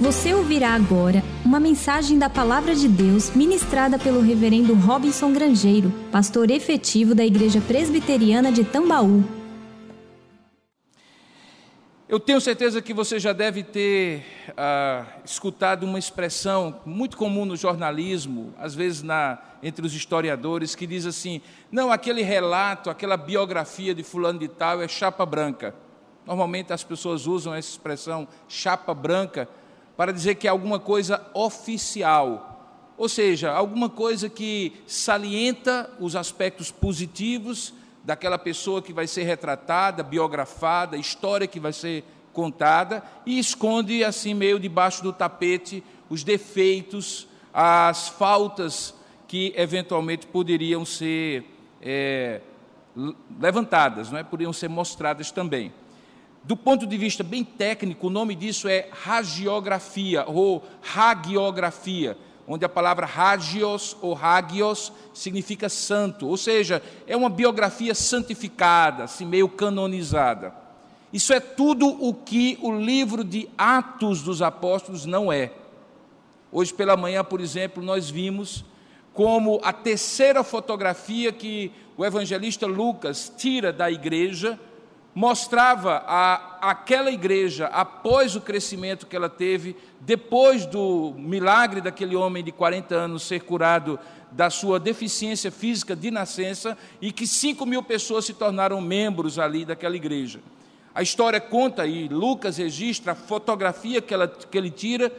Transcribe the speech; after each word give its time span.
Você 0.00 0.32
ouvirá 0.32 0.70
agora 0.70 1.22
uma 1.44 1.60
mensagem 1.60 2.18
da 2.18 2.30
Palavra 2.30 2.74
de 2.74 2.88
Deus 2.88 3.36
ministrada 3.36 3.98
pelo 3.98 4.22
Reverendo 4.22 4.72
Robinson 4.72 5.30
Grangeiro, 5.30 5.92
pastor 6.10 6.50
efetivo 6.50 7.14
da 7.14 7.22
Igreja 7.22 7.60
Presbiteriana 7.60 8.50
de 8.50 8.64
Tambaú. 8.64 9.22
Eu 12.08 12.18
tenho 12.18 12.40
certeza 12.40 12.80
que 12.80 12.94
você 12.94 13.20
já 13.20 13.34
deve 13.34 13.62
ter 13.62 14.24
ah, 14.56 15.04
escutado 15.22 15.84
uma 15.84 15.98
expressão 15.98 16.80
muito 16.86 17.14
comum 17.14 17.44
no 17.44 17.54
jornalismo, 17.54 18.54
às 18.58 18.74
vezes 18.74 19.02
na, 19.02 19.38
entre 19.62 19.84
os 19.84 19.92
historiadores, 19.94 20.74
que 20.74 20.86
diz 20.86 21.04
assim: 21.04 21.42
não, 21.70 21.92
aquele 21.92 22.22
relato, 22.22 22.88
aquela 22.88 23.18
biografia 23.18 23.94
de 23.94 24.02
Fulano 24.02 24.38
de 24.38 24.48
Tal 24.48 24.80
é 24.80 24.88
chapa 24.88 25.26
branca. 25.26 25.74
Normalmente 26.26 26.72
as 26.72 26.82
pessoas 26.82 27.26
usam 27.26 27.54
essa 27.54 27.68
expressão 27.68 28.26
chapa 28.48 28.94
branca 28.94 29.46
para 30.00 30.14
dizer 30.14 30.36
que 30.36 30.46
é 30.46 30.50
alguma 30.50 30.78
coisa 30.78 31.20
oficial, 31.34 32.90
ou 32.96 33.06
seja, 33.06 33.52
alguma 33.52 33.90
coisa 33.90 34.30
que 34.30 34.80
salienta 34.86 35.90
os 36.00 36.16
aspectos 36.16 36.70
positivos 36.70 37.74
daquela 38.02 38.38
pessoa 38.38 38.80
que 38.80 38.94
vai 38.94 39.06
ser 39.06 39.24
retratada, 39.24 40.02
biografada, 40.02 40.96
história 40.96 41.46
que 41.46 41.60
vai 41.60 41.74
ser 41.74 42.02
contada 42.32 43.04
e 43.26 43.38
esconde 43.38 44.02
assim 44.02 44.32
meio 44.32 44.58
debaixo 44.58 45.02
do 45.02 45.12
tapete 45.12 45.84
os 46.08 46.24
defeitos, 46.24 47.28
as 47.52 48.08
faltas 48.08 48.94
que 49.28 49.52
eventualmente 49.54 50.26
poderiam 50.26 50.82
ser 50.82 51.44
é, 51.82 52.40
levantadas, 53.38 54.10
não 54.10 54.18
é? 54.18 54.24
poderiam 54.24 54.54
ser 54.54 54.68
mostradas 54.68 55.30
também. 55.30 55.70
Do 56.42 56.56
ponto 56.56 56.86
de 56.86 56.96
vista 56.96 57.22
bem 57.22 57.44
técnico, 57.44 58.06
o 58.06 58.10
nome 58.10 58.34
disso 58.34 58.66
é 58.66 58.88
hagiografia 59.06 60.24
ou 60.26 60.64
hagiografia, 60.96 62.16
onde 62.48 62.64
a 62.64 62.68
palavra 62.68 63.06
hagios 63.06 63.96
ou 64.00 64.16
hagios 64.16 64.90
significa 65.12 65.68
santo, 65.68 66.26
ou 66.26 66.36
seja, 66.36 66.82
é 67.06 67.14
uma 67.14 67.28
biografia 67.28 67.94
santificada, 67.94 69.04
assim 69.04 69.26
meio 69.26 69.48
canonizada. 69.48 70.54
Isso 71.12 71.32
é 71.32 71.40
tudo 71.40 71.86
o 71.86 72.14
que 72.14 72.58
o 72.62 72.72
livro 72.72 73.22
de 73.22 73.48
Atos 73.58 74.22
dos 74.22 74.40
Apóstolos 74.40 75.04
não 75.04 75.30
é. 75.30 75.52
Hoje 76.50 76.72
pela 76.72 76.96
manhã, 76.96 77.22
por 77.22 77.40
exemplo, 77.40 77.82
nós 77.82 78.08
vimos 78.08 78.64
como 79.12 79.60
a 79.62 79.72
terceira 79.72 80.42
fotografia 80.42 81.32
que 81.32 81.70
o 81.96 82.04
evangelista 82.04 82.66
Lucas 82.66 83.30
tira 83.36 83.72
da 83.72 83.90
igreja 83.90 84.58
mostrava 85.14 86.04
a, 86.06 86.70
aquela 86.70 87.10
igreja, 87.10 87.66
após 87.66 88.36
o 88.36 88.40
crescimento 88.40 89.06
que 89.06 89.16
ela 89.16 89.28
teve, 89.28 89.76
depois 90.00 90.66
do 90.66 91.14
milagre 91.16 91.80
daquele 91.80 92.14
homem 92.14 92.44
de 92.44 92.52
40 92.52 92.94
anos 92.94 93.22
ser 93.24 93.40
curado 93.40 93.98
da 94.30 94.48
sua 94.48 94.78
deficiência 94.78 95.50
física 95.50 95.96
de 95.96 96.10
nascença, 96.10 96.78
e 97.00 97.10
que 97.10 97.26
5 97.26 97.66
mil 97.66 97.82
pessoas 97.82 98.24
se 98.24 98.34
tornaram 98.34 98.80
membros 98.80 99.38
ali 99.38 99.64
daquela 99.64 99.96
igreja. 99.96 100.40
A 100.94 101.02
história 101.02 101.40
conta, 101.40 101.86
e 101.86 102.08
Lucas 102.08 102.58
registra, 102.58 103.12
a 103.12 103.16
fotografia 103.16 104.00
que, 104.00 104.14
ela, 104.14 104.28
que 104.28 104.56
ele 104.56 104.70
tira, 104.70 105.12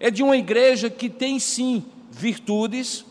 é 0.00 0.10
de 0.10 0.22
uma 0.22 0.36
igreja 0.36 0.90
que 0.90 1.08
tem 1.08 1.38
sim 1.38 1.84
virtudes, 2.10 3.04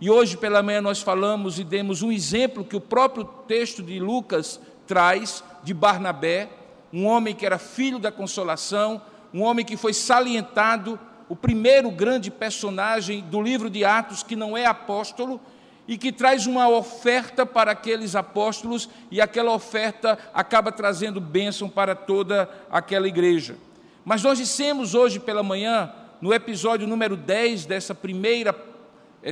e 0.00 0.10
hoje 0.10 0.36
pela 0.36 0.62
manhã 0.62 0.80
nós 0.80 1.00
falamos 1.00 1.58
e 1.58 1.64
demos 1.64 2.02
um 2.02 2.12
exemplo 2.12 2.64
que 2.64 2.76
o 2.76 2.80
próprio 2.80 3.24
texto 3.24 3.82
de 3.82 3.98
Lucas 3.98 4.60
traz 4.88 5.44
de 5.62 5.72
Barnabé, 5.72 6.48
um 6.92 7.04
homem 7.06 7.34
que 7.34 7.44
era 7.44 7.58
filho 7.58 7.98
da 7.98 8.10
consolação, 8.10 9.00
um 9.32 9.42
homem 9.42 9.64
que 9.64 9.76
foi 9.76 9.92
salientado, 9.92 10.98
o 11.28 11.36
primeiro 11.36 11.90
grande 11.90 12.30
personagem 12.30 13.20
do 13.20 13.40
livro 13.42 13.68
de 13.68 13.84
Atos, 13.84 14.22
que 14.22 14.34
não 14.34 14.56
é 14.56 14.64
apóstolo, 14.64 15.38
e 15.86 15.96
que 15.96 16.10
traz 16.10 16.46
uma 16.46 16.68
oferta 16.68 17.44
para 17.44 17.72
aqueles 17.72 18.16
apóstolos, 18.16 18.88
e 19.10 19.20
aquela 19.20 19.52
oferta 19.52 20.18
acaba 20.32 20.72
trazendo 20.72 21.20
bênção 21.20 21.68
para 21.68 21.94
toda 21.94 22.48
aquela 22.70 23.06
igreja. 23.06 23.56
Mas 24.04 24.22
nós 24.22 24.38
dissemos 24.38 24.94
hoje 24.94 25.20
pela 25.20 25.42
manhã, 25.42 25.92
no 26.20 26.32
episódio 26.32 26.86
número 26.86 27.16
10 27.16 27.66
dessa 27.66 27.94
primeira 27.94 28.52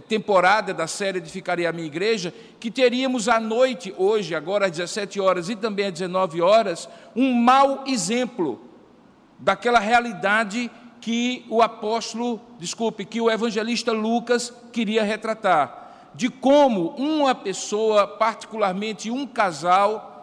temporada 0.08 0.74
da 0.74 0.86
série 0.86 1.19
Edificarei 1.19 1.66
a 1.66 1.72
Minha 1.72 1.86
Igreja, 1.86 2.34
que 2.58 2.70
teríamos 2.70 3.28
à 3.28 3.38
noite, 3.38 3.94
hoje, 3.97 4.34
agora 4.34 4.66
às 4.66 4.72
17 4.72 5.20
horas 5.20 5.48
e 5.48 5.56
também 5.56 5.86
às 5.86 5.92
19 5.92 6.42
horas, 6.42 6.88
um 7.14 7.32
mau 7.32 7.84
exemplo 7.86 8.60
daquela 9.38 9.78
realidade 9.78 10.70
que 11.00 11.44
o 11.48 11.62
apóstolo, 11.62 12.41
desculpe, 12.58 13.04
que 13.04 13.20
o 13.20 13.30
evangelista 13.30 13.92
Lucas 13.92 14.52
queria 14.72 15.04
retratar, 15.04 16.10
de 16.14 16.28
como 16.28 16.88
uma 16.97 17.34
pessoa, 17.34 18.06
particularmente 18.06 19.10
um 19.10 19.26
casal, 19.26 20.16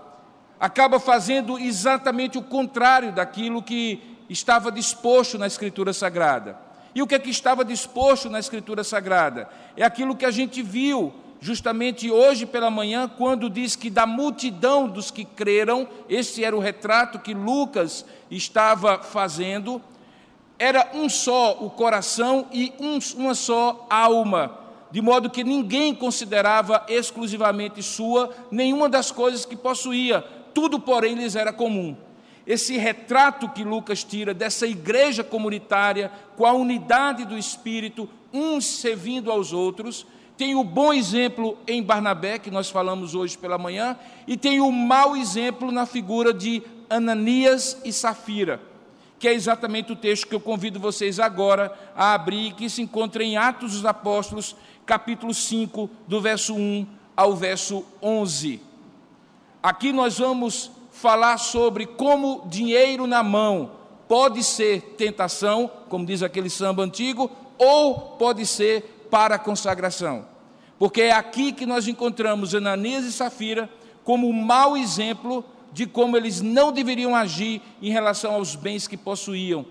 acaba 0.59 0.99
fazendo 0.99 1.57
exatamente 1.59 2.37
o 2.37 2.41
contrário 2.41 3.11
daquilo 3.11 3.61
que 3.61 4.17
estava 4.29 4.71
disposto 4.71 5.37
na 5.37 5.47
Escritura 5.47 5.93
Sagrada. 5.93 6.57
E 6.95 7.01
o 7.01 7.07
que 7.07 7.15
é 7.15 7.19
que 7.19 7.29
estava 7.29 7.65
disposto 7.65 8.29
na 8.29 8.39
Escritura 8.39 8.83
Sagrada? 8.83 9.49
É 9.75 9.83
aquilo 9.83 10.15
que 10.15 10.25
a 10.25 10.31
gente 10.31 10.61
viu 10.61 11.13
justamente 11.41 12.09
hoje 12.09 12.45
pela 12.45 12.71
manhã, 12.71 13.09
quando 13.09 13.49
diz 13.49 13.75
que 13.75 13.89
da 13.89 14.05
multidão 14.05 14.87
dos 14.87 15.11
que 15.11 15.25
creram, 15.25 15.87
esse 16.07 16.43
era 16.43 16.55
o 16.55 16.59
retrato 16.59 17.19
que 17.19 17.33
Lucas 17.33 18.05
estava 18.31 18.99
fazendo, 18.99 19.81
era 20.57 20.91
um 20.93 21.09
só 21.09 21.57
o 21.59 21.69
coração 21.69 22.47
e 22.51 22.71
um, 22.79 22.97
uma 23.17 23.35
só 23.35 23.85
alma, 23.89 24.57
de 24.89 25.01
modo 25.01 25.29
que 25.29 25.43
ninguém 25.43 25.93
considerava 25.93 26.85
exclusivamente 26.87 27.83
sua 27.83 28.29
nenhuma 28.49 28.87
das 28.87 29.11
coisas 29.11 29.43
que 29.45 29.57
possuía, 29.57 30.21
tudo, 30.53 30.79
porém, 30.79 31.15
lhes 31.15 31.35
era 31.35 31.51
comum 31.51 31.97
esse 32.45 32.77
retrato 32.77 33.49
que 33.49 33.63
Lucas 33.63 34.03
tira 34.03 34.33
dessa 34.33 34.67
igreja 34.67 35.23
comunitária, 35.23 36.11
com 36.35 36.45
a 36.45 36.53
unidade 36.53 37.25
do 37.25 37.37
Espírito, 37.37 38.09
uns 38.33 38.65
servindo 38.65 39.31
aos 39.31 39.53
outros, 39.53 40.05
tem 40.37 40.55
o 40.55 40.63
bom 40.63 40.91
exemplo 40.91 41.57
em 41.67 41.81
Barnabé, 41.81 42.39
que 42.39 42.51
nós 42.51 42.69
falamos 42.69 43.13
hoje 43.15 43.37
pela 43.37 43.57
manhã, 43.57 43.97
e 44.27 44.35
tem 44.35 44.59
o 44.59 44.71
mau 44.71 45.15
exemplo 45.15 45.71
na 45.71 45.85
figura 45.85 46.33
de 46.33 46.63
Ananias 46.89 47.79
e 47.85 47.93
Safira, 47.93 48.59
que 49.19 49.27
é 49.27 49.33
exatamente 49.33 49.91
o 49.91 49.95
texto 49.95 50.27
que 50.27 50.35
eu 50.35 50.39
convido 50.39 50.79
vocês 50.79 51.19
agora 51.19 51.73
a 51.95 52.13
abrir, 52.13 52.53
que 52.53 52.69
se 52.69 52.81
encontra 52.81 53.23
em 53.23 53.37
Atos 53.37 53.73
dos 53.73 53.85
Apóstolos, 53.85 54.55
capítulo 54.85 55.33
5, 55.33 55.89
do 56.07 56.19
verso 56.19 56.55
1 56.55 56.87
ao 57.15 57.35
verso 57.35 57.85
11. 58.01 58.59
Aqui 59.61 59.93
nós 59.93 60.17
vamos 60.17 60.71
falar 60.93 61.39
sobre 61.39 61.87
como 61.87 62.43
dinheiro 62.45 63.07
na 63.07 63.23
mão 63.23 63.71
pode 64.07 64.43
ser 64.43 64.93
tentação, 64.95 65.69
como 65.89 66.05
diz 66.05 66.21
aquele 66.21 66.49
samba 66.49 66.83
antigo, 66.83 67.31
ou 67.57 67.99
pode 68.17 68.45
ser 68.45 69.07
para 69.09 69.39
consagração. 69.39 70.27
Porque 70.77 71.01
é 71.01 71.11
aqui 71.11 71.51
que 71.51 71.65
nós 71.65 71.87
encontramos 71.87 72.53
Ananias 72.53 73.05
e 73.05 73.11
Safira 73.11 73.69
como 74.03 74.29
um 74.29 74.33
mau 74.33 74.77
exemplo 74.77 75.43
de 75.71 75.87
como 75.87 76.15
eles 76.15 76.41
não 76.41 76.71
deveriam 76.71 77.15
agir 77.15 77.59
em 77.81 77.89
relação 77.89 78.35
aos 78.35 78.55
bens 78.55 78.87
que 78.87 78.95
possuíam. 78.95 79.65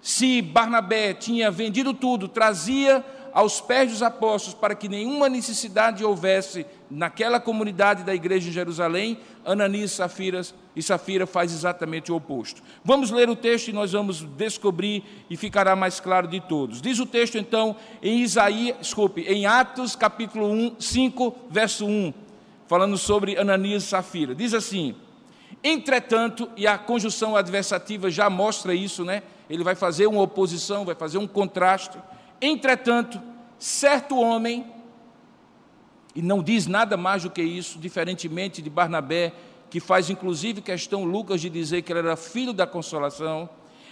Se 0.00 0.40
Barnabé 0.40 1.12
tinha 1.12 1.50
vendido 1.50 1.92
tudo, 1.92 2.28
trazia 2.28 3.04
aos 3.34 3.60
pés 3.60 3.90
dos 3.90 4.02
apóstolos 4.02 4.58
para 4.58 4.74
que 4.74 4.88
nenhuma 4.88 5.28
necessidade 5.28 6.02
houvesse 6.02 6.64
naquela 6.94 7.40
comunidade 7.40 8.04
da 8.04 8.14
igreja 8.14 8.46
de 8.46 8.52
Jerusalém, 8.52 9.18
Ananias 9.44 9.90
e 9.90 9.94
Safira, 9.94 10.42
e 10.76 10.82
Safira 10.82 11.26
faz 11.26 11.52
exatamente 11.52 12.12
o 12.12 12.16
oposto. 12.16 12.62
Vamos 12.84 13.10
ler 13.10 13.28
o 13.28 13.34
texto 13.34 13.68
e 13.68 13.72
nós 13.72 13.92
vamos 13.92 14.22
descobrir 14.22 15.02
e 15.28 15.36
ficará 15.36 15.74
mais 15.74 15.98
claro 15.98 16.28
de 16.28 16.40
todos. 16.40 16.80
Diz 16.80 17.00
o 17.00 17.06
texto 17.06 17.36
então 17.36 17.76
em 18.00 18.20
Isaías, 18.20 18.78
desculpe, 18.80 19.22
em 19.22 19.44
Atos 19.44 19.96
capítulo 19.96 20.48
1, 20.48 20.76
5, 20.78 21.36
verso 21.50 21.84
1, 21.84 22.14
falando 22.68 22.96
sobre 22.96 23.36
Ananias 23.36 23.82
e 23.82 23.86
Safira. 23.86 24.34
Diz 24.34 24.54
assim: 24.54 24.94
Entretanto, 25.62 26.48
e 26.56 26.66
a 26.66 26.78
conjunção 26.78 27.36
adversativa 27.36 28.10
já 28.10 28.30
mostra 28.30 28.74
isso, 28.74 29.04
né? 29.04 29.22
Ele 29.50 29.64
vai 29.64 29.74
fazer 29.74 30.06
uma 30.06 30.22
oposição, 30.22 30.84
vai 30.84 30.94
fazer 30.94 31.18
um 31.18 31.26
contraste. 31.26 31.98
Entretanto, 32.40 33.20
certo 33.58 34.16
homem, 34.16 34.66
e 36.14 36.22
não 36.22 36.42
diz 36.42 36.66
nada 36.66 36.96
mais 36.96 37.22
do 37.24 37.30
que 37.30 37.42
isso, 37.42 37.78
diferentemente 37.78 38.62
de 38.62 38.70
Barnabé, 38.70 39.32
que 39.68 39.80
faz 39.80 40.08
inclusive 40.08 40.60
questão 40.60 41.04
Lucas 41.04 41.40
de 41.40 41.50
dizer 41.50 41.82
que 41.82 41.92
ele 41.92 42.00
era 42.00 42.16
filho 42.16 42.52
da 42.52 42.66
consolação. 42.66 43.48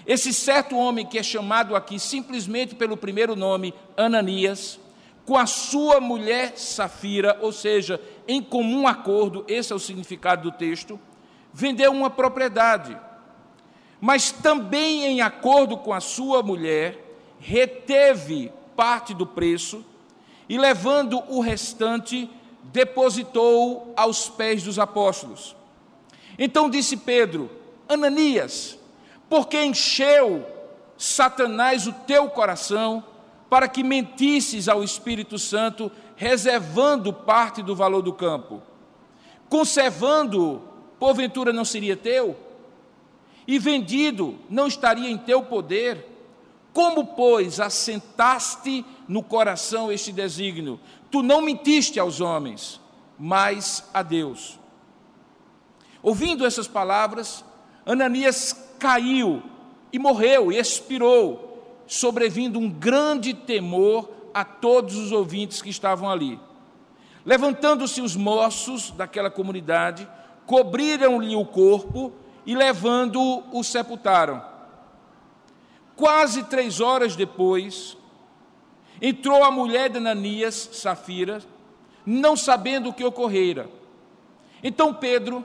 Esse 0.06 0.32
certo 0.32 0.76
homem 0.76 1.04
que 1.04 1.18
é 1.18 1.22
chamado 1.22 1.74
aqui 1.74 1.98
simplesmente 1.98 2.74
pelo 2.74 2.96
primeiro 2.96 3.34
nome, 3.34 3.74
Ananias, 3.96 4.78
com 5.24 5.36
a 5.36 5.46
sua 5.46 6.00
mulher 6.00 6.56
Safira, 6.56 7.38
ou 7.40 7.52
seja, 7.52 8.00
em 8.26 8.42
comum 8.42 8.86
acordo, 8.86 9.44
esse 9.48 9.72
é 9.72 9.76
o 9.76 9.78
significado 9.78 10.50
do 10.50 10.56
texto, 10.56 10.98
vendeu 11.52 11.92
uma 11.92 12.10
propriedade. 12.10 12.96
mas 14.00 14.32
também 14.32 15.04
em 15.04 15.20
acordo 15.20 15.76
com 15.76 15.94
a 15.94 16.00
sua 16.00 16.42
mulher, 16.42 16.98
reteve 17.38 18.50
parte 18.74 19.14
do 19.14 19.24
preço 19.24 19.84
e, 20.52 20.58
levando 20.58 21.24
o 21.30 21.40
restante, 21.40 22.28
depositou 22.64 23.90
aos 23.96 24.28
pés 24.28 24.62
dos 24.62 24.78
apóstolos. 24.78 25.56
Então 26.38 26.68
disse 26.68 26.94
Pedro: 26.94 27.50
Ananias, 27.88 28.78
porque 29.30 29.64
encheu 29.64 30.44
Satanás 30.98 31.86
o 31.86 31.92
teu 31.94 32.28
coração 32.28 33.02
para 33.48 33.66
que 33.66 33.82
mentisses 33.82 34.68
ao 34.68 34.84
Espírito 34.84 35.38
Santo, 35.38 35.90
reservando 36.16 37.14
parte 37.14 37.62
do 37.62 37.74
valor 37.74 38.02
do 38.02 38.12
campo? 38.12 38.60
Conservando, 39.48 40.60
porventura 41.00 41.50
não 41.50 41.64
seria 41.64 41.96
teu? 41.96 42.36
E 43.48 43.58
vendido, 43.58 44.38
não 44.50 44.66
estaria 44.66 45.08
em 45.08 45.16
teu 45.16 45.44
poder? 45.44 46.11
Como, 46.72 47.04
pois, 47.04 47.60
assentaste 47.60 48.84
no 49.06 49.22
coração 49.22 49.92
este 49.92 50.10
desígnio? 50.10 50.80
Tu 51.10 51.22
não 51.22 51.42
mentiste 51.42 52.00
aos 52.00 52.20
homens, 52.20 52.80
mas 53.18 53.88
a 53.92 54.02
Deus. 54.02 54.58
Ouvindo 56.02 56.46
essas 56.46 56.66
palavras, 56.66 57.44
Ananias 57.84 58.52
caiu 58.78 59.42
e 59.92 59.98
morreu 59.98 60.50
e 60.50 60.58
expirou, 60.58 61.82
sobrevindo 61.86 62.58
um 62.58 62.70
grande 62.70 63.34
temor 63.34 64.10
a 64.32 64.44
todos 64.44 64.96
os 64.96 65.12
ouvintes 65.12 65.60
que 65.60 65.68
estavam 65.68 66.10
ali. 66.10 66.40
Levantando-se 67.24 68.00
os 68.00 68.16
moços 68.16 68.90
daquela 68.92 69.30
comunidade, 69.30 70.08
cobriram-lhe 70.46 71.36
o 71.36 71.44
corpo 71.44 72.12
e, 72.44 72.54
levando-o, 72.54 73.44
o 73.56 73.62
sepultaram. 73.62 74.51
Quase 75.96 76.44
três 76.44 76.80
horas 76.80 77.14
depois, 77.16 77.96
entrou 79.00 79.44
a 79.44 79.50
mulher 79.50 79.90
de 79.90 79.98
Ananias, 79.98 80.70
Safira, 80.72 81.42
não 82.04 82.36
sabendo 82.36 82.88
o 82.88 82.92
que 82.92 83.04
ocorrera. 83.04 83.68
Então 84.62 84.94
Pedro, 84.94 85.44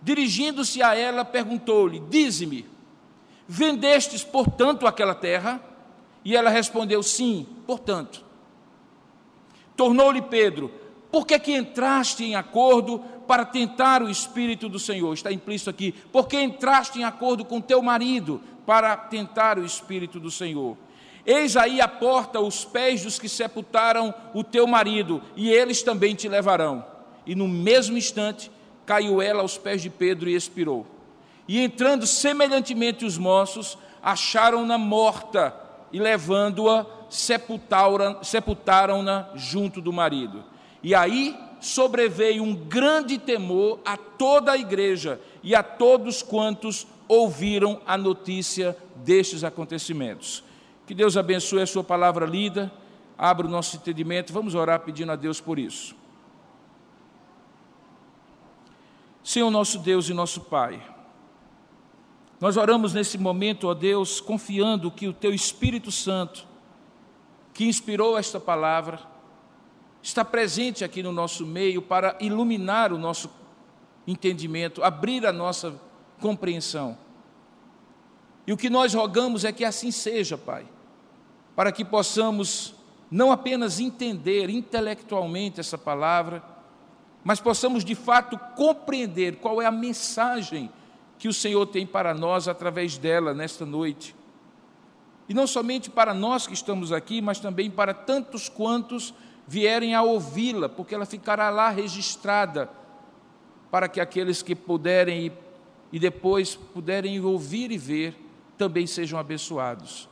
dirigindo-se 0.00 0.82
a 0.82 0.94
ela, 0.94 1.24
perguntou-lhe: 1.24 2.00
Dize-me, 2.00 2.66
vendestes, 3.46 4.24
portanto, 4.24 4.86
aquela 4.86 5.14
terra? 5.14 5.60
E 6.24 6.36
ela 6.36 6.50
respondeu: 6.50 7.02
Sim, 7.02 7.46
portanto. 7.66 8.24
Tornou-lhe 9.76 10.22
Pedro: 10.22 10.70
Por 11.10 11.26
que, 11.26 11.38
que 11.38 11.56
entraste 11.56 12.24
em 12.24 12.34
acordo 12.34 13.04
para 13.26 13.44
tentar 13.44 14.02
o 14.02 14.10
Espírito 14.10 14.68
do 14.68 14.78
Senhor? 14.78 15.12
Está 15.12 15.32
implícito 15.32 15.70
aqui. 15.70 15.92
Por 16.12 16.28
que 16.28 16.40
entraste 16.40 16.98
em 16.98 17.04
acordo 17.04 17.44
com 17.44 17.60
teu 17.60 17.82
marido 17.82 18.40
para 18.66 18.96
tentar 18.96 19.58
o 19.58 19.64
Espírito 19.64 20.20
do 20.20 20.30
Senhor. 20.30 20.76
Eis 21.24 21.56
aí 21.56 21.80
a 21.80 21.88
porta 21.88 22.40
os 22.40 22.64
pés 22.64 23.02
dos 23.02 23.18
que 23.18 23.28
sepultaram 23.28 24.12
o 24.34 24.42
teu 24.42 24.66
marido, 24.66 25.22
e 25.36 25.50
eles 25.50 25.82
também 25.82 26.14
te 26.14 26.28
levarão. 26.28 26.84
E 27.24 27.34
no 27.34 27.46
mesmo 27.46 27.96
instante 27.96 28.50
caiu 28.84 29.22
ela 29.22 29.42
aos 29.42 29.56
pés 29.56 29.82
de 29.82 29.90
Pedro 29.90 30.28
e 30.28 30.34
expirou. 30.34 30.84
E 31.46 31.60
entrando 31.60 32.06
semelhantemente 32.06 33.04
os 33.04 33.18
moços, 33.18 33.78
acharam-na 34.02 34.78
morta 34.78 35.54
e 35.92 36.00
levando-a, 36.00 36.86
sepultaram-na 37.08 39.28
junto 39.34 39.80
do 39.80 39.92
marido. 39.92 40.44
E 40.82 40.94
aí 40.94 41.38
sobreveio 41.62 42.42
um 42.42 42.54
grande 42.54 43.18
temor 43.18 43.78
a 43.84 43.96
toda 43.96 44.52
a 44.52 44.58
igreja 44.58 45.20
e 45.42 45.54
a 45.54 45.62
todos 45.62 46.22
quantos 46.22 46.86
ouviram 47.06 47.80
a 47.86 47.96
notícia 47.96 48.76
destes 48.96 49.44
acontecimentos. 49.44 50.42
Que 50.86 50.92
Deus 50.92 51.16
abençoe 51.16 51.62
a 51.62 51.66
sua 51.66 51.84
palavra 51.84 52.26
lida, 52.26 52.70
abra 53.16 53.46
o 53.46 53.50
nosso 53.50 53.76
entendimento, 53.76 54.32
vamos 54.32 54.56
orar 54.56 54.80
pedindo 54.80 55.12
a 55.12 55.16
Deus 55.16 55.40
por 55.40 55.56
isso. 55.56 55.94
Senhor 59.22 59.50
nosso 59.50 59.78
Deus 59.78 60.08
e 60.08 60.14
nosso 60.14 60.40
Pai, 60.40 60.82
nós 62.40 62.56
oramos 62.56 62.92
nesse 62.92 63.16
momento, 63.16 63.68
ó 63.68 63.74
Deus, 63.74 64.20
confiando 64.20 64.90
que 64.90 65.06
o 65.06 65.12
Teu 65.12 65.32
Espírito 65.32 65.92
Santo, 65.92 66.44
que 67.54 67.66
inspirou 67.66 68.18
esta 68.18 68.40
palavra, 68.40 69.11
está 70.02 70.24
presente 70.24 70.84
aqui 70.84 71.02
no 71.02 71.12
nosso 71.12 71.46
meio 71.46 71.80
para 71.80 72.16
iluminar 72.20 72.92
o 72.92 72.98
nosso 72.98 73.30
entendimento, 74.06 74.82
abrir 74.82 75.24
a 75.24 75.32
nossa 75.32 75.80
compreensão. 76.20 76.98
E 78.46 78.52
o 78.52 78.56
que 78.56 78.68
nós 78.68 78.92
rogamos 78.92 79.44
é 79.44 79.52
que 79.52 79.64
assim 79.64 79.92
seja, 79.92 80.36
Pai, 80.36 80.66
para 81.54 81.70
que 81.70 81.84
possamos 81.84 82.74
não 83.10 83.30
apenas 83.30 83.78
entender 83.78 84.50
intelectualmente 84.50 85.60
essa 85.60 85.78
palavra, 85.78 86.42
mas 87.22 87.40
possamos 87.40 87.84
de 87.84 87.94
fato 87.94 88.36
compreender 88.56 89.36
qual 89.36 89.62
é 89.62 89.66
a 89.66 89.70
mensagem 89.70 90.70
que 91.18 91.28
o 91.28 91.32
Senhor 91.32 91.66
tem 91.66 91.86
para 91.86 92.12
nós 92.12 92.48
através 92.48 92.98
dela 92.98 93.32
nesta 93.32 93.64
noite. 93.64 94.16
E 95.28 95.34
não 95.34 95.46
somente 95.46 95.88
para 95.88 96.12
nós 96.12 96.46
que 96.46 96.54
estamos 96.54 96.90
aqui, 96.90 97.22
mas 97.22 97.38
também 97.38 97.70
para 97.70 97.94
tantos 97.94 98.48
quantos 98.48 99.14
vierem 99.46 99.94
a 99.94 100.02
ouvi-la, 100.02 100.68
porque 100.68 100.94
ela 100.94 101.06
ficará 101.06 101.50
lá 101.50 101.68
registrada, 101.68 102.70
para 103.70 103.88
que 103.88 104.00
aqueles 104.00 104.42
que 104.42 104.54
puderem 104.54 105.32
e 105.92 105.98
depois 105.98 106.54
puderem 106.54 107.20
ouvir 107.20 107.70
e 107.70 107.76
ver, 107.76 108.16
também 108.56 108.86
sejam 108.86 109.18
abençoados. 109.18 110.08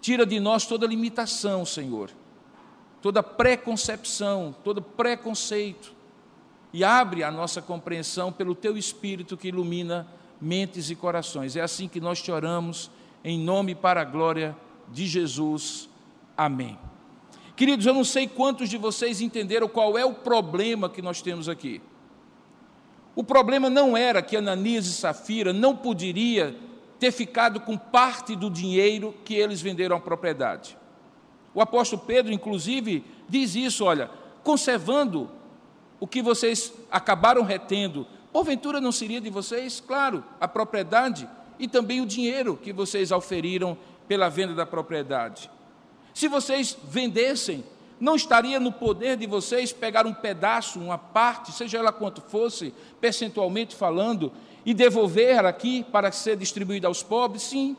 Tira 0.00 0.24
de 0.24 0.38
nós 0.38 0.66
toda 0.66 0.86
limitação, 0.86 1.64
Senhor, 1.64 2.10
toda 3.02 3.22
preconcepção, 3.22 4.54
todo 4.62 4.80
preconceito, 4.80 5.92
e 6.72 6.84
abre 6.84 7.22
a 7.22 7.30
nossa 7.30 7.62
compreensão 7.62 8.32
pelo 8.32 8.54
Teu 8.54 8.76
Espírito 8.76 9.36
que 9.36 9.48
ilumina 9.48 10.06
mentes 10.40 10.90
e 10.90 10.94
corações. 10.94 11.56
É 11.56 11.60
assim 11.60 11.88
que 11.88 12.00
nós 12.00 12.20
te 12.20 12.30
oramos, 12.30 12.90
em 13.24 13.38
nome 13.38 13.74
para 13.74 14.02
a 14.02 14.04
glória 14.04 14.56
de 14.88 15.06
Jesus. 15.06 15.88
Amém. 16.36 16.78
Queridos, 17.56 17.86
eu 17.86 17.94
não 17.94 18.04
sei 18.04 18.26
quantos 18.26 18.68
de 18.68 18.76
vocês 18.76 19.20
entenderam 19.20 19.68
qual 19.68 19.96
é 19.96 20.04
o 20.04 20.12
problema 20.12 20.88
que 20.88 21.00
nós 21.00 21.22
temos 21.22 21.48
aqui. 21.48 21.80
O 23.14 23.22
problema 23.22 23.70
não 23.70 23.96
era 23.96 24.20
que 24.20 24.36
Ananias 24.36 24.86
e 24.86 24.92
Safira 24.92 25.52
não 25.52 25.76
poderia 25.76 26.56
ter 26.98 27.12
ficado 27.12 27.60
com 27.60 27.78
parte 27.78 28.34
do 28.34 28.50
dinheiro 28.50 29.14
que 29.24 29.34
eles 29.34 29.60
venderam 29.60 29.96
a 29.96 30.00
propriedade. 30.00 30.76
O 31.54 31.60
apóstolo 31.60 32.02
Pedro, 32.02 32.32
inclusive, 32.32 33.04
diz 33.28 33.54
isso: 33.54 33.84
olha, 33.84 34.10
conservando 34.42 35.30
o 36.00 36.08
que 36.08 36.20
vocês 36.20 36.72
acabaram 36.90 37.42
retendo, 37.42 38.04
porventura 38.32 38.80
não 38.80 38.90
seria 38.90 39.20
de 39.20 39.30
vocês? 39.30 39.80
Claro, 39.80 40.24
a 40.40 40.48
propriedade 40.48 41.28
e 41.56 41.68
também 41.68 42.00
o 42.00 42.06
dinheiro 42.06 42.58
que 42.60 42.72
vocês 42.72 43.12
auferiram 43.12 43.78
pela 44.08 44.28
venda 44.28 44.54
da 44.54 44.66
propriedade. 44.66 45.48
Se 46.14 46.28
vocês 46.28 46.78
vendessem, 46.84 47.64
não 47.98 48.14
estaria 48.14 48.60
no 48.60 48.70
poder 48.70 49.16
de 49.16 49.26
vocês 49.26 49.72
pegar 49.72 50.06
um 50.06 50.14
pedaço, 50.14 50.78
uma 50.78 50.96
parte, 50.96 51.50
seja 51.52 51.78
ela 51.78 51.92
quanto 51.92 52.22
fosse, 52.22 52.72
percentualmente 53.00 53.74
falando, 53.74 54.32
e 54.64 54.72
devolver 54.72 55.44
aqui 55.44 55.84
para 55.90 56.12
ser 56.12 56.36
distribuída 56.36 56.86
aos 56.86 57.02
pobres? 57.02 57.42
Sim. 57.42 57.76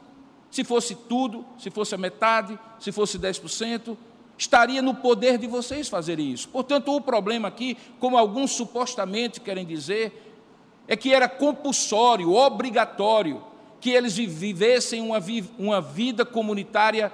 Se 0.52 0.64
fosse 0.64 0.96
tudo, 0.96 1.46
se 1.58 1.72
fosse 1.72 1.96
a 1.96 1.98
metade, 1.98 2.60
se 2.80 2.92
fosse 2.92 3.18
10%, 3.18 3.98
estaria 4.38 4.82
no 4.82 4.96
poder 4.96 5.38
de 5.38 5.48
vocês 5.48 5.88
fazerem 5.88 6.32
isso. 6.32 6.50
Portanto, 6.50 6.94
o 6.94 7.02
problema 7.02 7.48
aqui, 7.48 7.78
como 8.00 8.18
alguns 8.18 8.52
supostamente 8.52 9.40
querem 9.40 9.66
dizer, 9.66 10.36
é 10.88 10.96
que 10.96 11.14
era 11.14 11.28
compulsório, 11.28 12.34
obrigatório, 12.34 13.44
que 13.80 13.90
eles 13.90 14.16
vivessem 14.16 15.02
uma, 15.02 15.20
uma 15.58 15.82
vida 15.82 16.26
comunitária 16.26 17.12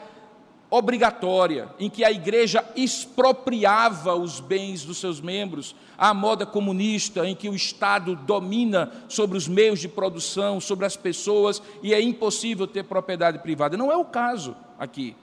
obrigatória, 0.72 1.68
em 1.78 1.90
que 1.90 2.02
a 2.02 2.10
igreja 2.10 2.64
expropriava 2.78 4.16
os 4.16 4.40
bens 4.40 4.86
dos 4.86 5.00
seus 5.00 5.20
membros, 5.20 5.76
à 5.98 6.14
moda 6.14 6.46
comunista, 6.46 7.28
em 7.28 7.36
que 7.36 7.50
o 7.50 7.54
Estado 7.54 8.16
domina 8.16 8.90
sobre 9.10 9.38
os 9.38 9.50
meios 9.50 9.82
de 9.82 9.90
produção, 9.90 10.62
sobre 10.62 10.86
as 10.86 10.96
pessoas, 10.96 11.62
e 11.84 11.94
é 11.94 12.02
impossível 12.02 12.66
ter 12.66 12.86
propriedade 12.86 13.40
privada. 13.40 13.76
Não 13.76 13.92
é 13.92 13.98
o 13.98 14.06
caso 14.06 14.56
aqui. 14.80 15.14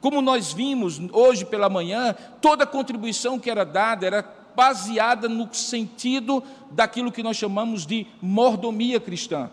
Como 0.00 0.22
nós 0.22 0.52
vimos 0.52 1.00
hoje 1.12 1.44
pela 1.44 1.68
manhã, 1.68 2.14
toda 2.40 2.64
contribuição 2.64 3.40
que 3.40 3.50
era 3.50 3.64
dada 3.64 4.06
era 4.06 4.22
baseada 4.54 5.28
no 5.28 5.52
sentido 5.52 6.42
daquilo 6.70 7.10
que 7.10 7.24
nós 7.24 7.36
chamamos 7.36 7.84
de 7.84 8.06
mordomia 8.22 9.00
cristã. 9.00 9.50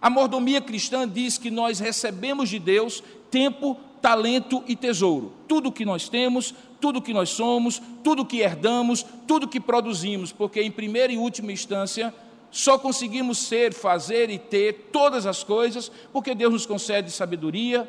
A 0.00 0.08
mordomia 0.08 0.62
cristã 0.62 1.06
diz 1.06 1.36
que 1.36 1.50
nós 1.50 1.78
recebemos 1.78 2.48
de 2.48 2.58
Deus 2.58 3.02
tempo 3.30 3.78
talento 4.00 4.62
e 4.66 4.76
tesouro. 4.76 5.32
Tudo 5.48 5.72
que 5.72 5.84
nós 5.84 6.08
temos, 6.08 6.54
tudo 6.80 7.02
que 7.02 7.12
nós 7.12 7.30
somos, 7.30 7.80
tudo 8.04 8.24
que 8.24 8.40
herdamos, 8.40 9.04
tudo 9.26 9.48
que 9.48 9.60
produzimos, 9.60 10.32
porque 10.32 10.62
em 10.62 10.70
primeira 10.70 11.12
e 11.12 11.18
última 11.18 11.52
instância 11.52 12.14
Só 12.50 12.78
conseguimos 12.78 13.38
ser, 13.38 13.74
fazer 13.74 14.30
e 14.30 14.38
ter 14.38 14.88
todas 14.92 15.26
as 15.26 15.44
coisas 15.44 15.90
porque 16.12 16.34
Deus 16.34 16.52
nos 16.52 16.66
concede 16.66 17.10
sabedoria, 17.10 17.88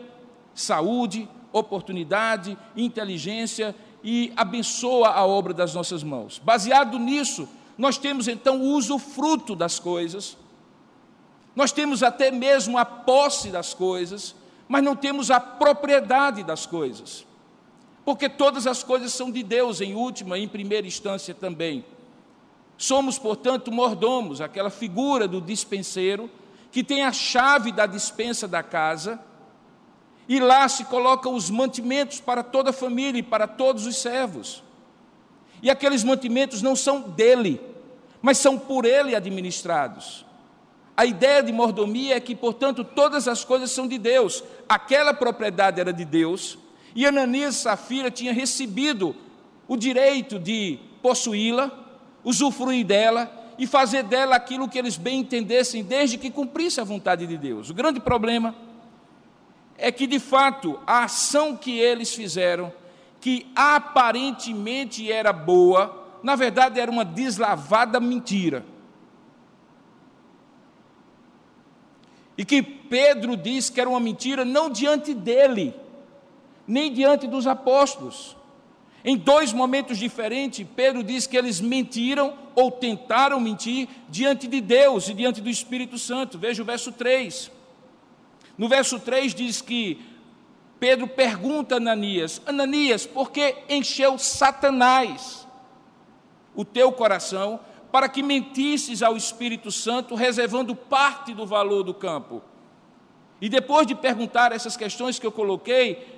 saúde, 0.53 1.29
oportunidade, 1.53 2.57
inteligência 2.75 3.75
e 4.03 4.33
abençoa 4.35 5.09
a 5.09 5.25
obra 5.25 5.53
das 5.53 5.73
nossas 5.73 6.03
mãos. 6.03 6.41
Baseado 6.43 6.99
nisso, 6.99 7.47
nós 7.77 7.97
temos 7.97 8.27
então 8.27 8.61
o 8.61 8.73
usufruto 8.73 9.55
das 9.55 9.79
coisas, 9.79 10.37
nós 11.55 11.71
temos 11.71 12.03
até 12.03 12.29
mesmo 12.29 12.77
a 12.77 12.85
posse 12.85 13.49
das 13.49 13.73
coisas, 13.73 14.35
mas 14.67 14.83
não 14.83 14.95
temos 14.95 15.31
a 15.31 15.39
propriedade 15.39 16.43
das 16.43 16.65
coisas, 16.65 17.25
porque 18.03 18.27
todas 18.27 18.67
as 18.67 18.83
coisas 18.83 19.13
são 19.13 19.31
de 19.31 19.43
Deus, 19.43 19.81
em 19.81 19.95
última 19.95 20.37
e 20.37 20.43
em 20.43 20.47
primeira 20.47 20.85
instância 20.85 21.33
também. 21.33 21.85
Somos, 22.77 23.17
portanto, 23.17 23.71
mordomos, 23.71 24.39
aquela 24.39 24.69
figura 24.69 25.27
do 25.27 25.41
dispenseiro 25.41 26.29
que 26.71 26.83
tem 26.83 27.03
a 27.03 27.11
chave 27.11 27.71
da 27.71 27.85
dispensa 27.85 28.47
da 28.47 28.61
casa 28.61 29.19
e 30.29 30.39
lá 30.39 30.67
se 30.67 30.85
colocam 30.85 31.33
os 31.33 31.49
mantimentos 31.49 32.19
para 32.19 32.43
toda 32.43 32.69
a 32.69 32.73
família 32.73 33.19
e 33.19 33.23
para 33.23 33.47
todos 33.47 33.85
os 33.85 33.97
servos. 33.97 34.63
E 35.61 35.71
aqueles 35.71 36.03
mantimentos 36.03 36.61
não 36.61 36.75
são 36.75 37.01
dele, 37.01 37.59
mas 38.21 38.37
são 38.37 38.59
por 38.59 38.85
ele 38.85 39.15
administrados. 39.15 40.26
A 40.97 41.05
ideia 41.05 41.43
de 41.43 41.53
mordomia 41.53 42.17
é 42.17 42.19
que, 42.19 42.35
portanto, 42.35 42.83
todas 42.83 43.27
as 43.27 43.45
coisas 43.45 43.69
são 43.69 43.87
de 43.87 43.99
Deus. 43.99 44.43
Aquela 44.67 45.13
propriedade 45.13 45.79
era 45.79 45.93
de 45.93 46.03
Deus, 46.03 46.57
e 46.95 47.05
Ananias 47.05 47.57
e 47.57 47.59
Safira 47.59 48.09
tinham 48.09 48.33
recebido 48.33 49.15
o 49.67 49.77
direito 49.77 50.39
de 50.39 50.79
possuí-la, 50.99 51.71
usufruir 52.23 52.83
dela 52.83 53.31
e 53.59 53.67
fazer 53.67 54.01
dela 54.01 54.35
aquilo 54.35 54.67
que 54.67 54.79
eles 54.79 54.97
bem 54.97 55.19
entendessem, 55.19 55.83
desde 55.83 56.17
que 56.17 56.31
cumprisse 56.31 56.81
a 56.81 56.83
vontade 56.83 57.27
de 57.27 57.37
Deus. 57.37 57.69
O 57.69 57.75
grande 57.75 57.99
problema 57.99 58.55
é 59.77 59.91
que, 59.91 60.07
de 60.07 60.19
fato, 60.19 60.79
a 60.87 61.03
ação 61.03 61.55
que 61.55 61.77
eles 61.77 62.11
fizeram, 62.15 62.73
que 63.21 63.45
aparentemente 63.55 65.11
era 65.11 65.31
boa, 65.31 66.07
na 66.23 66.35
verdade 66.35 66.79
era 66.79 66.89
uma 66.89 67.05
deslavada 67.05 67.99
mentira. 67.99 68.65
E 72.37 72.45
que 72.45 72.61
Pedro 72.61 73.35
diz 73.35 73.69
que 73.69 73.81
era 73.81 73.89
uma 73.89 73.99
mentira 73.99 74.45
não 74.45 74.69
diante 74.69 75.13
dele, 75.13 75.73
nem 76.67 76.93
diante 76.93 77.27
dos 77.27 77.47
apóstolos, 77.47 78.37
em 79.03 79.15
dois 79.15 79.53
momentos 79.53 79.97
diferentes, 79.97 80.67
Pedro 80.75 81.01
diz 81.01 81.25
que 81.25 81.37
eles 81.37 81.61
mentiram 81.61 82.33
ou 82.53 82.69
tentaram 82.69 83.39
mentir 83.39 83.87
diante 84.09 84.47
de 84.47 84.59
Deus 84.59 85.07
e 85.07 85.13
diante 85.13 85.39
do 85.39 85.49
Espírito 85.49 85.97
Santo. 85.97 86.37
Veja 86.37 86.61
o 86.61 86.65
verso 86.65 86.91
3. 86.91 87.49
No 88.57 88.67
verso 88.67 88.99
3 88.99 89.33
diz 89.33 89.61
que 89.61 90.01
Pedro 90.79 91.07
pergunta 91.07 91.75
a 91.75 91.77
Ananias: 91.77 92.41
Ananias, 92.45 93.05
por 93.05 93.31
que 93.31 93.55
encheu 93.69 94.17
Satanás 94.17 95.47
o 96.53 96.65
teu 96.65 96.91
coração 96.91 97.59
para 97.91 98.09
que 98.09 98.21
mentisses 98.21 99.01
ao 99.01 99.15
Espírito 99.15 99.71
Santo, 99.71 100.15
reservando 100.15 100.75
parte 100.75 101.33
do 101.33 101.45
valor 101.45 101.83
do 101.83 101.93
campo? 101.93 102.41
E 103.39 103.49
depois 103.49 103.85
de 103.85 103.95
perguntar 103.95 104.51
essas 104.51 104.75
questões 104.75 105.19
que 105.19 105.25
eu 105.25 105.31
coloquei, 105.31 106.17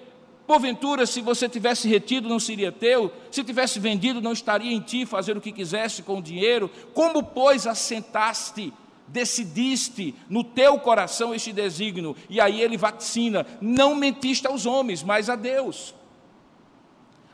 Porventura, 0.49 1.05
se 1.05 1.21
você 1.21 1.47
tivesse 1.47 1.87
retido, 1.87 2.27
não 2.27 2.39
seria 2.39 2.71
teu, 2.71 3.13
se 3.29 3.43
tivesse 3.43 3.79
vendido, 3.79 4.19
não 4.19 4.31
estaria 4.31 4.73
em 4.73 4.79
ti 4.81 5.05
fazer 5.05 5.37
o 5.37 5.41
que 5.41 5.51
quisesse 5.51 6.01
com 6.01 6.17
o 6.17 6.21
dinheiro. 6.23 6.71
Como, 6.91 7.21
pois, 7.21 7.67
assentaste, 7.67 8.73
decidiste 9.07 10.15
no 10.27 10.43
teu 10.43 10.79
coração 10.79 11.35
este 11.35 11.53
desígnio? 11.53 12.15
E 12.27 12.41
aí 12.41 12.63
ele 12.63 12.77
vaticina: 12.77 13.45
não 13.61 13.93
mentiste 13.93 14.47
aos 14.47 14.65
homens, 14.65 15.03
mas 15.03 15.29
a 15.29 15.35
Deus. 15.35 15.93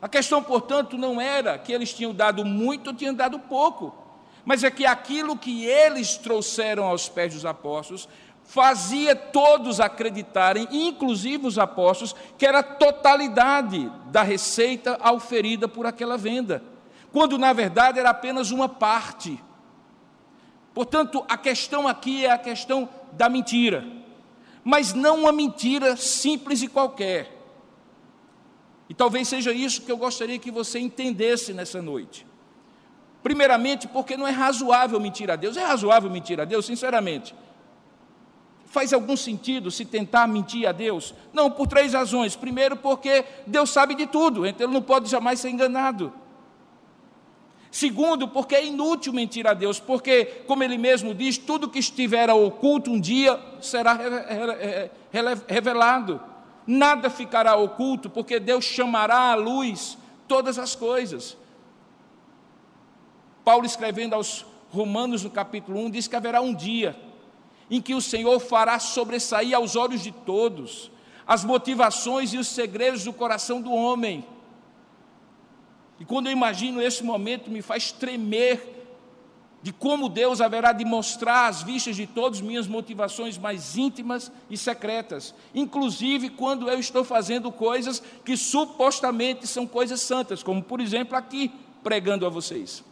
A 0.02 0.10
questão, 0.10 0.44
portanto, 0.44 0.98
não 0.98 1.22
era 1.22 1.58
que 1.58 1.72
eles 1.72 1.94
tinham 1.94 2.14
dado 2.14 2.44
muito 2.44 2.88
ou 2.88 2.94
tinham 2.94 3.14
dado 3.14 3.40
pouco, 3.40 3.96
mas 4.46 4.64
é 4.64 4.70
que 4.70 4.86
aquilo 4.86 5.36
que 5.36 5.66
eles 5.66 6.18
trouxeram 6.18 6.86
aos 6.86 7.10
pés 7.10 7.34
dos 7.34 7.46
apóstolos 7.46 8.08
fazia 8.44 9.16
todos 9.16 9.80
acreditarem, 9.80 10.68
inclusive 10.72 11.48
os 11.48 11.58
apóstolos, 11.58 12.16
que 12.38 12.46
era 12.46 12.60
a 12.60 12.64
totalidade 12.64 13.92
da 14.12 14.22
receita 14.22 14.98
auferida 15.02 15.68
por 15.68 15.88
aquela 15.88 16.16
venda, 16.16 16.64
quando 17.12 17.40
na 17.40 17.52
verdade 17.54 18.00
era 18.00 18.12
apenas 18.12 18.52
uma 18.52 18.70
parte. 18.70 19.44
Portanto, 20.76 21.26
a 21.28 21.38
questão 21.38 21.88
aqui 21.88 22.24
é 22.26 22.32
a 22.32 22.38
questão 22.38 22.88
da 23.14 23.28
mentira, 23.28 23.84
mas 24.64 24.94
não 24.94 25.22
uma 25.22 25.32
mentira 25.32 25.98
simples 25.98 26.62
e 26.62 26.68
qualquer. 26.68 27.32
E 28.88 28.94
talvez 28.94 29.28
seja 29.28 29.52
isso 29.52 29.82
que 29.82 29.92
eu 29.92 29.98
gostaria 29.98 30.38
que 30.38 30.52
você 30.52 30.78
entendesse 30.78 31.52
nessa 31.52 31.82
noite. 31.82 32.28
Primeiramente, 33.26 33.88
porque 33.88 34.16
não 34.16 34.28
é 34.28 34.30
razoável 34.30 35.00
mentir 35.00 35.32
a 35.32 35.36
Deus. 35.36 35.58
É 35.58 35.66
razoável 35.66 36.12
mentir 36.12 36.40
a 36.40 36.46
Deus, 36.46 36.64
sinceramente. 36.64 37.34
Faz 38.68 38.94
algum 38.94 39.18
sentido 39.18 39.72
se 39.72 39.84
tentar 39.84 40.28
mentir 40.28 40.70
a 40.70 40.72
Deus? 40.72 41.12
Não, 41.34 41.50
por 41.50 41.66
três 41.66 41.94
razões. 41.94 42.36
Primeiro, 42.36 42.76
porque 42.76 43.26
Deus 43.48 43.72
sabe 43.72 43.96
de 43.96 44.06
tudo, 44.06 44.46
então 44.46 44.68
Ele 44.68 44.74
não 44.76 44.82
pode 44.84 45.10
jamais 45.10 45.40
ser 45.40 45.50
enganado. 45.50 46.14
Segundo, 47.72 48.28
porque 48.28 48.54
é 48.54 48.64
inútil 48.64 49.12
mentir 49.12 49.48
a 49.48 49.56
Deus, 49.56 49.80
porque, 49.80 50.44
como 50.46 50.64
Ele 50.64 50.78
mesmo 50.78 51.12
diz, 51.12 51.36
tudo 51.36 51.68
que 51.68 51.80
estiver 51.80 52.30
oculto 52.30 52.92
um 52.92 53.00
dia 53.00 53.40
será 53.60 53.98
revelado. 55.48 56.22
Nada 56.68 57.10
ficará 57.10 57.56
oculto, 57.56 58.08
porque 58.08 58.40
Deus 58.40 58.66
chamará 58.66 59.32
à 59.32 59.36
luz 59.36 59.98
todas 60.28 60.60
as 60.60 60.76
coisas. 60.76 61.36
Paulo, 63.46 63.64
escrevendo 63.64 64.16
aos 64.16 64.44
Romanos, 64.72 65.24
no 65.24 65.30
capítulo 65.30 65.80
1, 65.86 65.92
diz 65.92 66.08
que 66.08 66.16
haverá 66.16 66.42
um 66.42 66.54
dia 66.54 67.00
em 67.70 67.80
que 67.80 67.94
o 67.94 68.02
Senhor 68.02 68.40
fará 68.40 68.80
sobressair 68.80 69.56
aos 69.56 69.76
olhos 69.76 70.02
de 70.02 70.12
todos 70.12 70.92
as 71.28 71.46
motivações 71.46 72.34
e 72.34 72.38
os 72.40 72.48
segredos 72.48 73.04
do 73.04 73.14
coração 73.14 73.62
do 73.62 73.72
homem. 73.72 74.26
E 76.00 76.06
quando 76.06 76.26
eu 76.26 76.32
imagino 76.32 76.82
esse 76.82 77.04
momento, 77.04 77.52
me 77.52 77.62
faz 77.62 77.92
tremer 77.92 78.74
de 79.62 79.72
como 79.72 80.10
Deus 80.10 80.42
haverá 80.42 80.72
de 80.72 80.84
mostrar 80.84 81.48
às 81.48 81.62
vistas 81.62 81.96
de 81.96 82.06
todos 82.06 82.42
minhas 82.42 82.68
motivações 82.68 83.38
mais 83.38 83.78
íntimas 83.78 84.32
e 84.50 84.58
secretas, 84.58 85.34
inclusive 85.54 86.30
quando 86.30 86.70
eu 86.70 86.80
estou 86.80 87.04
fazendo 87.04 87.52
coisas 87.52 88.02
que 88.24 88.36
supostamente 88.36 89.48
são 89.48 89.66
coisas 89.66 90.02
santas, 90.02 90.42
como 90.42 90.64
por 90.64 90.80
exemplo 90.80 91.16
aqui 91.16 91.52
pregando 91.84 92.26
a 92.26 92.30
vocês. 92.30 92.84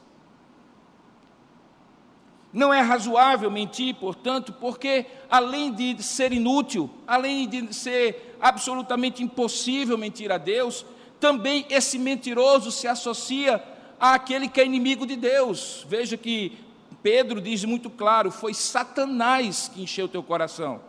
Não 2.53 2.71
é 2.71 2.81
razoável 2.81 3.49
mentir, 3.49 3.95
portanto, 3.95 4.53
porque 4.53 5.07
além 5.27 5.73
de 5.73 6.03
ser 6.03 6.31
inútil, 6.31 6.87
além 7.07 7.49
de 7.49 7.73
ser 7.73 8.37
absolutamente 8.39 9.23
impossível 9.23 9.97
mentir 9.97 10.31
a 10.31 10.37
Deus, 10.37 10.85
também 11.19 11.65
esse 11.67 11.97
mentiroso 11.97 12.71
se 12.71 12.87
associa 12.87 13.63
àquele 13.99 14.47
que 14.47 14.61
é 14.61 14.65
inimigo 14.65 15.07
de 15.07 15.15
Deus. 15.15 15.83
Veja 15.89 16.15
que 16.15 16.55
Pedro 17.01 17.41
diz 17.41 17.63
muito 17.65 17.89
claro: 17.89 18.29
foi 18.29 18.53
Satanás 18.53 19.71
que 19.73 19.81
encheu 19.81 20.07
teu 20.07 20.21
coração. 20.21 20.79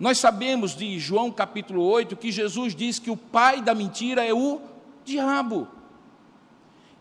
Nós 0.00 0.16
sabemos 0.16 0.74
de 0.74 0.98
João 0.98 1.30
capítulo 1.30 1.84
8 1.84 2.16
que 2.16 2.32
Jesus 2.32 2.74
diz 2.74 2.98
que 2.98 3.10
o 3.10 3.16
pai 3.16 3.60
da 3.60 3.74
mentira 3.74 4.24
é 4.24 4.32
o 4.32 4.62
diabo 5.04 5.68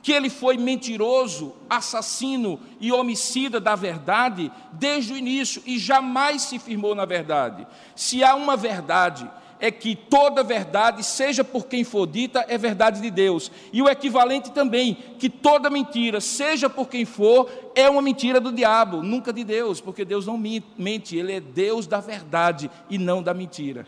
que 0.03 0.11
ele 0.11 0.29
foi 0.29 0.57
mentiroso, 0.57 1.55
assassino 1.69 2.59
e 2.77 2.91
homicida 2.91 3.57
da 3.57 3.73
verdade 3.73 4.51
desde 4.73 5.13
o 5.13 5.17
início 5.17 5.63
e 5.65 5.79
jamais 5.79 6.41
se 6.41 6.59
firmou 6.59 6.93
na 6.93 7.05
verdade. 7.05 7.65
Se 7.95 8.21
há 8.21 8.35
uma 8.35 8.57
verdade, 8.57 9.25
é 9.61 9.71
que 9.71 9.95
toda 9.95 10.43
verdade, 10.43 11.01
seja 11.05 11.41
por 11.41 11.67
quem 11.67 11.85
for 11.85 12.05
dita, 12.05 12.43
é 12.49 12.57
verdade 12.57 12.99
de 12.99 13.09
Deus. 13.09 13.49
E 13.71 13.81
o 13.81 13.87
equivalente 13.87 14.51
também, 14.51 14.97
que 15.17 15.29
toda 15.29 15.69
mentira, 15.69 16.19
seja 16.19 16.69
por 16.69 16.89
quem 16.89 17.05
for, 17.05 17.49
é 17.73 17.89
uma 17.89 18.01
mentira 18.01 18.41
do 18.41 18.51
diabo, 18.51 19.01
nunca 19.01 19.31
de 19.31 19.45
Deus, 19.45 19.79
porque 19.79 20.03
Deus 20.03 20.25
não 20.25 20.37
mente, 20.37 21.15
ele 21.15 21.31
é 21.31 21.39
Deus 21.39 21.87
da 21.87 22.01
verdade 22.01 22.69
e 22.89 22.97
não 22.97 23.23
da 23.23 23.33
mentira. 23.33 23.87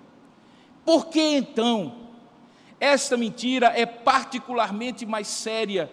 Por 0.85 1.07
que 1.07 1.19
então 1.19 1.93
esta 2.79 3.17
mentira 3.17 3.73
é 3.75 3.85
particularmente 3.85 5.05
mais 5.05 5.27
séria 5.27 5.91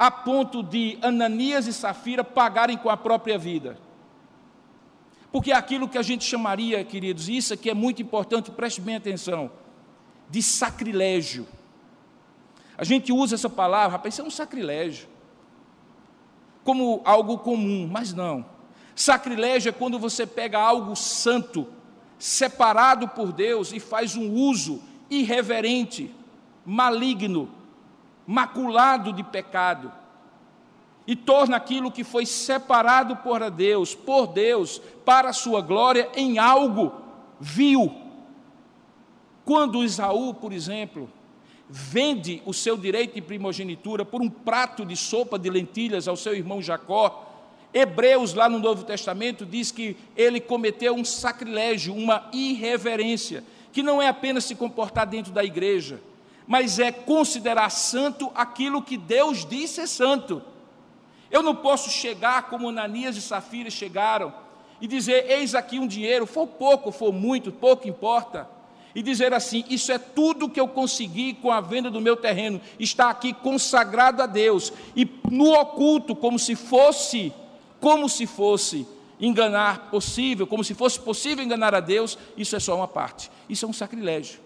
a 0.00 0.10
ponto 0.10 0.62
de 0.62 0.98
Ananias 1.02 1.66
e 1.66 1.74
Safira 1.74 2.24
pagarem 2.24 2.78
com 2.78 2.88
a 2.88 2.96
própria 2.96 3.36
vida. 3.36 3.76
Porque 5.30 5.52
aquilo 5.52 5.86
que 5.86 5.98
a 5.98 6.02
gente 6.02 6.24
chamaria, 6.24 6.82
queridos, 6.82 7.28
isso 7.28 7.52
aqui 7.52 7.68
é 7.68 7.74
muito 7.74 8.00
importante, 8.00 8.50
preste 8.50 8.80
bem 8.80 8.96
atenção, 8.96 9.50
de 10.30 10.42
sacrilégio. 10.42 11.46
A 12.78 12.82
gente 12.82 13.12
usa 13.12 13.34
essa 13.34 13.50
palavra, 13.50 13.98
rapaz, 13.98 14.14
isso 14.14 14.22
é 14.22 14.24
um 14.24 14.30
sacrilégio. 14.30 15.06
como 16.64 17.02
algo 17.04 17.36
comum, 17.36 17.86
mas 17.86 18.14
não. 18.14 18.46
Sacrilégio 18.94 19.68
é 19.68 19.72
quando 19.72 19.98
você 19.98 20.26
pega 20.26 20.58
algo 20.58 20.96
santo, 20.96 21.68
separado 22.18 23.06
por 23.08 23.32
Deus 23.32 23.70
e 23.70 23.78
faz 23.78 24.16
um 24.16 24.32
uso 24.32 24.82
irreverente, 25.10 26.14
maligno, 26.64 27.59
maculado 28.30 29.12
de 29.12 29.24
pecado 29.24 29.90
e 31.04 31.16
torna 31.16 31.56
aquilo 31.56 31.90
que 31.90 32.04
foi 32.04 32.24
separado 32.24 33.16
por 33.16 33.50
Deus, 33.50 33.92
por 33.92 34.28
Deus, 34.28 34.80
para 35.04 35.30
a 35.30 35.32
sua 35.32 35.60
glória, 35.60 36.08
em 36.14 36.38
algo 36.38 36.92
vil. 37.40 37.92
Quando 39.44 39.82
Isaú, 39.82 40.32
por 40.32 40.52
exemplo, 40.52 41.10
vende 41.68 42.40
o 42.46 42.54
seu 42.54 42.76
direito 42.76 43.14
de 43.14 43.20
primogenitura 43.20 44.04
por 44.04 44.22
um 44.22 44.30
prato 44.30 44.84
de 44.86 44.94
sopa 44.94 45.36
de 45.36 45.50
lentilhas 45.50 46.06
ao 46.06 46.14
seu 46.14 46.32
irmão 46.32 46.62
Jacó, 46.62 47.26
Hebreus, 47.74 48.32
lá 48.32 48.48
no 48.48 48.60
Novo 48.60 48.84
Testamento, 48.84 49.44
diz 49.44 49.72
que 49.72 49.96
ele 50.16 50.40
cometeu 50.40 50.94
um 50.94 51.04
sacrilégio, 51.04 51.92
uma 51.92 52.28
irreverência, 52.32 53.42
que 53.72 53.82
não 53.82 54.00
é 54.00 54.06
apenas 54.06 54.44
se 54.44 54.54
comportar 54.54 55.04
dentro 55.04 55.32
da 55.32 55.42
igreja, 55.42 56.00
mas 56.46 56.78
é 56.78 56.90
considerar 56.90 57.70
santo 57.70 58.30
aquilo 58.34 58.82
que 58.82 58.96
Deus 58.96 59.44
disse 59.44 59.74
ser 59.74 59.88
santo. 59.88 60.42
Eu 61.30 61.42
não 61.42 61.54
posso 61.54 61.90
chegar 61.90 62.48
como 62.48 62.68
Ananias 62.68 63.16
e 63.16 63.22
Safira 63.22 63.70
chegaram 63.70 64.32
e 64.80 64.86
dizer: 64.86 65.30
Eis 65.30 65.54
aqui 65.54 65.78
um 65.78 65.86
dinheiro, 65.86 66.26
for 66.26 66.46
pouco, 66.46 66.90
for 66.90 67.12
muito, 67.12 67.52
pouco 67.52 67.88
importa 67.88 68.48
e 68.94 69.02
dizer 69.02 69.32
assim: 69.32 69.64
Isso 69.68 69.92
é 69.92 69.98
tudo 69.98 70.48
que 70.48 70.60
eu 70.60 70.68
consegui 70.68 71.34
com 71.34 71.50
a 71.50 71.60
venda 71.60 71.90
do 71.90 72.00
meu 72.00 72.16
terreno, 72.16 72.60
está 72.78 73.10
aqui 73.10 73.32
consagrado 73.32 74.22
a 74.22 74.26
Deus, 74.26 74.72
e 74.96 75.08
no 75.30 75.52
oculto, 75.52 76.14
como 76.14 76.38
se 76.38 76.54
fosse, 76.54 77.32
como 77.80 78.08
se 78.08 78.26
fosse 78.26 78.86
enganar 79.20 79.90
possível, 79.90 80.46
como 80.46 80.64
se 80.64 80.74
fosse 80.74 80.98
possível 80.98 81.44
enganar 81.44 81.74
a 81.74 81.80
Deus, 81.80 82.18
isso 82.36 82.56
é 82.56 82.60
só 82.60 82.74
uma 82.74 82.88
parte, 82.88 83.30
isso 83.48 83.64
é 83.64 83.68
um 83.68 83.72
sacrilégio. 83.72 84.40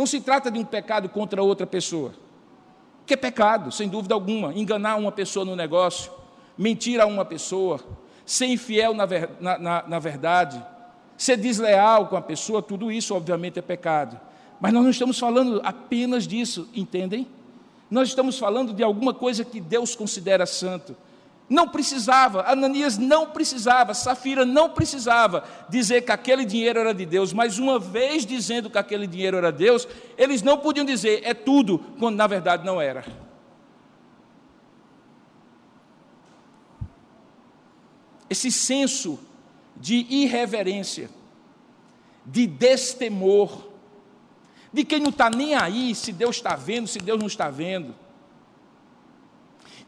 Não 0.00 0.06
se 0.06 0.18
trata 0.18 0.50
de 0.50 0.58
um 0.58 0.64
pecado 0.64 1.10
contra 1.10 1.42
outra 1.42 1.66
pessoa, 1.66 2.14
que 3.04 3.12
é 3.12 3.16
pecado, 3.18 3.70
sem 3.70 3.86
dúvida 3.86 4.14
alguma, 4.14 4.50
enganar 4.54 4.96
uma 4.96 5.12
pessoa 5.12 5.44
no 5.44 5.54
negócio, 5.54 6.10
mentir 6.56 6.98
a 6.98 7.04
uma 7.04 7.22
pessoa, 7.22 7.78
ser 8.24 8.46
infiel 8.46 8.94
na, 8.94 9.06
na, 9.38 9.58
na, 9.58 9.84
na 9.86 9.98
verdade 9.98 10.64
ser 11.18 11.36
desleal 11.36 12.06
com 12.06 12.16
a 12.16 12.22
pessoa, 12.22 12.62
tudo 12.62 12.90
isso 12.90 13.14
obviamente 13.14 13.58
é 13.58 13.62
pecado. 13.62 14.18
Mas 14.58 14.72
nós 14.72 14.82
não 14.82 14.90
estamos 14.90 15.18
falando 15.18 15.60
apenas 15.62 16.26
disso, 16.26 16.66
entendem? 16.74 17.28
Nós 17.90 18.08
estamos 18.08 18.38
falando 18.38 18.72
de 18.72 18.82
alguma 18.82 19.12
coisa 19.12 19.44
que 19.44 19.60
Deus 19.60 19.94
considera 19.94 20.46
santo. 20.46 20.96
Não 21.50 21.66
precisava, 21.66 22.48
Ananias 22.48 22.96
não 22.96 23.26
precisava, 23.26 23.92
Safira 23.92 24.44
não 24.44 24.70
precisava 24.70 25.42
dizer 25.68 26.02
que 26.02 26.12
aquele 26.12 26.44
dinheiro 26.44 26.78
era 26.78 26.94
de 26.94 27.04
Deus, 27.04 27.32
mas 27.32 27.58
uma 27.58 27.76
vez 27.76 28.24
dizendo 28.24 28.70
que 28.70 28.78
aquele 28.78 29.04
dinheiro 29.04 29.36
era 29.36 29.50
de 29.50 29.58
Deus, 29.58 29.88
eles 30.16 30.42
não 30.42 30.56
podiam 30.58 30.86
dizer 30.86 31.22
é 31.24 31.34
tudo, 31.34 31.80
quando 31.98 32.14
na 32.14 32.28
verdade 32.28 32.64
não 32.64 32.80
era. 32.80 33.04
Esse 38.30 38.52
senso 38.52 39.18
de 39.76 40.06
irreverência, 40.08 41.10
de 42.24 42.46
destemor, 42.46 43.70
de 44.72 44.84
quem 44.84 45.00
não 45.00 45.10
está 45.10 45.28
nem 45.28 45.56
aí 45.56 45.96
se 45.96 46.12
Deus 46.12 46.36
está 46.36 46.54
vendo, 46.54 46.86
se 46.86 47.00
Deus 47.00 47.18
não 47.18 47.26
está 47.26 47.50
vendo, 47.50 47.92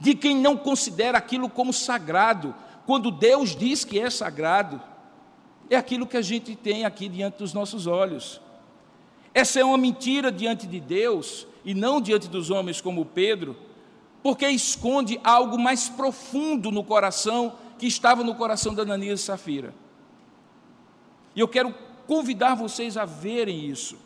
de 0.03 0.17
quem 0.17 0.37
não 0.37 0.57
considera 0.57 1.17
aquilo 1.17 1.49
como 1.49 1.73
sagrado, 1.73 2.53
quando 2.85 3.09
Deus 3.09 3.55
diz 3.55 3.85
que 3.85 4.01
é 4.01 4.11
sagrado, 4.11 4.83
é 5.71 5.77
aquilo 5.77 6.09
que 6.09 6.17
a 6.17 6.23
gente 6.23 6.57
tem 6.57 6.85
aqui 6.85 7.09
diante 7.09 7.39
dos 7.39 7.55
nossos 7.55 7.87
olhos. 7.87 8.41
Essa 9.33 9.61
é 9.61 9.65
uma 9.65 9.79
mentira 9.79 10.33
diante 10.33 10.67
de 10.67 10.81
Deus 10.81 11.47
e 11.65 11.73
não 11.73 12.01
diante 12.01 12.27
dos 12.27 12.51
homens 12.51 12.81
como 12.81 13.07
Pedro, 13.07 13.57
porque 14.25 14.45
esconde 14.49 15.21
algo 15.23 15.57
mais 15.57 15.89
profundo 15.89 16.73
no 16.73 16.83
coração 16.83 17.55
que 17.79 17.87
estava 17.87 18.25
no 18.25 18.35
coração 18.35 18.75
da 18.75 18.83
Ananias 18.83 19.21
e 19.21 19.23
Safira. 19.23 19.73
E 21.37 21.39
eu 21.39 21.47
quero 21.47 21.73
convidar 22.09 22.57
vocês 22.57 22.97
a 22.97 23.05
verem 23.05 23.67
isso, 23.67 23.97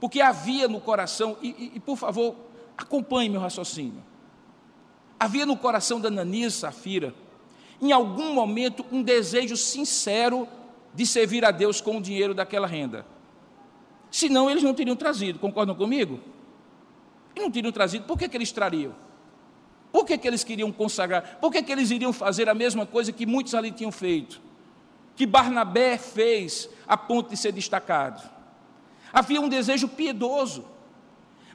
porque 0.00 0.20
havia 0.20 0.68
no 0.68 0.80
coração, 0.80 1.36
e, 1.42 1.48
e, 1.48 1.72
e 1.74 1.80
por 1.80 1.96
favor, 1.96 2.36
acompanhe 2.78 3.28
meu 3.28 3.40
raciocínio. 3.40 4.11
Havia 5.22 5.46
no 5.46 5.56
coração 5.56 6.00
da 6.00 6.08
Ananias 6.08 6.54
e 6.54 6.56
Safira, 6.56 7.14
em 7.80 7.92
algum 7.92 8.32
momento, 8.32 8.84
um 8.90 9.02
desejo 9.02 9.56
sincero 9.56 10.48
de 10.92 11.06
servir 11.06 11.44
a 11.44 11.50
Deus 11.50 11.80
com 11.80 11.98
o 11.98 12.02
dinheiro 12.02 12.34
daquela 12.34 12.66
renda. 12.66 13.06
Senão 14.10 14.50
eles 14.50 14.62
não 14.62 14.74
teriam 14.74 14.96
trazido, 14.96 15.38
concordam 15.38 15.74
comigo? 15.74 16.18
E 17.36 17.40
não 17.40 17.50
teriam 17.50 17.70
trazido, 17.70 18.04
por 18.04 18.18
que, 18.18 18.28
que 18.28 18.36
eles 18.36 18.50
trariam? 18.50 18.94
Por 19.92 20.04
que, 20.04 20.18
que 20.18 20.26
eles 20.26 20.42
queriam 20.42 20.72
consagrar? 20.72 21.38
Por 21.40 21.52
que, 21.52 21.62
que 21.62 21.70
eles 21.70 21.90
iriam 21.92 22.12
fazer 22.12 22.48
a 22.48 22.54
mesma 22.54 22.84
coisa 22.84 23.12
que 23.12 23.24
muitos 23.24 23.54
ali 23.54 23.70
tinham 23.70 23.92
feito? 23.92 24.40
que 25.14 25.26
Barnabé 25.26 25.98
fez 25.98 26.68
a 26.86 26.96
ponto 26.96 27.30
de 27.30 27.36
ser 27.36 27.52
destacado. 27.52 28.28
Havia 29.12 29.40
um 29.40 29.48
desejo 29.48 29.88
piedoso, 29.88 30.64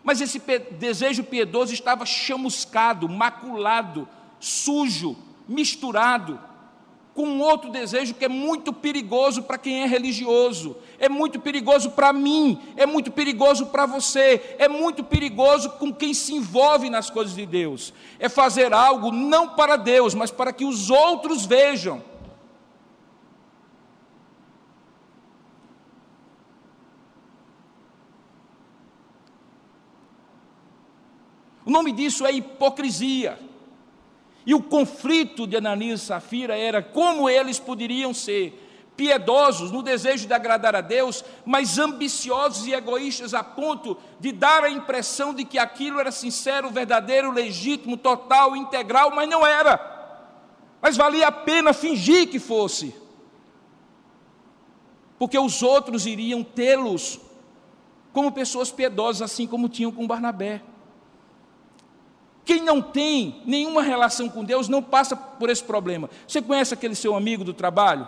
mas 0.08 0.22
esse 0.22 0.42
desejo 0.80 1.22
piedoso 1.22 1.74
estava 1.74 2.06
chamuscado, 2.06 3.10
maculado, 3.10 4.08
sujo, 4.40 5.18
misturado 5.46 6.40
com 7.14 7.40
outro 7.40 7.70
desejo 7.70 8.14
que 8.14 8.24
é 8.24 8.30
muito 8.30 8.72
perigoso 8.72 9.44
para 9.44 9.58
quem 9.58 9.84
é 9.84 9.86
religioso, 9.86 10.78
é 10.98 11.10
muito 11.10 11.42
perigoso 11.42 11.92
para 11.92 12.14
mim, 12.14 12.58
é 12.78 12.86
muito 12.86 13.12
perigoso 13.12 13.66
para 13.66 13.86
você, 13.86 14.56
é 14.58 14.70
muito 14.70 15.04
perigoso 15.04 15.72
com 15.72 15.94
quem 15.94 16.14
se 16.14 16.34
envolve 16.34 16.90
nas 16.90 17.10
coisas 17.10 17.36
de 17.36 17.46
Deus. 17.46 17.94
É 18.18 18.30
fazer 18.30 18.72
algo 18.72 19.12
não 19.12 19.50
para 19.50 19.76
Deus, 19.76 20.16
mas 20.16 20.32
para 20.32 20.54
que 20.54 20.64
os 20.64 20.90
outros 20.90 21.46
vejam. 21.46 22.02
Nome 31.78 31.92
disso 31.92 32.26
é 32.26 32.32
hipocrisia. 32.32 33.40
E 34.46 34.54
o 34.54 34.62
conflito 34.62 35.46
de 35.46 35.58
Ananias 35.58 36.02
e 36.02 36.06
Safira 36.06 36.58
era 36.58 36.82
como 36.82 37.30
eles 37.30 37.60
poderiam 37.60 38.14
ser 38.14 38.64
piedosos 38.96 39.72
no 39.72 39.84
desejo 39.84 40.26
de 40.26 40.34
agradar 40.34 40.76
a 40.76 40.82
Deus, 40.82 41.24
mas 41.46 41.78
ambiciosos 41.78 42.66
e 42.66 42.74
egoístas 42.74 43.36
a 43.36 43.44
ponto 43.44 43.96
de 44.20 44.32
dar 44.32 44.64
a 44.64 44.70
impressão 44.72 45.36
de 45.36 45.46
que 45.46 45.60
aquilo 45.60 46.00
era 46.00 46.12
sincero, 46.12 46.72
verdadeiro, 46.72 47.32
legítimo, 47.32 47.96
total, 47.96 48.56
integral, 48.56 49.12
mas 49.12 49.30
não 49.30 49.46
era. 49.46 49.80
Mas 50.82 50.98
valia 50.98 51.28
a 51.28 51.32
pena 51.32 51.74
fingir 51.74 52.28
que 52.28 52.40
fosse. 52.40 52.96
Porque 55.20 55.38
os 55.38 55.62
outros 55.62 56.08
iriam 56.08 56.44
tê-los 56.44 57.20
como 58.12 58.32
pessoas 58.32 58.72
piedosas, 58.72 59.22
assim 59.22 59.46
como 59.46 59.70
tinham 59.70 59.92
com 59.92 60.08
Barnabé. 60.08 60.64
Quem 62.48 62.62
não 62.64 62.82
tem 62.82 63.42
nenhuma 63.46 63.82
relação 63.82 64.30
com 64.30 64.42
Deus 64.42 64.70
não 64.70 64.82
passa 64.82 65.18
por 65.18 65.50
esse 65.50 65.62
problema. 65.62 66.10
Você 66.26 66.42
conhece 66.42 66.74
aquele 66.74 66.96
seu 66.96 67.14
amigo 67.14 67.44
do 67.44 67.54
trabalho? 67.54 68.08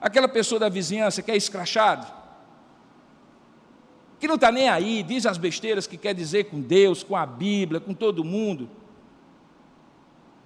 Aquela 0.00 0.26
pessoa 0.26 0.58
da 0.58 0.68
vizinhança 0.68 1.22
que 1.22 1.30
é 1.30 1.36
escrachado? 1.36 2.04
Que 4.18 4.26
não 4.26 4.34
está 4.34 4.50
nem 4.50 4.68
aí, 4.68 5.04
diz 5.04 5.24
as 5.24 5.38
besteiras 5.38 5.86
que 5.86 5.96
quer 5.96 6.14
dizer 6.14 6.46
com 6.46 6.60
Deus, 6.60 7.04
com 7.04 7.14
a 7.14 7.24
Bíblia, 7.24 7.78
com 7.78 7.94
todo 7.94 8.24
mundo. 8.24 8.68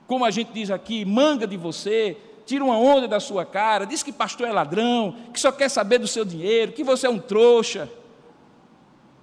Como 0.06 0.22
a 0.26 0.30
gente 0.30 0.52
diz 0.52 0.70
aqui, 0.70 1.06
manga 1.06 1.46
de 1.46 1.56
você, 1.56 2.18
tira 2.44 2.62
uma 2.62 2.76
onda 2.76 3.08
da 3.08 3.20
sua 3.20 3.46
cara, 3.46 3.86
diz 3.86 4.02
que 4.02 4.12
pastor 4.12 4.48
é 4.48 4.52
ladrão, 4.52 5.16
que 5.32 5.40
só 5.40 5.50
quer 5.50 5.70
saber 5.70 5.96
do 5.96 6.06
seu 6.06 6.26
dinheiro, 6.26 6.72
que 6.72 6.84
você 6.84 7.06
é 7.06 7.10
um 7.10 7.18
trouxa. 7.18 7.90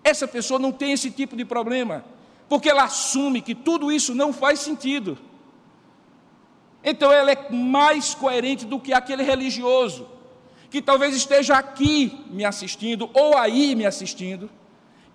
Essa 0.03 0.27
pessoa 0.27 0.59
não 0.59 0.71
tem 0.71 0.93
esse 0.93 1.11
tipo 1.11 1.35
de 1.35 1.45
problema 1.45 2.16
porque 2.49 2.69
ela 2.69 2.83
assume 2.83 3.41
que 3.41 3.53
tudo 3.53 3.91
isso 3.91 4.15
não 4.15 4.31
faz 4.31 4.59
sentido. 4.59 5.17
Então 6.83 7.11
ela 7.11 7.31
é 7.31 7.49
mais 7.51 8.15
coerente 8.15 8.65
do 8.65 8.79
que 8.79 8.93
aquele 8.93 9.23
religioso, 9.23 10.07
que 10.69 10.81
talvez 10.81 11.15
esteja 11.15 11.57
aqui 11.57 12.25
me 12.29 12.45
assistindo, 12.45 13.09
ou 13.13 13.37
aí 13.37 13.75
me 13.75 13.85
assistindo, 13.85 14.49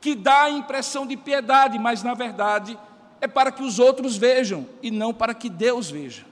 que 0.01 0.15
dá 0.15 0.43
a 0.43 0.51
impressão 0.51 1.07
de 1.07 1.17
piedade, 1.17 1.79
mas 1.79 2.03
na 2.03 2.15
verdade 2.15 2.79
é 3.21 3.29
para 3.29 3.53
que 3.53 3.63
os 3.63 3.79
outros 3.79 4.17
vejam 4.17 4.67
e 4.83 4.91
não 4.91 5.15
para 5.15 5.33
que 5.33 5.49
Deus 5.49 5.91
veja. 5.91 6.27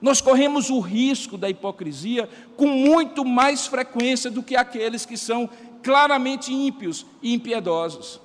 Nós 0.00 0.20
corremos 0.20 0.68
o 0.68 0.78
risco 0.80 1.38
da 1.38 1.48
hipocrisia 1.48 2.28
com 2.58 2.66
muito 2.66 3.24
mais 3.24 3.66
frequência 3.66 4.30
do 4.30 4.42
que 4.42 4.54
aqueles 4.54 5.06
que 5.06 5.16
são 5.16 5.48
claramente 5.82 6.52
ímpios 6.52 7.06
e 7.22 7.32
impiedosos. 7.32 8.20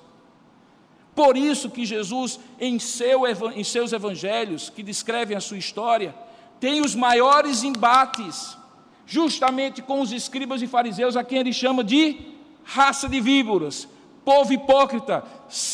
Por 1.20 1.36
isso 1.36 1.68
que 1.68 1.84
Jesus, 1.84 2.40
em, 2.58 2.78
seu, 2.78 3.24
em 3.54 3.62
seus 3.62 3.92
evangelhos, 3.92 4.70
que 4.70 4.82
descrevem 4.82 5.36
a 5.36 5.40
sua 5.40 5.58
história, 5.58 6.14
tem 6.58 6.80
os 6.80 6.94
maiores 6.94 7.62
embates, 7.62 8.56
justamente 9.04 9.82
com 9.82 10.00
os 10.00 10.12
escribas 10.12 10.62
e 10.62 10.66
fariseus, 10.66 11.18
a 11.18 11.22
quem 11.22 11.40
ele 11.40 11.52
chama 11.52 11.84
de 11.84 12.16
raça 12.64 13.06
de 13.06 13.20
víboras, 13.20 13.86
povo 14.24 14.50
hipócrita, 14.50 15.22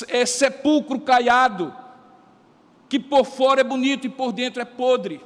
é 0.09 0.27
sepulcro 0.27 0.99
caiado, 0.99 1.73
que 2.89 2.99
por 2.99 3.25
fora 3.25 3.61
é 3.61 3.65
bonito 3.65 4.09
e 4.09 4.11
por 4.11 4.33
dentro 4.33 4.61
é 4.61 4.65
podre. 4.65 5.21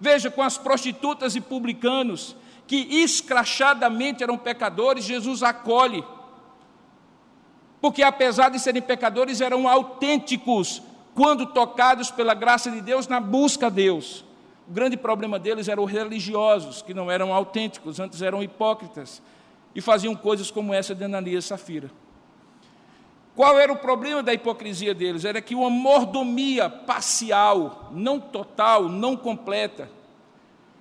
Veja, 0.00 0.28
com 0.28 0.42
as 0.42 0.58
prostitutas 0.58 1.36
e 1.36 1.40
publicanos, 1.40 2.34
que 2.66 2.76
escrachadamente 2.76 4.24
eram 4.24 4.36
pecadores, 4.36 5.04
Jesus 5.04 5.44
acolhe. 5.44 6.04
Porque 7.80 8.02
apesar 8.02 8.50
de 8.50 8.58
serem 8.58 8.82
pecadores, 8.82 9.40
eram 9.40 9.68
autênticos 9.68 10.82
quando 11.14 11.46
tocados 11.46 12.10
pela 12.10 12.34
graça 12.34 12.70
de 12.70 12.80
Deus 12.80 13.08
na 13.08 13.20
busca 13.20 13.66
a 13.66 13.70
Deus. 13.70 14.24
O 14.68 14.72
grande 14.72 14.96
problema 14.96 15.38
deles 15.38 15.68
eram 15.68 15.84
os 15.84 15.90
religiosos, 15.90 16.82
que 16.82 16.94
não 16.94 17.10
eram 17.10 17.34
autênticos, 17.34 17.98
antes 17.98 18.22
eram 18.22 18.42
hipócritas 18.42 19.20
e 19.74 19.80
faziam 19.80 20.14
coisas 20.14 20.50
como 20.50 20.74
essa 20.74 20.94
de 20.94 21.04
Ananias 21.04 21.44
e 21.44 21.48
Safira. 21.48 21.90
Qual 23.34 23.58
era 23.58 23.72
o 23.72 23.76
problema 23.76 24.22
da 24.22 24.34
hipocrisia 24.34 24.92
deles? 24.92 25.24
Era 25.24 25.40
que 25.40 25.54
uma 25.54 25.70
mordomia 25.70 26.68
parcial, 26.68 27.88
não 27.92 28.20
total, 28.20 28.88
não 28.88 29.16
completa, 29.16 29.88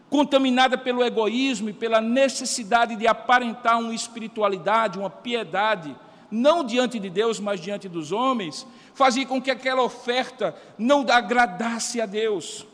contaminada 0.10 0.78
pelo 0.78 1.04
egoísmo 1.04 1.70
e 1.70 1.74
pela 1.74 2.02
necessidade 2.02 2.96
de 2.96 3.08
aparentar 3.08 3.80
uma 3.80 3.94
espiritualidade, 3.94 5.00
uma 5.00 5.10
piedade, 5.10 5.96
não 6.32 6.64
diante 6.64 7.00
de 7.00 7.10
Deus, 7.10 7.40
mas 7.40 7.60
diante 7.60 7.88
dos 7.88 8.12
homens, 8.12 8.66
fazia 8.94 9.26
com 9.26 9.42
que 9.42 9.52
aquela 9.52 9.82
oferta 9.82 10.56
não 10.78 11.06
agradasse 11.10 12.00
a 12.00 12.06
Deus. 12.06 12.66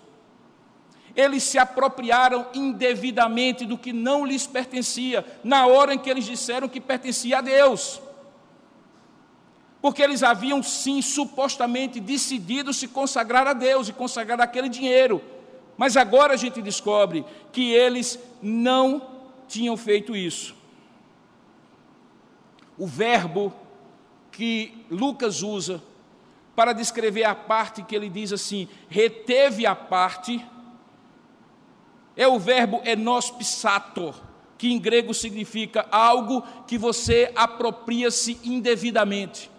Eles 1.16 1.44
se 1.44 1.58
apropriaram 1.58 2.46
indevidamente 2.54 3.66
do 3.66 3.78
que 3.78 3.94
não 3.94 4.26
lhes 4.26 4.46
pertencia, 4.46 5.26
na 5.44 5.66
hora 5.66 5.94
em 5.94 6.00
que 6.00 6.10
eles 6.10 6.26
disseram 6.26 6.68
que 6.68 6.82
pertencia 6.82 7.38
a 7.38 7.42
Deus 7.42 8.02
porque 9.86 10.02
eles 10.02 10.24
haviam 10.24 10.64
sim 10.64 11.00
supostamente 11.00 12.00
decidido 12.00 12.74
se 12.74 12.88
consagrar 12.88 13.46
a 13.46 13.54
Deus 13.54 13.88
e 13.88 13.94
consagrar 13.94 14.42
aquele 14.42 14.68
dinheiro. 14.68 15.22
Mas 15.78 15.96
agora 15.96 16.34
a 16.34 16.36
gente 16.36 16.60
descobre 16.60 17.24
que 17.52 17.72
eles 17.72 18.18
não 18.42 19.08
tinham 19.48 19.78
feito 19.78 20.16
isso. 20.16 20.55
O 22.78 22.88
verbo 22.88 23.54
que 24.32 24.86
Lucas 24.90 25.42
usa 25.42 25.82
para 26.56 26.74
descrever 26.74 27.24
a 27.24 27.36
parte 27.36 27.84
que 27.84 27.96
ele 27.96 28.10
diz 28.10 28.32
assim, 28.32 28.68
reteve 28.90 29.66
a 29.66 29.76
parte, 29.76 30.46
é 32.16 32.28
o 32.28 32.40
verbo 32.40 32.82
enospisator, 32.86 34.16
que 34.58 34.72
em 34.72 34.80
grego 34.80 35.14
significa 35.14 35.86
algo 35.92 36.44
que 36.66 36.78
você 36.78 37.32
apropria-se 37.36 38.40
indevidamente 38.44 39.50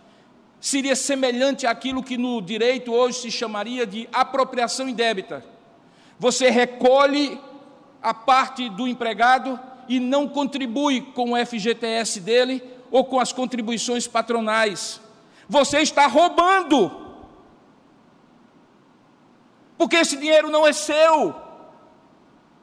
seria 0.67 0.97
semelhante 0.97 1.67
àquilo 1.67 2.03
que 2.03 2.17
no 2.17 2.41
direito 2.41 2.93
hoje 2.93 3.21
se 3.21 3.31
chamaria 3.31 3.87
de 3.87 4.09
apropriação 4.13 4.89
indébita. 4.89 5.45
Você 6.19 6.51
recolhe 6.51 7.39
a 8.03 8.15
parte 8.15 8.69
do 8.71 8.89
empregado 8.89 9.61
e 9.89 10.01
não 10.01 10.27
contribui 10.27 11.01
com 11.01 11.33
o 11.33 11.47
FGTS 11.47 12.21
dele 12.21 12.63
ou 12.97 13.05
com 13.05 13.21
as 13.21 13.31
contribuições 13.31 14.07
patronais. 14.09 15.03
Você 15.47 15.81
está 15.81 16.07
roubando. 16.07 16.81
Porque 19.77 19.97
esse 19.97 20.17
dinheiro 20.17 20.51
não 20.51 20.67
é 20.67 20.73
seu. 20.73 21.35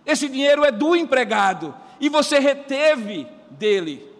Esse 0.03 0.27
dinheiro 0.27 0.65
é 0.65 0.71
do 0.71 0.95
empregado 0.95 1.75
e 1.99 2.09
você 2.09 2.39
reteve 2.39 3.27
dele. 3.51 4.11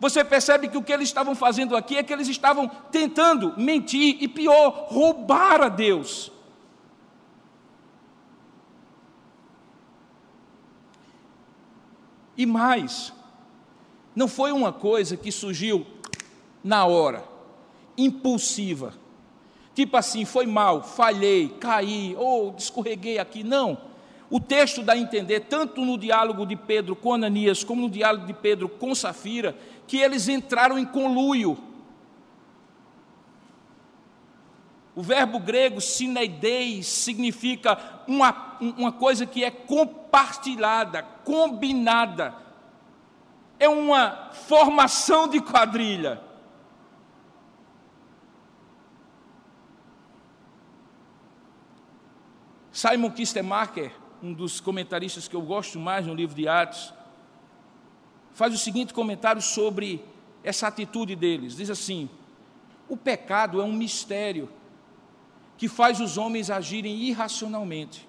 Você 0.00 0.24
percebe 0.24 0.66
que 0.66 0.76
o 0.76 0.82
que 0.82 0.92
eles 0.92 1.08
estavam 1.08 1.36
fazendo 1.36 1.76
aqui 1.76 1.96
é 1.96 2.02
que 2.02 2.12
eles 2.12 2.26
estavam 2.26 2.66
tentando 2.90 3.54
mentir 3.56 4.16
e 4.20 4.26
pior, 4.26 4.86
roubar 4.88 5.62
a 5.62 5.68
Deus. 5.68 6.32
E 12.36 12.44
mais, 12.44 13.12
não 14.18 14.26
foi 14.26 14.50
uma 14.50 14.72
coisa 14.72 15.16
que 15.16 15.30
surgiu 15.30 15.86
na 16.64 16.84
hora, 16.84 17.22
impulsiva. 17.96 18.92
Tipo 19.76 19.96
assim, 19.96 20.24
foi 20.24 20.44
mal, 20.44 20.82
falhei, 20.82 21.50
caí, 21.60 22.16
ou 22.18 22.52
escorreguei 22.58 23.20
aqui. 23.20 23.44
Não. 23.44 23.78
O 24.28 24.40
texto 24.40 24.82
dá 24.82 24.94
a 24.94 24.98
entender, 24.98 25.42
tanto 25.42 25.84
no 25.84 25.96
diálogo 25.96 26.44
de 26.44 26.56
Pedro 26.56 26.96
com 26.96 27.14
Ananias, 27.14 27.62
como 27.62 27.82
no 27.82 27.88
diálogo 27.88 28.26
de 28.26 28.34
Pedro 28.34 28.68
com 28.68 28.92
Safira, 28.92 29.56
que 29.86 29.98
eles 29.98 30.26
entraram 30.26 30.76
em 30.76 30.84
conluio. 30.84 31.56
O 34.96 35.02
verbo 35.02 35.38
grego 35.38 35.80
sineideis 35.80 36.88
significa 36.88 37.78
uma, 38.08 38.58
uma 38.60 38.90
coisa 38.90 39.24
que 39.24 39.44
é 39.44 39.50
compartilhada, 39.52 41.04
combinada. 41.24 42.47
É 43.58 43.68
uma 43.68 44.30
formação 44.32 45.28
de 45.28 45.40
quadrilha. 45.40 46.22
Simon 52.70 53.10
Kistemacher, 53.10 53.92
um 54.22 54.32
dos 54.32 54.60
comentaristas 54.60 55.26
que 55.26 55.34
eu 55.34 55.42
gosto 55.42 55.80
mais 55.80 56.06
no 56.06 56.14
livro 56.14 56.36
de 56.36 56.46
Atos, 56.46 56.94
faz 58.32 58.54
o 58.54 58.58
seguinte 58.58 58.94
comentário 58.94 59.42
sobre 59.42 60.04
essa 60.44 60.68
atitude 60.68 61.16
deles: 61.16 61.56
diz 61.56 61.70
assim, 61.70 62.08
o 62.88 62.96
pecado 62.96 63.60
é 63.60 63.64
um 63.64 63.72
mistério 63.72 64.48
que 65.56 65.68
faz 65.68 66.00
os 66.00 66.16
homens 66.16 66.50
agirem 66.50 66.94
irracionalmente. 66.94 68.08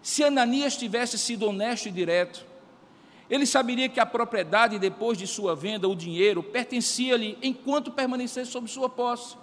Se 0.00 0.22
Ananias 0.22 0.76
tivesse 0.76 1.18
sido 1.18 1.48
honesto 1.48 1.88
e 1.88 1.90
direto, 1.90 2.46
ele 3.30 3.44
saberia 3.44 3.88
que 3.88 4.00
a 4.00 4.06
propriedade, 4.06 4.78
depois 4.78 5.18
de 5.18 5.26
sua 5.26 5.54
venda, 5.54 5.88
o 5.88 5.94
dinheiro, 5.94 6.42
pertencia-lhe 6.42 7.36
enquanto 7.42 7.90
permanecesse 7.90 8.50
sob 8.50 8.68
sua 8.68 8.88
posse. 8.88 9.36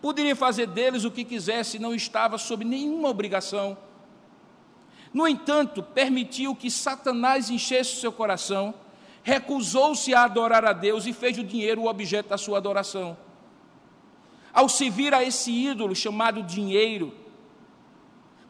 Poderia 0.00 0.36
fazer 0.36 0.66
deles 0.66 1.04
o 1.04 1.10
que 1.10 1.24
quisesse, 1.24 1.78
não 1.78 1.94
estava 1.94 2.38
sob 2.38 2.64
nenhuma 2.64 3.08
obrigação. 3.08 3.76
No 5.12 5.26
entanto, 5.26 5.82
permitiu 5.82 6.54
que 6.54 6.70
Satanás 6.70 7.50
enchesse 7.50 7.96
seu 7.96 8.12
coração, 8.12 8.74
recusou-se 9.24 10.14
a 10.14 10.22
adorar 10.22 10.64
a 10.64 10.72
Deus 10.72 11.04
e 11.04 11.12
fez 11.12 11.36
o 11.38 11.42
dinheiro 11.42 11.82
o 11.82 11.88
objeto 11.88 12.28
da 12.28 12.38
sua 12.38 12.58
adoração. 12.58 13.16
Ao 14.52 14.68
se 14.68 14.88
vir 14.88 15.12
a 15.12 15.24
esse 15.24 15.50
ídolo 15.50 15.96
chamado 15.96 16.42
dinheiro, 16.44 17.12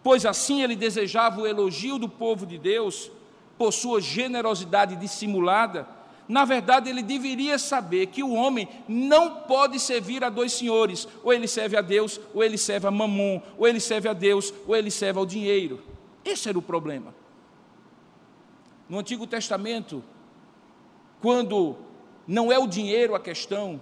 pois 0.02 0.26
assim 0.26 0.62
ele 0.62 0.76
desejava 0.76 1.40
o 1.40 1.46
elogio 1.46 1.98
do 1.98 2.08
povo 2.08 2.44
de 2.44 2.58
Deus 2.58 3.10
por 3.58 3.72
sua 3.72 4.00
generosidade 4.00 4.96
dissimulada, 4.96 5.86
na 6.28 6.44
verdade 6.44 6.90
ele 6.90 7.02
deveria 7.02 7.58
saber 7.58 8.06
que 8.06 8.22
o 8.22 8.32
homem 8.32 8.68
não 8.88 9.42
pode 9.42 9.78
servir 9.78 10.24
a 10.24 10.28
dois 10.28 10.52
senhores, 10.52 11.06
ou 11.22 11.32
ele 11.32 11.46
serve 11.46 11.76
a 11.76 11.80
Deus, 11.80 12.20
ou 12.34 12.42
ele 12.42 12.58
serve 12.58 12.86
a 12.86 12.90
mamon, 12.90 13.40
ou 13.56 13.66
ele 13.66 13.80
serve 13.80 14.08
a 14.08 14.12
Deus, 14.12 14.52
ou 14.66 14.74
ele 14.74 14.90
serve 14.90 15.18
ao 15.18 15.26
dinheiro. 15.26 15.82
Esse 16.24 16.48
era 16.48 16.58
o 16.58 16.62
problema. 16.62 17.14
No 18.88 18.98
Antigo 18.98 19.26
Testamento, 19.26 20.02
quando 21.20 21.76
não 22.26 22.50
é 22.50 22.58
o 22.58 22.66
dinheiro 22.66 23.14
a 23.14 23.20
questão, 23.20 23.80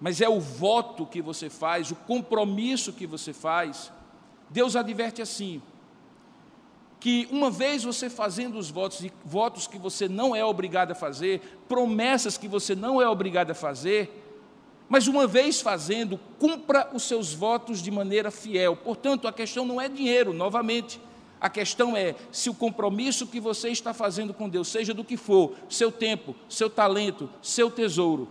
mas 0.00 0.20
é 0.20 0.28
o 0.28 0.40
voto 0.40 1.06
que 1.06 1.22
você 1.22 1.48
faz, 1.48 1.90
o 1.90 1.96
compromisso 1.96 2.92
que 2.92 3.06
você 3.06 3.32
faz, 3.32 3.90
Deus 4.50 4.76
adverte 4.76 5.22
assim: 5.22 5.62
que 7.02 7.26
uma 7.32 7.50
vez 7.50 7.82
você 7.82 8.08
fazendo 8.08 8.56
os 8.56 8.70
votos, 8.70 9.02
e 9.02 9.12
votos 9.24 9.66
que 9.66 9.76
você 9.76 10.08
não 10.08 10.36
é 10.36 10.44
obrigado 10.44 10.92
a 10.92 10.94
fazer, 10.94 11.40
promessas 11.68 12.38
que 12.38 12.46
você 12.46 12.76
não 12.76 13.02
é 13.02 13.08
obrigado 13.08 13.50
a 13.50 13.54
fazer, 13.56 14.08
mas 14.88 15.08
uma 15.08 15.26
vez 15.26 15.60
fazendo, 15.60 16.16
cumpra 16.38 16.88
os 16.94 17.02
seus 17.02 17.34
votos 17.34 17.82
de 17.82 17.90
maneira 17.90 18.30
fiel. 18.30 18.76
Portanto, 18.76 19.26
a 19.26 19.32
questão 19.32 19.64
não 19.64 19.80
é 19.80 19.88
dinheiro, 19.88 20.32
novamente, 20.32 21.00
a 21.40 21.50
questão 21.50 21.96
é 21.96 22.14
se 22.30 22.48
o 22.48 22.54
compromisso 22.54 23.26
que 23.26 23.40
você 23.40 23.70
está 23.70 23.92
fazendo 23.92 24.32
com 24.32 24.48
Deus, 24.48 24.68
seja 24.68 24.94
do 24.94 25.02
que 25.02 25.16
for, 25.16 25.56
seu 25.68 25.90
tempo, 25.90 26.36
seu 26.48 26.70
talento, 26.70 27.28
seu 27.42 27.68
tesouro, 27.68 28.28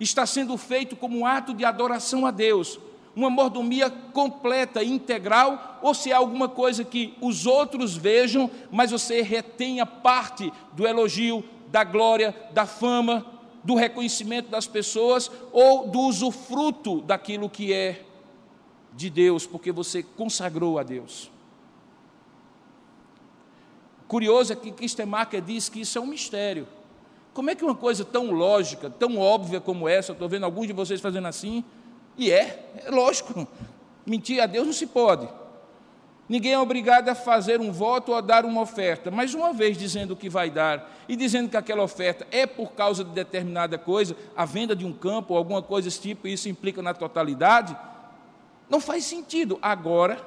está 0.00 0.24
sendo 0.24 0.56
feito 0.56 0.96
como 0.96 1.18
um 1.18 1.26
ato 1.26 1.52
de 1.52 1.66
adoração 1.66 2.24
a 2.24 2.30
Deus, 2.30 2.80
uma 3.14 3.28
mordomia 3.28 3.90
completa, 3.90 4.82
integral, 4.82 5.78
ou 5.82 5.94
se 5.94 6.10
é 6.10 6.14
alguma 6.14 6.48
coisa 6.48 6.84
que 6.84 7.14
os 7.20 7.46
outros 7.46 7.96
vejam, 7.96 8.50
mas 8.70 8.90
você 8.90 9.22
retenha 9.22 9.84
parte 9.84 10.52
do 10.72 10.86
elogio, 10.86 11.44
da 11.68 11.84
glória, 11.84 12.34
da 12.52 12.66
fama, 12.66 13.26
do 13.62 13.74
reconhecimento 13.74 14.50
das 14.50 14.66
pessoas 14.66 15.30
ou 15.52 15.88
do 15.88 16.00
usufruto 16.00 17.00
daquilo 17.02 17.48
que 17.48 17.72
é 17.72 18.04
de 18.94 19.10
Deus, 19.10 19.46
porque 19.46 19.70
você 19.70 20.02
consagrou 20.02 20.78
a 20.78 20.82
Deus. 20.82 21.30
Curioso 24.08 24.52
é 24.52 24.56
que 24.56 24.72
Kistemacher 24.72 25.40
diz 25.40 25.68
que 25.68 25.82
isso 25.82 25.96
é 25.96 26.00
um 26.00 26.06
mistério. 26.06 26.66
Como 27.32 27.48
é 27.48 27.54
que 27.54 27.64
uma 27.64 27.76
coisa 27.76 28.04
tão 28.04 28.32
lógica, 28.32 28.90
tão 28.90 29.18
óbvia 29.18 29.60
como 29.60 29.88
essa, 29.88 30.12
estou 30.12 30.28
vendo 30.28 30.44
alguns 30.44 30.66
de 30.66 30.72
vocês 30.72 31.00
fazendo 31.00 31.28
assim, 31.28 31.64
e 32.20 32.30
é, 32.30 32.82
é 32.84 32.90
lógico, 32.90 33.48
mentir 34.04 34.42
a 34.42 34.46
Deus 34.46 34.66
não 34.66 34.74
se 34.74 34.86
pode. 34.86 35.26
Ninguém 36.28 36.52
é 36.52 36.58
obrigado 36.58 37.08
a 37.08 37.14
fazer 37.14 37.60
um 37.60 37.72
voto 37.72 38.10
ou 38.10 38.18
a 38.18 38.20
dar 38.20 38.44
uma 38.44 38.60
oferta, 38.60 39.10
mas 39.10 39.32
uma 39.32 39.54
vez 39.54 39.78
dizendo 39.78 40.12
o 40.12 40.16
que 40.16 40.28
vai 40.28 40.50
dar 40.50 40.94
e 41.08 41.16
dizendo 41.16 41.48
que 41.48 41.56
aquela 41.56 41.82
oferta 41.82 42.26
é 42.30 42.46
por 42.46 42.72
causa 42.72 43.02
de 43.02 43.10
determinada 43.10 43.78
coisa, 43.78 44.14
a 44.36 44.44
venda 44.44 44.76
de 44.76 44.84
um 44.84 44.92
campo 44.92 45.32
ou 45.32 45.38
alguma 45.38 45.62
coisa 45.62 45.88
desse 45.88 46.02
tipo, 46.02 46.28
e 46.28 46.34
isso 46.34 46.46
implica 46.46 46.82
na 46.82 46.92
totalidade, 46.92 47.74
não 48.68 48.80
faz 48.80 49.06
sentido 49.06 49.58
agora 49.62 50.24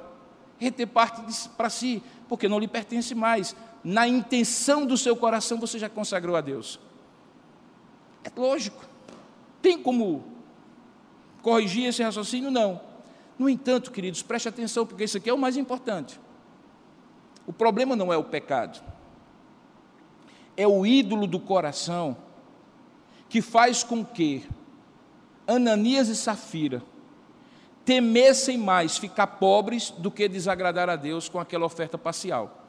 reter 0.58 0.88
parte 0.88 1.22
para 1.50 1.70
si, 1.70 2.02
porque 2.28 2.48
não 2.48 2.58
lhe 2.58 2.68
pertence 2.68 3.14
mais. 3.14 3.54
Na 3.84 4.08
intenção 4.08 4.84
do 4.84 4.98
seu 4.98 5.14
coração 5.14 5.60
você 5.60 5.78
já 5.78 5.88
consagrou 5.88 6.34
a 6.34 6.40
Deus. 6.40 6.80
É 8.24 8.30
lógico. 8.36 8.84
Tem 9.62 9.78
como 9.78 10.33
corrigir 11.44 11.86
esse 11.86 12.02
raciocínio? 12.02 12.50
Não. 12.50 12.80
No 13.38 13.48
entanto, 13.48 13.92
queridos, 13.92 14.22
preste 14.22 14.48
atenção, 14.48 14.86
porque 14.86 15.04
isso 15.04 15.18
aqui 15.18 15.28
é 15.28 15.34
o 15.34 15.38
mais 15.38 15.56
importante. 15.56 16.18
O 17.46 17.52
problema 17.52 17.94
não 17.94 18.12
é 18.12 18.16
o 18.16 18.24
pecado, 18.24 18.82
é 20.56 20.66
o 20.66 20.86
ídolo 20.86 21.26
do 21.26 21.38
coração 21.38 22.16
que 23.28 23.42
faz 23.42 23.84
com 23.84 24.02
que 24.04 24.46
Ananias 25.46 26.08
e 26.08 26.16
Safira 26.16 26.82
temessem 27.84 28.56
mais 28.56 28.96
ficar 28.96 29.26
pobres 29.26 29.90
do 29.90 30.10
que 30.10 30.26
desagradar 30.26 30.88
a 30.88 30.96
Deus 30.96 31.28
com 31.28 31.38
aquela 31.38 31.66
oferta 31.66 31.98
parcial. 31.98 32.62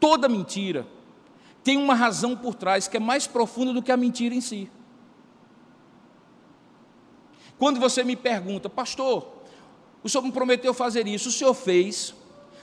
Toda 0.00 0.28
mentira 0.28 0.86
tem 1.62 1.76
uma 1.76 1.94
razão 1.94 2.34
por 2.34 2.54
trás 2.54 2.88
que 2.88 2.96
é 2.96 3.00
mais 3.00 3.26
profunda 3.26 3.72
do 3.74 3.82
que 3.82 3.92
a 3.92 3.96
mentira 3.96 4.34
em 4.34 4.40
si. 4.40 4.70
Quando 7.58 7.80
você 7.80 8.04
me 8.04 8.16
pergunta, 8.16 8.68
pastor, 8.68 9.26
o 10.02 10.08
senhor 10.08 10.22
me 10.22 10.32
prometeu 10.32 10.74
fazer 10.74 11.06
isso, 11.06 11.28
o 11.28 11.32
senhor 11.32 11.54
fez. 11.54 12.14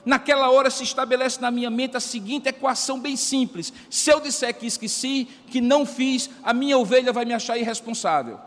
Naquela 0.06 0.50
hora 0.52 0.70
se 0.70 0.84
estabelece 0.84 1.40
na 1.42 1.50
minha 1.50 1.70
mente 1.70 1.96
a 1.96 2.00
seguinte 2.00 2.50
equação 2.50 3.00
bem 3.00 3.16
simples: 3.16 3.74
se 3.90 4.12
eu 4.12 4.20
disser 4.20 4.54
que 4.54 4.66
esqueci, 4.66 5.28
que 5.48 5.62
não 5.62 5.86
fiz, 5.86 6.30
a 6.44 6.54
minha 6.54 6.78
ovelha 6.78 7.12
vai 7.14 7.26
me 7.26 7.34
achar 7.34 7.58
irresponsável, 7.58 8.40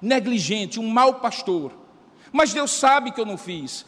negligente, 0.00 0.80
um 0.80 0.88
mau 0.88 1.14
pastor. 1.14 1.72
Mas 2.30 2.54
Deus 2.54 2.70
sabe 2.70 3.10
que 3.10 3.20
eu 3.20 3.26
não 3.26 3.36
fiz. 3.36 3.84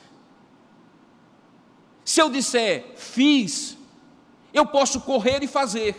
Se 2.04 2.20
eu 2.20 2.28
disser 2.28 2.92
fiz, 2.96 3.78
eu 4.52 4.66
posso 4.66 5.00
correr 5.00 5.42
e 5.42 5.46
fazer. 5.46 5.96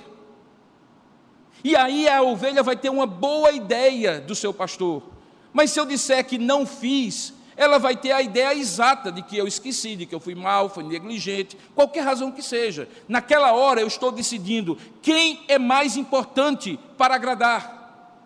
E 1.63 1.75
aí 1.75 2.07
a 2.07 2.21
ovelha 2.21 2.61
vai 2.61 2.75
ter 2.75 2.89
uma 2.89 3.07
boa 3.07 3.51
ideia 3.51 4.21
do 4.21 4.35
seu 4.35 4.53
pastor. 4.53 5.14
Mas 5.55 5.71
se 5.71 5.79
eu 5.79 5.85
disser 5.85 6.25
que 6.25 6.37
não 6.37 6.65
fiz, 6.65 7.33
ela 7.55 7.79
vai 7.79 7.95
ter 7.95 8.11
a 8.11 8.21
ideia 8.21 8.53
exata 8.53 9.09
de 9.09 9.21
que 9.21 9.37
eu 9.37 9.47
esqueci, 9.47 9.95
de 9.95 10.05
que 10.05 10.13
eu 10.13 10.19
fui 10.19 10.35
mal, 10.35 10.67
fui 10.67 10.83
negligente, 10.83 11.57
qualquer 11.73 12.01
razão 12.01 12.29
que 12.29 12.41
seja. 12.41 12.89
Naquela 13.07 13.53
hora 13.53 13.79
eu 13.79 13.87
estou 13.87 14.11
decidindo 14.11 14.77
quem 15.01 15.45
é 15.47 15.57
mais 15.57 15.95
importante 15.95 16.77
para 16.97 17.15
agradar, 17.15 18.19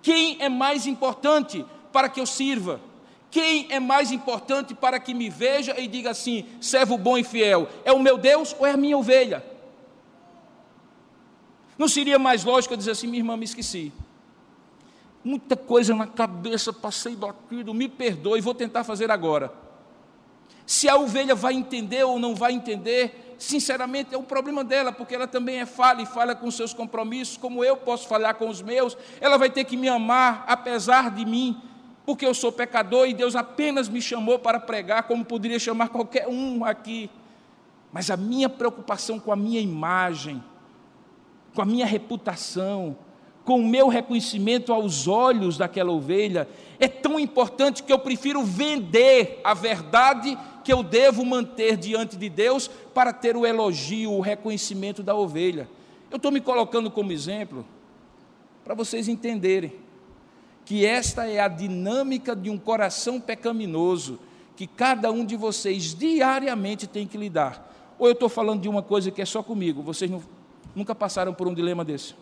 quem 0.00 0.38
é 0.40 0.48
mais 0.48 0.86
importante 0.86 1.66
para 1.92 2.08
que 2.08 2.18
eu 2.18 2.24
sirva. 2.24 2.80
Quem 3.30 3.66
é 3.68 3.78
mais 3.80 4.10
importante 4.10 4.74
para 4.74 4.98
que 4.98 5.12
me 5.12 5.28
veja 5.28 5.78
e 5.78 5.86
diga 5.86 6.10
assim: 6.12 6.46
servo 6.60 6.96
bom 6.96 7.18
e 7.18 7.24
fiel? 7.24 7.68
É 7.84 7.92
o 7.92 7.98
meu 7.98 8.16
Deus 8.16 8.56
ou 8.58 8.64
é 8.64 8.70
a 8.70 8.76
minha 8.76 8.96
ovelha? 8.96 9.44
Não 11.76 11.88
seria 11.88 12.16
mais 12.16 12.44
lógico 12.44 12.72
eu 12.72 12.78
dizer 12.78 12.92
assim: 12.92 13.08
minha 13.08 13.18
irmã, 13.18 13.36
me 13.36 13.44
esqueci. 13.44 13.92
Muita 15.24 15.56
coisa 15.56 15.94
na 15.94 16.06
cabeça, 16.06 16.72
passei 16.72 17.16
batido, 17.16 17.72
me 17.72 17.88
perdoe, 17.88 18.40
vou 18.40 18.54
tentar 18.54 18.84
fazer 18.84 19.10
agora. 19.10 19.50
Se 20.66 20.88
a 20.88 20.96
ovelha 20.96 21.34
vai 21.34 21.54
entender 21.54 22.04
ou 22.04 22.18
não 22.18 22.34
vai 22.34 22.52
entender, 22.52 23.34
sinceramente 23.38 24.14
é 24.14 24.18
um 24.18 24.22
problema 24.22 24.62
dela, 24.62 24.92
porque 24.92 25.14
ela 25.14 25.26
também 25.26 25.60
é 25.60 25.66
falha 25.66 26.02
e 26.02 26.06
falha 26.06 26.34
com 26.34 26.50
seus 26.50 26.74
compromissos, 26.74 27.36
como 27.36 27.64
eu 27.64 27.76
posso 27.76 28.06
falhar 28.06 28.34
com 28.34 28.48
os 28.48 28.60
meus. 28.60 28.96
Ela 29.20 29.38
vai 29.38 29.50
ter 29.50 29.64
que 29.64 29.76
me 29.76 29.88
amar 29.88 30.44
apesar 30.46 31.10
de 31.10 31.24
mim 31.24 31.60
porque 32.06 32.26
eu 32.26 32.34
sou 32.34 32.52
pecador 32.52 33.08
e 33.08 33.14
Deus 33.14 33.34
apenas 33.34 33.88
me 33.88 34.00
chamou 34.00 34.38
para 34.38 34.60
pregar, 34.60 35.04
como 35.04 35.24
poderia 35.24 35.58
chamar 35.58 35.88
qualquer 35.88 36.28
um 36.28 36.64
aqui. 36.64 37.10
Mas 37.90 38.10
a 38.10 38.16
minha 38.16 38.48
preocupação 38.48 39.18
com 39.18 39.32
a 39.32 39.36
minha 39.36 39.60
imagem, 39.60 40.42
com 41.54 41.62
a 41.62 41.64
minha 41.64 41.86
reputação, 41.86 42.96
com 43.44 43.60
o 43.60 43.66
meu 43.66 43.88
reconhecimento 43.88 44.72
aos 44.72 45.06
olhos 45.06 45.58
daquela 45.58 45.92
ovelha, 45.92 46.48
é 46.78 46.88
tão 46.88 47.20
importante 47.20 47.82
que 47.82 47.92
eu 47.92 47.98
prefiro 47.98 48.42
vender 48.42 49.40
a 49.44 49.52
verdade 49.52 50.36
que 50.64 50.72
eu 50.72 50.82
devo 50.82 51.24
manter 51.24 51.76
diante 51.76 52.16
de 52.16 52.28
Deus 52.28 52.68
para 52.94 53.12
ter 53.12 53.36
o 53.36 53.44
elogio, 53.44 54.12
o 54.12 54.20
reconhecimento 54.20 55.02
da 55.02 55.14
ovelha. 55.14 55.68
Eu 56.10 56.16
estou 56.16 56.32
me 56.32 56.40
colocando 56.40 56.90
como 56.90 57.12
exemplo 57.12 57.66
para 58.64 58.74
vocês 58.74 59.08
entenderem 59.08 59.74
que 60.64 60.86
esta 60.86 61.28
é 61.28 61.38
a 61.38 61.48
dinâmica 61.48 62.34
de 62.34 62.48
um 62.48 62.56
coração 62.56 63.20
pecaminoso 63.20 64.18
que 64.56 64.66
cada 64.66 65.10
um 65.10 65.24
de 65.24 65.36
vocês 65.36 65.94
diariamente 65.94 66.86
tem 66.86 67.06
que 67.06 67.18
lidar. 67.18 67.70
Ou 67.98 68.06
eu 68.06 68.12
estou 68.12 68.28
falando 68.28 68.62
de 68.62 68.68
uma 68.68 68.82
coisa 68.82 69.10
que 69.10 69.20
é 69.20 69.24
só 69.26 69.42
comigo, 69.42 69.82
vocês 69.82 70.10
não, 70.10 70.22
nunca 70.74 70.94
passaram 70.94 71.34
por 71.34 71.46
um 71.46 71.52
dilema 71.52 71.84
desse? 71.84 72.14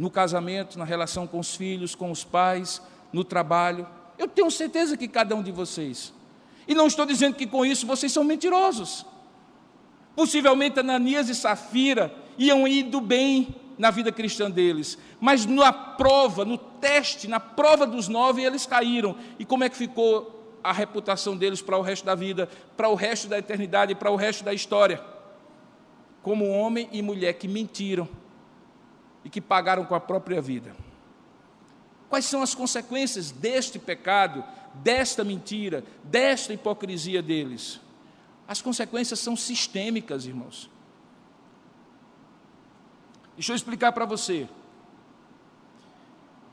No 0.00 0.10
casamento, 0.10 0.78
na 0.78 0.84
relação 0.86 1.26
com 1.26 1.38
os 1.38 1.54
filhos, 1.54 1.94
com 1.94 2.10
os 2.10 2.24
pais, 2.24 2.80
no 3.12 3.22
trabalho. 3.22 3.86
Eu 4.16 4.26
tenho 4.26 4.50
certeza 4.50 4.96
que 4.96 5.06
cada 5.06 5.36
um 5.36 5.42
de 5.42 5.52
vocês. 5.52 6.10
E 6.66 6.74
não 6.74 6.86
estou 6.86 7.04
dizendo 7.04 7.36
que 7.36 7.46
com 7.46 7.66
isso 7.66 7.86
vocês 7.86 8.10
são 8.10 8.24
mentirosos. 8.24 9.04
Possivelmente 10.16 10.80
Ananias 10.80 11.28
e 11.28 11.34
Safira 11.34 12.14
iam 12.38 12.66
indo 12.66 12.98
bem 12.98 13.54
na 13.76 13.90
vida 13.90 14.10
cristã 14.10 14.50
deles, 14.50 14.96
mas 15.20 15.44
na 15.44 15.70
prova, 15.70 16.46
no 16.46 16.56
teste, 16.56 17.28
na 17.28 17.38
prova 17.38 17.86
dos 17.86 18.08
nove, 18.08 18.42
eles 18.42 18.64
caíram. 18.64 19.14
E 19.38 19.44
como 19.44 19.64
é 19.64 19.68
que 19.68 19.76
ficou 19.76 20.58
a 20.64 20.72
reputação 20.72 21.36
deles 21.36 21.60
para 21.60 21.76
o 21.76 21.82
resto 21.82 22.06
da 22.06 22.14
vida, 22.14 22.48
para 22.74 22.88
o 22.88 22.94
resto 22.94 23.28
da 23.28 23.36
eternidade, 23.36 23.94
para 23.94 24.10
o 24.10 24.16
resto 24.16 24.44
da 24.44 24.54
história? 24.54 24.98
Como 26.22 26.48
homem 26.48 26.88
e 26.90 27.02
mulher 27.02 27.34
que 27.34 27.46
mentiram 27.46 28.08
e 29.24 29.30
que 29.30 29.40
pagaram 29.40 29.84
com 29.84 29.94
a 29.94 30.00
própria 30.00 30.40
vida. 30.40 30.74
Quais 32.08 32.24
são 32.24 32.42
as 32.42 32.54
consequências 32.54 33.30
deste 33.30 33.78
pecado, 33.78 34.44
desta 34.74 35.22
mentira, 35.22 35.84
desta 36.02 36.52
hipocrisia 36.52 37.22
deles? 37.22 37.80
As 38.48 38.60
consequências 38.60 39.20
são 39.20 39.36
sistêmicas, 39.36 40.26
irmãos. 40.26 40.68
Deixa 43.36 43.52
eu 43.52 43.56
explicar 43.56 43.92
para 43.92 44.04
você. 44.04 44.48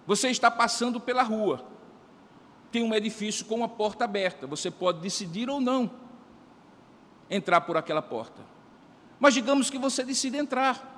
Você 0.06 0.30
está 0.30 0.50
passando 0.50 1.02
pela 1.02 1.22
rua, 1.22 1.66
tem 2.72 2.82
um 2.82 2.94
edifício 2.94 3.46
com 3.46 3.56
uma 3.56 3.68
porta 3.68 4.06
aberta, 4.06 4.48
você 4.48 4.72
pode 4.72 5.02
decidir 5.02 5.50
ou 5.50 5.60
não 5.60 5.92
entrar 7.30 7.62
por 7.62 7.76
aquela 7.76 8.02
porta. 8.02 8.42
Mas 9.20 9.34
digamos 9.34 9.70
que 9.70 9.78
você 9.78 10.04
decide 10.04 10.38
entrar, 10.38 10.97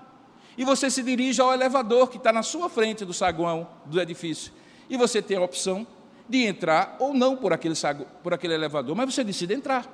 e 0.60 0.66
você 0.66 0.92
se 0.92 1.02
dirige 1.02 1.40
ao 1.40 1.54
elevador 1.54 2.10
que 2.10 2.18
está 2.18 2.34
na 2.34 2.44
sua 2.44 2.68
frente 2.68 3.06
do 3.06 3.14
saguão 3.14 3.66
do 3.86 3.98
edifício, 3.98 4.52
e 4.90 4.98
você 4.98 5.22
tem 5.22 5.38
a 5.38 5.42
opção 5.42 5.88
de 6.28 6.46
entrar 6.46 6.98
ou 7.00 7.14
não 7.14 7.38
por 7.38 7.54
aquele, 7.54 7.76
por 8.22 8.34
aquele 8.34 8.56
elevador, 8.56 8.94
mas 8.94 9.14
você 9.14 9.24
decide 9.24 9.54
entrar. 9.54 9.88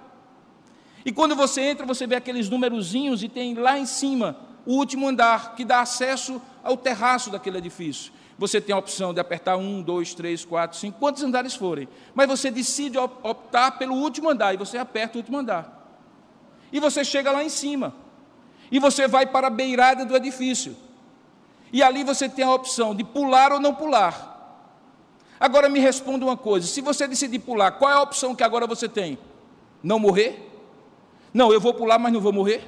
E 1.06 1.12
quando 1.12 1.36
você 1.36 1.62
entra, 1.62 1.86
você 1.86 2.08
vê 2.08 2.16
aqueles 2.16 2.50
numerozinhos 2.50 3.22
e 3.22 3.30
tem 3.30 3.54
lá 3.54 3.78
em 3.78 3.86
cima 3.86 4.38
o 4.66 4.74
último 4.74 5.08
andar, 5.08 5.54
que 5.54 5.64
dá 5.64 5.82
acesso 5.82 6.42
ao 6.64 6.76
terraço 6.76 7.30
daquele 7.30 7.60
edifício. 7.60 8.12
Você 8.36 8.60
tem 8.60 8.74
a 8.74 8.80
opção 8.80 9.14
de 9.14 9.20
apertar 9.20 9.58
um, 9.58 9.84
dois, 9.84 10.16
três, 10.16 10.44
quatro, 10.44 10.80
cinco, 10.80 10.98
quantos 10.98 11.22
andares 11.22 11.54
forem. 11.54 11.88
Mas 12.16 12.28
você 12.28 12.50
decide 12.50 12.98
optar 12.98 13.78
pelo 13.78 13.94
último 13.94 14.32
andar 14.32 14.56
e 14.56 14.58
você 14.58 14.80
aperta 14.80 15.16
o 15.16 15.22
último 15.22 15.38
andar. 15.38 16.02
E 16.72 16.80
você 16.80 17.06
chega 17.06 17.32
lá 17.32 17.44
em 17.44 17.50
cima. 17.50 18.04
E 18.72 18.80
você 18.80 19.08
vai 19.08 19.26
para 19.26 19.48
a 19.48 19.50
beirada 19.50 20.06
do 20.06 20.16
edifício. 20.16 20.76
E 21.72 21.84
ali 21.84 22.04
você 22.04 22.30
tem 22.30 22.46
a 22.46 22.54
opção 22.54 22.96
de 22.96 23.04
pular 23.04 23.52
ou 23.52 23.60
não 23.60 23.74
pular. 23.74 24.34
Agora 25.40 25.70
me 25.70 25.80
responda 25.80 26.26
uma 26.26 26.38
coisa: 26.38 26.68
se 26.68 26.82
você 26.82 27.08
decidir 27.08 27.40
pular, 27.40 27.72
qual 27.72 27.92
é 27.92 27.94
a 27.94 28.02
opção 28.02 28.36
que 28.36 28.44
agora 28.44 28.66
você 28.66 28.88
tem? 28.88 29.18
Não 29.84 30.00
morrer? 30.00 30.52
Não, 31.34 31.52
eu 31.52 31.60
vou 31.60 31.74
pular, 31.74 32.00
mas 32.00 32.14
não 32.14 32.22
vou 32.22 32.32
morrer? 32.32 32.66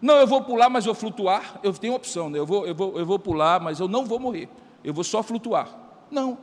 Não, 0.00 0.16
eu 0.16 0.26
vou 0.26 0.42
pular, 0.42 0.68
mas 0.68 0.84
vou 0.84 0.94
flutuar. 0.94 1.60
Eu 1.62 1.72
tenho 1.72 1.94
opção, 1.94 2.28
né? 2.28 2.38
eu, 2.38 2.46
vou, 2.46 2.66
eu, 2.66 2.74
vou, 2.74 2.98
eu 2.98 3.06
vou 3.06 3.18
pular, 3.18 3.60
mas 3.60 3.80
eu 3.80 3.88
não 3.88 4.04
vou 4.04 4.18
morrer. 4.18 4.48
Eu 4.82 4.92
vou 4.92 5.04
só 5.04 5.22
flutuar. 5.22 5.68
Não. 6.10 6.36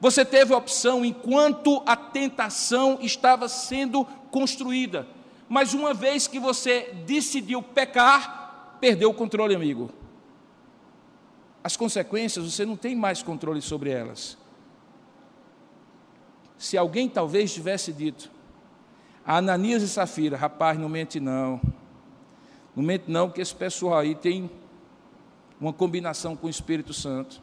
Você 0.00 0.24
teve 0.24 0.52
a 0.52 0.56
opção 0.56 1.04
enquanto 1.04 1.82
a 1.86 1.96
tentação 1.96 2.98
estava 3.00 3.48
sendo 3.48 4.04
construída. 4.30 5.06
Mas 5.52 5.74
uma 5.74 5.92
vez 5.92 6.26
que 6.26 6.38
você 6.38 6.94
decidiu 7.04 7.62
pecar, 7.62 8.78
perdeu 8.80 9.10
o 9.10 9.14
controle, 9.14 9.54
amigo. 9.54 9.90
As 11.62 11.76
consequências 11.76 12.50
você 12.50 12.64
não 12.64 12.74
tem 12.74 12.96
mais 12.96 13.22
controle 13.22 13.60
sobre 13.60 13.90
elas. 13.90 14.38
Se 16.56 16.78
alguém 16.78 17.06
talvez 17.06 17.52
tivesse 17.52 17.92
dito, 17.92 18.30
a 19.26 19.36
Ananias 19.36 19.82
e 19.82 19.88
Safira, 19.90 20.38
rapaz, 20.38 20.78
não 20.78 20.88
mente 20.88 21.20
não. 21.20 21.60
Não 22.74 22.82
mente 22.82 23.04
não, 23.08 23.28
porque 23.28 23.42
esse 23.42 23.54
pessoal 23.54 23.98
aí 23.98 24.14
tem 24.14 24.50
uma 25.60 25.74
combinação 25.74 26.34
com 26.34 26.46
o 26.46 26.50
Espírito 26.50 26.94
Santo. 26.94 27.42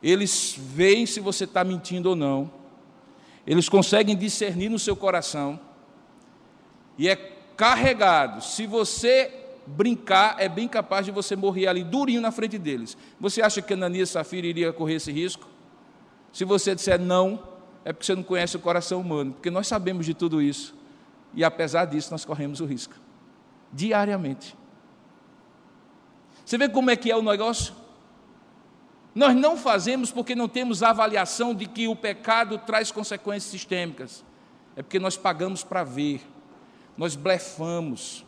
Eles 0.00 0.54
veem 0.56 1.06
se 1.06 1.18
você 1.18 1.42
está 1.42 1.64
mentindo 1.64 2.10
ou 2.10 2.14
não. 2.14 2.48
Eles 3.44 3.68
conseguem 3.68 4.14
discernir 4.14 4.68
no 4.68 4.78
seu 4.78 4.94
coração. 4.94 5.66
E 6.98 7.08
é 7.08 7.16
carregado. 7.56 8.42
Se 8.42 8.66
você 8.66 9.32
brincar, 9.66 10.36
é 10.38 10.48
bem 10.48 10.66
capaz 10.66 11.06
de 11.06 11.12
você 11.12 11.36
morrer 11.36 11.68
ali 11.68 11.84
durinho 11.84 12.20
na 12.20 12.30
frente 12.30 12.58
deles. 12.58 12.96
Você 13.20 13.40
acha 13.40 13.62
que 13.62 13.72
Ananias 13.72 14.10
Safira 14.10 14.46
iria 14.46 14.72
correr 14.72 14.94
esse 14.94 15.12
risco? 15.12 15.46
Se 16.32 16.44
você 16.44 16.74
disser 16.74 17.00
não, 17.00 17.42
é 17.84 17.92
porque 17.92 18.04
você 18.04 18.14
não 18.14 18.22
conhece 18.22 18.56
o 18.56 18.60
coração 18.60 19.00
humano, 19.00 19.32
porque 19.32 19.50
nós 19.50 19.66
sabemos 19.66 20.04
de 20.04 20.14
tudo 20.14 20.42
isso. 20.42 20.74
E 21.34 21.44
apesar 21.44 21.84
disso, 21.84 22.10
nós 22.10 22.24
corremos 22.24 22.60
o 22.60 22.64
risco 22.64 22.94
diariamente. 23.72 24.56
Você 26.44 26.56
vê 26.56 26.68
como 26.68 26.90
é 26.90 26.96
que 26.96 27.10
é 27.10 27.16
o 27.16 27.22
negócio? 27.22 27.74
Nós 29.14 29.34
não 29.34 29.56
fazemos 29.56 30.10
porque 30.10 30.34
não 30.34 30.48
temos 30.48 30.82
avaliação 30.82 31.54
de 31.54 31.66
que 31.66 31.88
o 31.88 31.96
pecado 31.96 32.56
traz 32.58 32.90
consequências 32.90 33.50
sistêmicas. 33.50 34.24
É 34.76 34.82
porque 34.82 34.98
nós 34.98 35.16
pagamos 35.16 35.62
para 35.62 35.84
ver. 35.84 36.22
Nós 36.98 37.16
blefamos, 37.16 38.26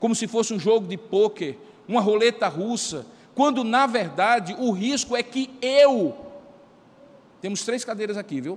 como 0.00 0.14
se 0.14 0.26
fosse 0.26 0.54
um 0.54 0.58
jogo 0.58 0.86
de 0.86 0.96
pôquer, 0.96 1.58
uma 1.86 2.00
roleta 2.00 2.48
russa, 2.48 3.04
quando 3.34 3.62
na 3.62 3.86
verdade 3.86 4.56
o 4.58 4.70
risco 4.70 5.14
é 5.14 5.22
que 5.22 5.50
eu 5.60 6.22
temos 7.42 7.64
três 7.64 7.84
cadeiras 7.84 8.16
aqui, 8.16 8.40
viu? 8.40 8.56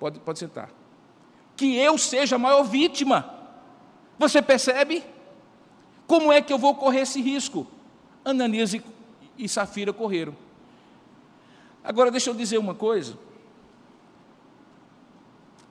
Pode, 0.00 0.18
pode 0.18 0.40
sentar. 0.40 0.68
Que 1.56 1.76
eu 1.76 1.96
seja 1.96 2.34
a 2.34 2.38
maior 2.38 2.64
vítima. 2.64 3.32
Você 4.18 4.42
percebe? 4.42 5.04
Como 6.08 6.32
é 6.32 6.42
que 6.42 6.52
eu 6.52 6.58
vou 6.58 6.74
correr 6.74 7.02
esse 7.02 7.22
risco? 7.22 7.64
Ananias 8.24 8.74
e, 8.74 8.82
e 9.38 9.48
Safira 9.48 9.92
correram. 9.92 10.34
Agora, 11.84 12.10
deixa 12.10 12.30
eu 12.30 12.34
dizer 12.34 12.58
uma 12.58 12.74
coisa. 12.74 13.16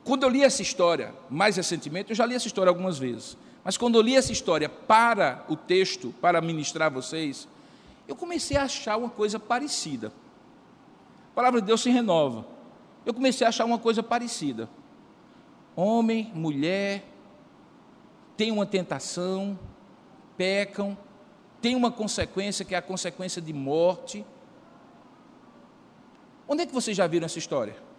Quando 0.03 0.23
eu 0.23 0.29
li 0.29 0.43
essa 0.43 0.61
história, 0.61 1.13
mais 1.29 1.57
recentemente, 1.57 2.09
eu 2.09 2.15
já 2.15 2.25
li 2.25 2.35
essa 2.35 2.47
história 2.47 2.69
algumas 2.69 2.97
vezes, 2.97 3.37
mas 3.63 3.77
quando 3.77 3.95
eu 3.95 4.01
li 4.01 4.15
essa 4.15 4.31
história 4.31 4.67
para 4.67 5.45
o 5.47 5.55
texto, 5.55 6.13
para 6.19 6.41
ministrar 6.41 6.87
a 6.87 6.89
vocês, 6.89 7.47
eu 8.07 8.15
comecei 8.15 8.57
a 8.57 8.63
achar 8.63 8.97
uma 8.97 9.09
coisa 9.09 9.39
parecida. 9.39 10.11
A 11.31 11.35
palavra 11.35 11.61
de 11.61 11.67
Deus 11.67 11.81
se 11.81 11.89
renova. 11.89 12.45
Eu 13.05 13.13
comecei 13.13 13.45
a 13.45 13.49
achar 13.49 13.65
uma 13.65 13.77
coisa 13.77 14.01
parecida. 14.01 14.67
Homem, 15.75 16.31
mulher, 16.33 17.05
tem 18.35 18.51
uma 18.51 18.65
tentação, 18.65 19.57
pecam, 20.35 20.97
tem 21.61 21.75
uma 21.75 21.91
consequência 21.91 22.65
que 22.65 22.73
é 22.73 22.77
a 22.77 22.81
consequência 22.81 23.41
de 23.41 23.53
morte. 23.53 24.25
Onde 26.47 26.63
é 26.63 26.65
que 26.65 26.73
vocês 26.73 26.97
já 26.97 27.05
viram 27.05 27.25
essa 27.25 27.37
história? 27.37 27.90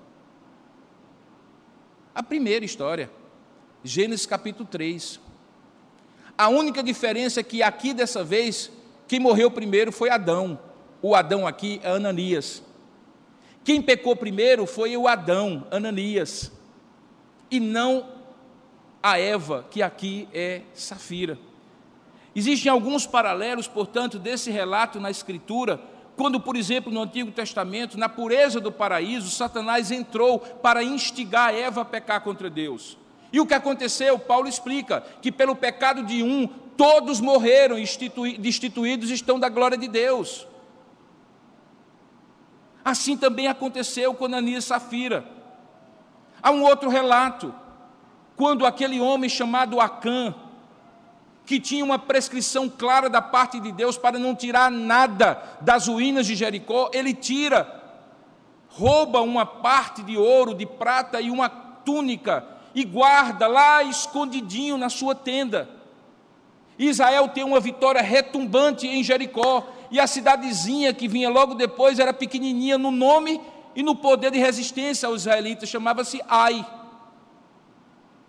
A 2.14 2.22
primeira 2.22 2.62
história, 2.62 3.10
Gênesis 3.82 4.26
capítulo 4.26 4.68
3. 4.70 5.18
A 6.36 6.48
única 6.48 6.82
diferença 6.82 7.40
é 7.40 7.42
que 7.42 7.62
aqui 7.62 7.94
dessa 7.94 8.22
vez, 8.22 8.70
quem 9.08 9.18
morreu 9.18 9.50
primeiro 9.50 9.90
foi 9.90 10.10
Adão. 10.10 10.58
O 11.00 11.14
Adão 11.14 11.46
aqui 11.46 11.80
é 11.82 11.90
Ananias. 11.90 12.62
Quem 13.64 13.80
pecou 13.80 14.14
primeiro 14.14 14.66
foi 14.66 14.94
o 14.94 15.08
Adão, 15.08 15.66
Ananias, 15.70 16.52
e 17.50 17.58
não 17.58 18.06
a 19.02 19.18
Eva, 19.18 19.64
que 19.70 19.82
aqui 19.82 20.28
é 20.34 20.62
Safira. 20.74 21.38
Existem 22.36 22.70
alguns 22.70 23.06
paralelos, 23.06 23.66
portanto, 23.66 24.18
desse 24.18 24.50
relato 24.50 25.00
na 25.00 25.10
Escritura, 25.10 25.80
quando, 26.16 26.38
por 26.38 26.56
exemplo, 26.56 26.92
no 26.92 27.02
Antigo 27.02 27.30
Testamento, 27.30 27.98
na 27.98 28.08
pureza 28.08 28.60
do 28.60 28.70
paraíso, 28.70 29.30
Satanás 29.30 29.90
entrou 29.90 30.38
para 30.38 30.82
instigar 30.82 31.54
Eva 31.54 31.82
a 31.82 31.84
pecar 31.84 32.20
contra 32.20 32.50
Deus. 32.50 32.98
E 33.32 33.40
o 33.40 33.46
que 33.46 33.54
aconteceu? 33.54 34.18
Paulo 34.18 34.46
explica 34.46 35.02
que 35.22 35.32
pelo 35.32 35.56
pecado 35.56 36.02
de 36.02 36.22
um, 36.22 36.46
todos 36.76 37.20
morreram, 37.20 37.76
destituídos 38.38 39.10
estão 39.10 39.40
da 39.40 39.48
glória 39.48 39.78
de 39.78 39.88
Deus. 39.88 40.46
Assim 42.84 43.16
também 43.16 43.48
aconteceu 43.48 44.12
com 44.12 44.26
Ananias 44.26 44.64
e 44.64 44.66
Safira. 44.66 45.24
Há 46.42 46.50
um 46.50 46.62
outro 46.62 46.90
relato, 46.90 47.54
quando 48.36 48.66
aquele 48.66 49.00
homem 49.00 49.30
chamado 49.30 49.80
Acã, 49.80 50.34
que 51.44 51.58
tinha 51.58 51.84
uma 51.84 51.98
prescrição 51.98 52.68
clara 52.68 53.10
da 53.10 53.20
parte 53.20 53.58
de 53.58 53.72
Deus 53.72 53.98
para 53.98 54.18
não 54.18 54.34
tirar 54.34 54.70
nada 54.70 55.42
das 55.60 55.88
ruínas 55.88 56.26
de 56.26 56.34
Jericó, 56.34 56.90
ele 56.92 57.12
tira, 57.12 57.82
rouba 58.68 59.20
uma 59.20 59.44
parte 59.44 60.02
de 60.02 60.16
ouro, 60.16 60.54
de 60.54 60.66
prata 60.66 61.20
e 61.20 61.30
uma 61.30 61.48
túnica 61.48 62.46
e 62.74 62.84
guarda 62.84 63.46
lá 63.46 63.82
escondidinho 63.82 64.78
na 64.78 64.88
sua 64.88 65.14
tenda. 65.14 65.68
Israel 66.78 67.28
tem 67.28 67.44
uma 67.44 67.60
vitória 67.60 68.00
retumbante 68.00 68.86
em 68.86 69.02
Jericó, 69.04 69.66
e 69.90 70.00
a 70.00 70.06
cidadezinha 70.06 70.94
que 70.94 71.06
vinha 71.06 71.28
logo 71.28 71.54
depois 71.54 71.98
era 71.98 72.14
pequenininha 72.14 72.78
no 72.78 72.90
nome 72.90 73.38
e 73.76 73.82
no 73.82 73.94
poder 73.94 74.30
de 74.30 74.38
resistência 74.38 75.06
aos 75.06 75.22
israelitas, 75.22 75.68
chamava-se 75.68 76.20
Ai. 76.26 76.64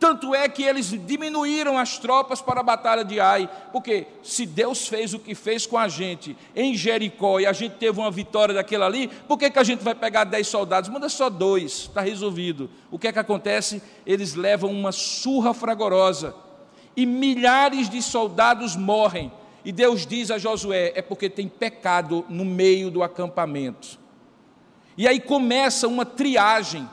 Tanto 0.04 0.36
é 0.36 0.50
que 0.50 0.64
eles 0.64 0.88
diminuíram 1.08 1.78
as 1.78 1.98
tropas 1.98 2.42
para 2.42 2.60
a 2.60 2.64
batalha 2.64 3.06
de 3.06 3.22
Ai, 3.22 3.50
porque 3.72 4.06
se 4.22 4.46
Deus 4.46 4.86
fez 4.86 5.14
o 5.14 5.20
que 5.20 5.34
fez 5.34 5.66
com 5.66 5.78
a 5.78 5.88
gente 5.88 6.36
em 6.54 6.76
Jericó 6.76 7.40
e 7.40 7.46
a 7.46 7.54
gente 7.54 7.76
teve 7.76 8.02
uma 8.02 8.12
vitória 8.12 8.54
daquela 8.54 8.86
ali, 8.86 9.08
por 9.30 9.38
que, 9.38 9.50
que 9.50 9.58
a 9.58 9.64
gente 9.64 9.82
vai 9.82 9.96
pegar 9.96 10.26
dez 10.26 10.48
soldados? 10.48 10.90
Manda 10.90 11.08
só 11.08 11.30
dois, 11.30 11.84
está 11.84 12.02
resolvido. 12.02 12.70
O 12.92 13.00
que 13.00 13.08
é 13.08 13.14
que 13.14 13.20
acontece? 13.20 13.82
Eles 14.06 14.36
levam 14.36 14.70
uma 14.72 14.92
surra 14.92 15.54
fragorosa 15.54 16.36
e 16.98 17.06
milhares 17.06 17.90
de 17.90 18.02
soldados 18.02 18.76
morrem. 18.76 19.32
E 19.64 19.72
Deus 19.72 20.06
diz 20.06 20.30
a 20.32 20.38
Josué: 20.38 20.92
é 20.96 21.02
porque 21.02 21.30
tem 21.30 21.48
pecado 21.48 22.26
no 22.28 22.44
meio 22.44 22.92
do 22.92 23.04
acampamento. 23.04 23.98
E 24.98 25.08
aí 25.08 25.22
começa 25.22 25.88
uma 25.88 26.04
triagem 26.04 26.90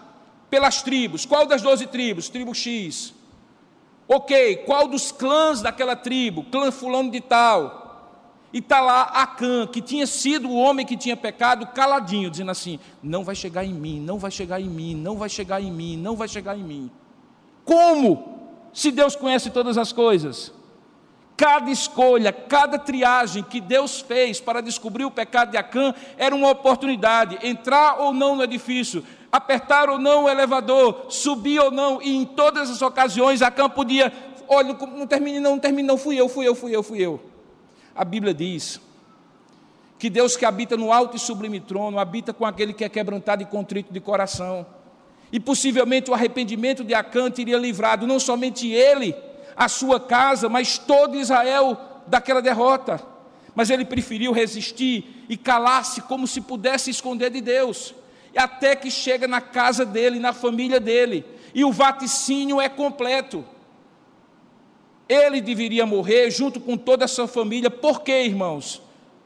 pelas 0.50 0.82
tribos. 0.82 1.24
Qual 1.24 1.46
das 1.46 1.62
doze 1.62 1.86
tribos? 1.86 2.28
Tribo 2.28 2.54
X. 2.54 3.14
Ok, 4.08 4.56
qual 4.66 4.88
dos 4.88 5.12
clãs 5.12 5.62
daquela 5.62 5.94
tribo? 5.94 6.42
Clã 6.44 6.72
fulano 6.72 7.10
de 7.10 7.20
tal. 7.20 7.80
E 8.52 8.58
está 8.58 8.80
lá 8.80 9.02
Acã, 9.02 9.64
que 9.66 9.80
tinha 9.80 10.06
sido 10.06 10.48
o 10.48 10.56
homem 10.56 10.84
que 10.84 10.96
tinha 10.96 11.16
pecado, 11.16 11.66
caladinho, 11.68 12.28
dizendo 12.28 12.50
assim: 12.50 12.80
não 13.00 13.22
vai 13.22 13.36
chegar 13.36 13.64
em 13.64 13.72
mim, 13.72 14.00
não 14.00 14.18
vai 14.18 14.32
chegar 14.32 14.60
em 14.60 14.68
mim, 14.68 14.96
não 14.96 15.16
vai 15.16 15.28
chegar 15.28 15.60
em 15.60 15.70
mim, 15.70 15.96
não 15.96 16.16
vai 16.16 16.26
chegar 16.26 16.58
em 16.58 16.64
mim. 16.64 16.90
Como? 17.64 18.40
Se 18.72 18.90
Deus 18.90 19.14
conhece 19.14 19.50
todas 19.50 19.78
as 19.78 19.92
coisas. 19.92 20.52
Cada 21.36 21.70
escolha, 21.70 22.32
cada 22.32 22.78
triagem 22.78 23.42
que 23.42 23.60
Deus 23.62 24.00
fez 24.00 24.40
para 24.40 24.60
descobrir 24.60 25.06
o 25.06 25.10
pecado 25.10 25.52
de 25.52 25.56
Acã 25.56 25.94
era 26.18 26.34
uma 26.34 26.50
oportunidade. 26.50 27.38
Entrar 27.42 27.98
ou 27.98 28.12
não 28.12 28.37
no 28.37 28.42
edifício, 28.42 29.02
apertar 29.31 29.88
ou 29.88 29.98
não 29.98 30.24
o 30.24 30.28
elevador, 30.28 31.06
subir 31.08 31.60
ou 31.60 31.70
não, 31.70 32.02
e 32.02 32.16
em 32.16 32.24
todas 32.24 32.68
as 32.70 32.83
ocasiões 32.83 33.42
Acã 33.42 33.68
podia, 33.68 34.12
olha, 34.48 34.74
não 34.74 35.06
termine 35.06 35.38
não, 35.38 35.52
não 35.52 35.58
termine 35.58 35.87
não, 35.87 35.96
fui 35.96 36.16
eu, 36.16 36.28
fui 36.28 36.48
eu, 36.48 36.54
fui 36.54 36.74
eu, 36.74 36.83
fui 36.83 36.98
eu. 37.00 37.20
A 37.94 38.04
Bíblia 38.04 38.35
diz 38.35 38.81
que 39.98 40.10
Deus 40.10 40.37
que 40.37 40.46
habita 40.46 40.76
no 40.76 40.92
alto 40.92 41.16
e 41.16 41.20
sublime 41.20 41.60
trono, 41.60 41.98
habita 41.98 42.33
com 42.33 42.44
aquele 42.44 42.72
que 42.72 42.85
é 42.85 42.88
quebrantado 42.88 43.42
e 43.42 43.46
contrito 43.46 43.92
de 43.92 44.00
coração. 44.00 44.66
E 45.31 45.38
possivelmente 45.38 46.10
o 46.10 46.14
arrependimento 46.14 46.83
de 46.83 46.94
Acã 46.94 47.31
teria 47.31 47.58
livrado 47.58 48.06
não 48.06 48.18
somente 48.18 48.68
ele, 48.68 49.14
a 49.54 49.68
sua 49.68 50.00
casa, 50.00 50.48
mas 50.48 50.78
todo 50.78 51.18
Israel 51.18 51.78
daquela 52.06 52.40
derrota. 52.40 53.00
Mas 53.54 53.68
ele 53.68 53.85
preferiu 53.85 54.33
resistir 54.33 55.26
e 55.28 55.37
calar-se 55.37 56.00
como 56.02 56.26
se 56.26 56.40
pudesse 56.40 56.90
esconder 56.90 57.31
de 57.31 57.40
Deus 57.40 57.94
até 58.38 58.76
que 58.76 58.90
chega 58.90 59.26
na 59.26 59.40
casa 59.40 59.85
dele, 59.85 60.18
na 60.18 60.33
família 60.33 60.78
dele, 60.78 61.24
e 61.54 61.64
o 61.64 61.72
vaticínio 61.72 62.60
é 62.60 62.68
completo. 62.68 63.44
ele 65.08 65.40
deveria 65.40 65.85
morrer 65.85 66.31
junto 66.31 66.60
com 66.60 66.76
toda 66.76 67.04
a 67.04 67.08
sua 67.08 67.26
família. 67.26 67.68
Por 67.68 68.02
quê, 68.02 68.22
irmãos? 68.22 68.76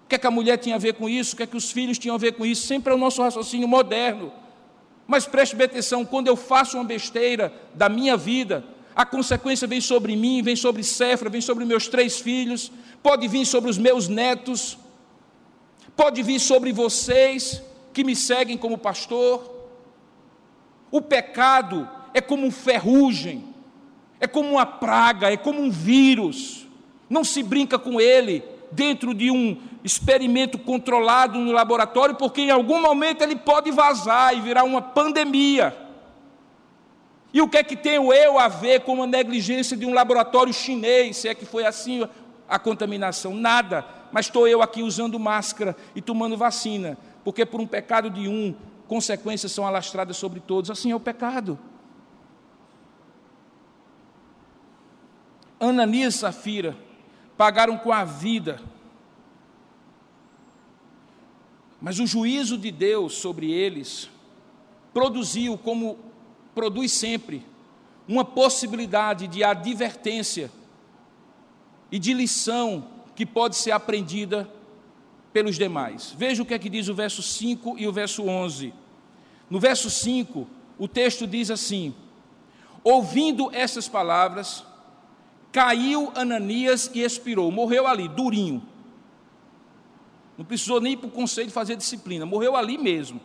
O 0.05 0.09
que, 0.09 0.15
é 0.15 0.19
que 0.19 0.27
a 0.27 0.31
mulher 0.31 0.57
tinha 0.57 0.77
a 0.77 0.79
ver 0.79 0.95
com 0.95 1.07
isso? 1.07 1.35
O 1.35 1.37
que, 1.37 1.43
é 1.43 1.47
que 1.47 1.57
os 1.57 1.71
filhos 1.71 1.99
tinham 1.99 2.15
a 2.15 2.19
ver 2.19 2.33
com 2.33 2.47
isso? 2.47 2.67
Sempre 2.67 2.91
é 2.91 2.97
o 2.97 2.99
nosso 2.99 3.21
raciocínio 3.23 3.69
moderno. 3.69 4.33
Mas 5.07 5.27
preste 5.27 5.55
bem 5.55 5.67
atenção: 5.67 6.03
quando 6.03 6.29
eu 6.29 6.37
faço 6.37 6.79
uma 6.79 6.85
besteira 6.85 7.53
da 7.75 7.91
minha 7.91 8.17
vida, 8.17 8.65
a 8.97 9.05
consequência 9.05 9.69
vem 9.69 9.81
sobre 9.81 10.17
mim, 10.17 10.41
vem 10.41 10.57
sobre 10.57 10.83
Cefra, 10.83 11.29
vem 11.29 11.43
sobre 11.43 11.67
meus 11.67 11.87
três 11.87 12.19
filhos, 12.19 12.73
pode 13.03 13.29
vir 13.29 13.45
sobre 13.45 13.69
os 13.69 13.77
meus 13.77 14.09
netos, 14.09 14.79
pode 15.95 16.23
vir 16.23 16.41
sobre 16.41 16.73
vocês 16.73 17.63
que 17.95 18.05
me 18.05 18.15
seguem 18.15 18.59
como 18.59 18.77
pastor. 18.77 19.51
O 20.91 21.01
pecado 21.01 21.89
é 22.13 22.21
como 22.21 22.47
um 22.47 22.51
ferrugem, 22.51 23.45
é 24.21 24.27
como 24.27 24.51
uma 24.51 24.67
praga, 24.67 25.33
é 25.33 25.37
como 25.37 25.61
um 25.61 25.71
vírus. 25.71 26.67
Não 27.09 27.25
se 27.25 27.43
brinca 27.43 27.79
com 27.79 28.01
ele 28.01 28.45
dentro 28.71 29.15
de 29.15 29.31
um 29.31 29.57
experimento 29.83 30.59
controlado 30.59 31.39
no 31.39 31.53
laboratório, 31.53 32.17
porque 32.17 32.43
em 32.43 32.51
algum 32.51 32.81
momento 32.81 33.23
ele 33.23 33.37
pode 33.37 33.71
vazar 33.71 34.37
e 34.37 34.41
virar 34.41 34.65
uma 34.65 34.83
pandemia. 34.83 35.77
E 37.33 37.43
o 37.43 37.49
que 37.49 37.59
é 37.59 37.65
que 37.65 37.77
tenho 37.77 38.13
eu 38.13 38.39
a 38.39 38.49
ver 38.49 38.81
com 38.81 39.03
a 39.03 39.07
negligência 39.07 39.77
de 39.77 39.85
um 39.85 39.93
laboratório 39.93 40.53
chinês, 40.53 41.17
se 41.17 41.29
é 41.29 41.35
que 41.35 41.45
foi 41.45 41.67
assim 41.67 42.09
a 42.49 42.59
contaminação? 42.59 43.35
Nada. 43.35 43.85
Mas 44.13 44.27
estou 44.27 44.47
eu 44.47 44.63
aqui 44.63 44.83
usando 44.83 45.19
máscara 45.19 45.77
e 45.97 46.01
tomando 46.01 46.37
vacina, 46.37 46.97
porque 47.25 47.47
por 47.47 47.61
um 47.61 47.67
pecado 47.67 48.11
de 48.11 48.29
um, 48.29 48.55
consequências 48.87 49.51
são 49.51 49.67
alastradas 49.67 50.17
sobre 50.17 50.41
todos. 50.41 50.71
Assim 50.71 50.91
é 50.91 50.97
o 50.97 51.01
pecado. 51.01 51.59
Ananias 55.59 56.17
e 56.17 56.19
Safira 56.19 56.77
pagaram 57.37 57.79
com 57.79 57.93
a 57.93 58.05
vida. 58.05 58.61
Mas 61.81 61.99
o 61.99 62.07
juízo 62.07 62.59
de 62.59 62.71
Deus 62.71 63.15
sobre 63.15 63.51
eles 63.51 64.11
produziu, 64.93 65.57
como 65.59 65.99
produz 66.55 66.93
sempre, 66.93 67.45
uma 68.07 68.25
possibilidade 68.25 69.27
de 69.27 69.43
advertência 69.43 70.51
e 71.91 71.99
de 71.99 72.13
lição 72.13 72.87
que 73.17 73.25
pode 73.25 73.57
ser 73.57 73.71
aprendida 73.71 74.49
pelos 75.35 75.57
demais. 75.57 76.15
Veja 76.17 76.45
o 76.45 76.47
que 76.47 76.55
é 76.55 76.59
que 76.59 76.71
diz 76.71 76.89
o 76.89 76.95
verso 76.95 77.21
5 77.21 77.77
e 77.77 77.89
o 77.89 77.93
verso 77.93 78.23
11. 78.23 78.73
No 79.51 79.59
verso 79.59 79.91
5, 79.91 80.47
o 80.79 80.87
texto 80.87 81.27
diz 81.27 81.51
assim: 81.51 81.93
Ouvindo 82.85 83.51
essas 83.53 83.89
palavras, 83.89 84.65
caiu 85.51 86.13
Ananias 86.15 86.89
e 86.95 87.01
expirou, 87.01 87.51
morreu 87.51 87.85
ali, 87.85 88.07
durinho. 88.07 88.63
Não 90.39 90.45
precisou 90.45 90.81
nem 90.81 90.97
para 90.97 91.09
o 91.09 91.11
conselho 91.11 91.51
fazer 91.51 91.75
disciplina, 91.75 92.25
morreu 92.25 92.55
ali 92.55 92.79
mesmo. 92.79 93.21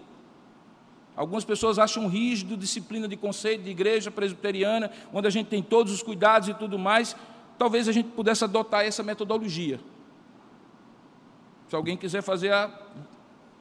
Algumas 1.15 1.43
pessoas 1.43 1.77
acham 1.77 2.07
rígido 2.07 2.57
disciplina 2.57 3.07
de 3.07 3.17
conselho 3.17 3.61
de 3.61 3.69
igreja 3.69 4.09
presbiteriana, 4.09 4.89
onde 5.13 5.27
a 5.27 5.29
gente 5.29 5.47
tem 5.47 5.61
todos 5.61 5.93
os 5.93 6.01
cuidados 6.01 6.49
e 6.49 6.55
tudo 6.55 6.79
mais. 6.79 7.15
Talvez 7.57 7.87
a 7.87 7.91
gente 7.91 8.09
pudesse 8.09 8.43
adotar 8.43 8.83
essa 8.85 9.03
metodologia. 9.03 9.79
Se 11.69 11.75
alguém 11.75 11.95
quiser 11.95 12.23
fazer 12.23 12.51
a, 12.51 12.69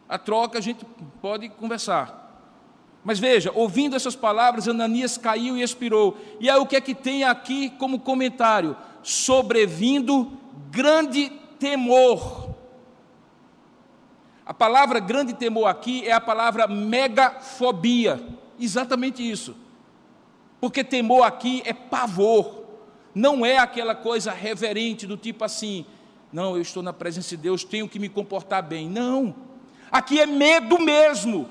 a 0.09 0.19
troca, 0.19 0.59
a 0.59 0.63
gente 0.63 0.85
pode 1.21 1.49
conversar. 1.51 2.27
Mas 3.05 3.19
veja, 3.19 3.53
ouvindo 3.55 3.95
essas 3.95 4.17
palavras, 4.17 4.67
Ananias 4.67 5.19
caiu 5.19 5.57
e 5.57 5.63
expirou. 5.63 6.17
E 6.41 6.49
aí 6.49 6.59
o 6.59 6.67
que 6.67 6.77
é 6.77 6.81
que 6.81 6.95
tem 6.95 7.25
aqui 7.25 7.71
como 7.71 8.01
comentário? 8.01 8.77
Sobrevindo 9.03 10.33
grande 10.71 11.31
temor. 11.59 12.55
A 14.45 14.55
palavra 14.55 14.99
grande 14.99 15.35
temor 15.35 15.67
aqui 15.67 16.07
é 16.07 16.13
a 16.13 16.21
palavra 16.21 16.67
megafobia. 16.67 18.21
Exatamente 18.59 19.29
isso. 19.29 19.55
Porque 20.59 20.83
temor 20.83 21.23
aqui 21.25 21.63
é 21.67 21.75
pavor. 21.75 22.65
Não 23.15 23.45
é 23.45 23.59
aquela 23.59 23.95
coisa 23.95 24.33
reverente 24.33 25.07
do 25.07 25.17
tipo 25.17 25.45
assim, 25.45 25.85
não, 26.33 26.57
eu 26.57 26.63
estou 26.63 26.83
na 26.83 26.93
presença 26.93 27.31
de 27.31 27.37
Deus, 27.39 27.65
tenho 27.65 27.89
que 27.89 27.99
me 27.99 28.09
comportar 28.09 28.63
bem. 28.63 28.89
Não. 28.89 29.35
Aqui 29.91 30.21
é 30.21 30.27
medo 30.27 30.79
mesmo. 30.79 31.51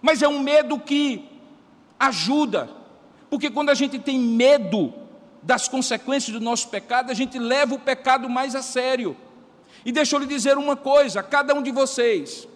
Mas 0.00 0.22
é 0.22 0.28
um 0.28 0.40
medo 0.40 0.78
que 0.78 1.28
ajuda. 1.98 2.70
Porque 3.28 3.50
quando 3.50 3.70
a 3.70 3.74
gente 3.74 3.98
tem 3.98 4.18
medo 4.18 4.94
das 5.42 5.68
consequências 5.68 6.32
do 6.32 6.42
nosso 6.42 6.68
pecado, 6.68 7.10
a 7.10 7.14
gente 7.14 7.38
leva 7.38 7.74
o 7.74 7.78
pecado 7.78 8.28
mais 8.28 8.54
a 8.54 8.62
sério. 8.62 9.16
E 9.84 9.92
deixa 9.92 10.16
eu 10.16 10.20
lhe 10.20 10.26
dizer 10.26 10.56
uma 10.56 10.74
coisa, 10.74 11.22
cada 11.22 11.54
um 11.54 11.62
de 11.62 11.70
vocês. 11.70 12.48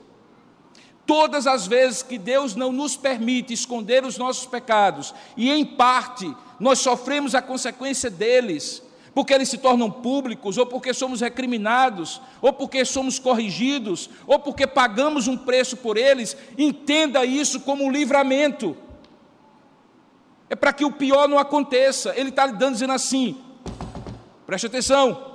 Todas 1.06 1.46
as 1.46 1.66
vezes 1.66 2.02
que 2.02 2.18
Deus 2.18 2.54
não 2.54 2.72
nos 2.72 2.96
permite 2.96 3.52
esconder 3.52 4.04
os 4.04 4.16
nossos 4.16 4.46
pecados, 4.46 5.14
e 5.36 5.50
em 5.50 5.64
parte 5.64 6.34
nós 6.58 6.78
sofremos 6.78 7.34
a 7.34 7.42
consequência 7.42 8.10
deles, 8.10 8.82
porque 9.14 9.34
eles 9.34 9.48
se 9.48 9.58
tornam 9.58 9.90
públicos, 9.90 10.56
ou 10.56 10.66
porque 10.66 10.94
somos 10.94 11.20
recriminados, 11.20 12.20
ou 12.40 12.52
porque 12.52 12.84
somos 12.84 13.18
corrigidos, 13.18 14.08
ou 14.26 14.38
porque 14.38 14.66
pagamos 14.66 15.26
um 15.26 15.36
preço 15.36 15.76
por 15.76 15.96
eles, 15.96 16.36
entenda 16.56 17.24
isso 17.24 17.60
como 17.60 17.84
um 17.84 17.90
livramento. 17.90 18.76
É 20.48 20.54
para 20.54 20.72
que 20.72 20.84
o 20.84 20.92
pior 20.92 21.28
não 21.28 21.38
aconteça. 21.38 22.12
Ele 22.16 22.30
está 22.30 22.46
dando 22.46 22.74
dizendo 22.74 22.92
assim: 22.92 23.40
preste 24.46 24.66
atenção. 24.66 25.30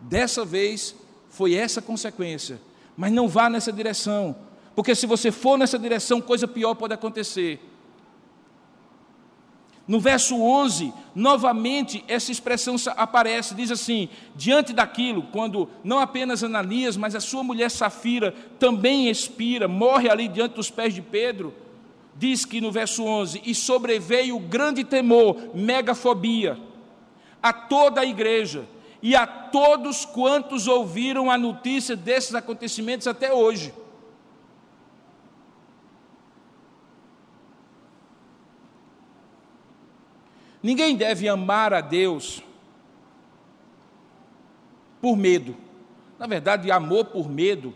Dessa 0.00 0.44
vez 0.44 0.94
foi 1.28 1.54
essa 1.54 1.80
consequência, 1.80 2.60
mas 2.96 3.12
não 3.12 3.28
vá 3.28 3.48
nessa 3.48 3.72
direção, 3.72 4.36
porque 4.74 4.94
se 4.94 5.06
você 5.06 5.30
for 5.30 5.56
nessa 5.56 5.78
direção, 5.78 6.20
coisa 6.20 6.48
pior 6.48 6.74
pode 6.74 6.92
acontecer. 6.92 7.71
No 9.86 9.98
verso 9.98 10.40
11, 10.40 10.92
novamente 11.14 12.04
essa 12.06 12.30
expressão 12.30 12.76
aparece, 12.96 13.54
diz 13.54 13.70
assim: 13.70 14.08
diante 14.36 14.72
daquilo, 14.72 15.24
quando 15.32 15.68
não 15.82 15.98
apenas 15.98 16.44
Ananias, 16.44 16.96
mas 16.96 17.14
a 17.14 17.20
sua 17.20 17.42
mulher 17.42 17.70
Safira 17.70 18.32
também 18.58 19.08
expira, 19.08 19.66
morre 19.66 20.08
ali 20.08 20.28
diante 20.28 20.54
dos 20.54 20.70
pés 20.70 20.94
de 20.94 21.02
Pedro, 21.02 21.52
diz 22.14 22.44
que 22.44 22.60
no 22.60 22.70
verso 22.70 23.02
11: 23.04 23.42
e 23.44 23.54
sobreveio 23.54 24.38
grande 24.38 24.84
temor, 24.84 25.36
megafobia, 25.52 26.58
a 27.42 27.52
toda 27.52 28.02
a 28.02 28.06
igreja 28.06 28.64
e 29.02 29.16
a 29.16 29.26
todos 29.26 30.04
quantos 30.04 30.68
ouviram 30.68 31.28
a 31.28 31.36
notícia 31.36 31.96
desses 31.96 32.36
acontecimentos 32.36 33.08
até 33.08 33.32
hoje. 33.32 33.74
Ninguém 40.62 40.96
deve 40.96 41.28
amar 41.28 41.72
a 41.74 41.80
Deus 41.80 42.42
por 45.00 45.16
medo. 45.16 45.56
Na 46.18 46.26
verdade, 46.26 46.70
amor 46.70 47.06
por 47.06 47.28
medo 47.28 47.74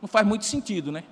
não 0.00 0.08
faz 0.08 0.26
muito 0.26 0.44
sentido, 0.44 0.92
né? 0.92 1.04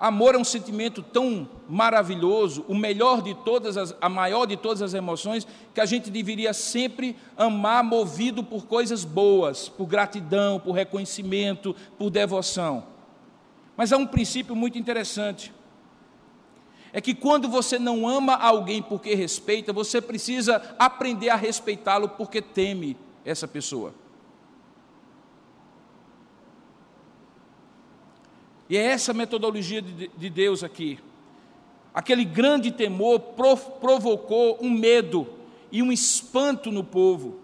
Amor 0.00 0.34
é 0.34 0.38
um 0.38 0.44
sentimento 0.44 1.00
tão 1.00 1.48
maravilhoso, 1.68 2.64
o 2.66 2.74
melhor 2.74 3.22
de 3.22 3.34
todas 3.34 3.76
as, 3.76 3.94
a 4.00 4.08
maior 4.08 4.46
de 4.46 4.56
todas 4.56 4.82
as 4.82 4.94
emoções, 4.94 5.46
que 5.72 5.80
a 5.80 5.86
gente 5.86 6.10
deveria 6.10 6.52
sempre 6.52 7.16
amar 7.36 7.84
movido 7.84 8.42
por 8.42 8.66
coisas 8.66 9.04
boas, 9.04 9.68
por 9.68 9.86
gratidão, 9.86 10.58
por 10.58 10.72
reconhecimento, 10.72 11.76
por 11.96 12.10
devoção. 12.10 12.84
Mas 13.76 13.92
há 13.92 13.96
um 13.96 14.06
princípio 14.06 14.56
muito 14.56 14.76
interessante 14.76 15.52
é 16.92 17.00
que 17.00 17.14
quando 17.14 17.48
você 17.48 17.78
não 17.78 18.06
ama 18.06 18.34
alguém 18.34 18.82
porque 18.82 19.14
respeita, 19.14 19.72
você 19.72 20.00
precisa 20.00 20.74
aprender 20.78 21.30
a 21.30 21.36
respeitá-lo 21.36 22.10
porque 22.10 22.42
teme 22.42 22.96
essa 23.24 23.48
pessoa. 23.48 23.94
E 28.68 28.76
é 28.76 28.82
essa 28.82 29.12
metodologia 29.12 29.80
de 29.80 30.30
Deus 30.30 30.62
aqui. 30.62 30.98
Aquele 31.94 32.24
grande 32.24 32.70
temor 32.70 33.20
provocou 33.80 34.58
um 34.60 34.70
medo 34.70 35.26
e 35.70 35.82
um 35.82 35.92
espanto 35.92 36.70
no 36.70 36.84
povo. 36.84 37.40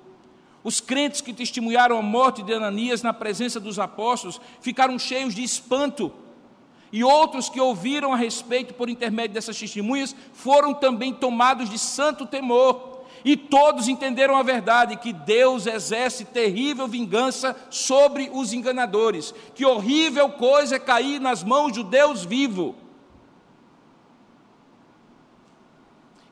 Os 0.63 0.81
crentes 0.81 1.21
que 1.21 1.33
testemunharam 1.33 1.99
a 1.99 2.03
morte 2.03 2.43
de 2.43 2.53
Ananias 2.53 3.03
na 3.03 3.13
presença 3.13 3.59
dos 3.59 3.79
apóstolos 3.79 4.41
ficaram 4.61 4.99
cheios 4.99 5.35
de 5.35 5.43
espanto 5.43 6.13
e 6.93 7.05
outros 7.05 7.49
que 7.49 7.61
ouviram 7.61 8.13
a 8.13 8.17
respeito 8.17 8.75
por 8.75 8.89
intermédio 8.89 9.35
dessas 9.35 9.59
testemunhas 9.59 10.15
foram 10.33 10.73
também 10.73 11.13
tomados 11.13 11.69
de 11.69 11.79
santo 11.79 12.27
temor. 12.27 12.99
E 13.25 13.37
todos 13.37 13.89
entenderam 13.89 14.37
a 14.37 14.43
verdade 14.43 14.97
que 14.97 15.13
Deus 15.13 15.67
exerce 15.67 16.25
terrível 16.25 16.87
vingança 16.87 17.57
sobre 17.69 18.31
os 18.33 18.53
enganadores. 18.53 19.35
Que 19.55 19.67
horrível 19.67 20.31
coisa 20.31 20.77
é 20.77 20.79
cair 20.79 21.21
nas 21.21 21.43
mãos 21.43 21.73
do 21.73 21.83
Deus 21.83 22.25
vivo. 22.25 22.75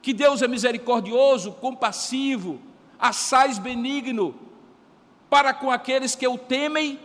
que 0.07 0.13
Deus 0.13 0.41
é 0.41 0.47
misericordioso, 0.47 1.51
compassivo, 1.51 2.61
assaz 2.97 3.59
benigno 3.59 4.37
para 5.29 5.53
com 5.53 5.69
aqueles 5.69 6.15
que 6.15 6.29
o 6.29 6.39
temem 6.39 7.01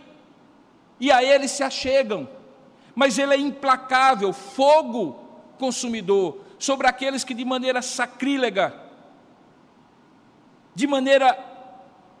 e 1.00 1.10
a 1.10 1.20
ele 1.20 1.48
se 1.48 1.64
achegam. 1.64 2.28
Mas 2.94 3.18
ele 3.18 3.34
é 3.34 3.38
implacável, 3.38 4.32
fogo 4.32 5.18
consumidor 5.58 6.38
sobre 6.58 6.86
aqueles 6.86 7.24
que 7.24 7.34
de 7.34 7.44
maneira 7.44 7.82
sacrílega, 7.82 8.74
de 10.74 10.86
maneira 10.86 11.36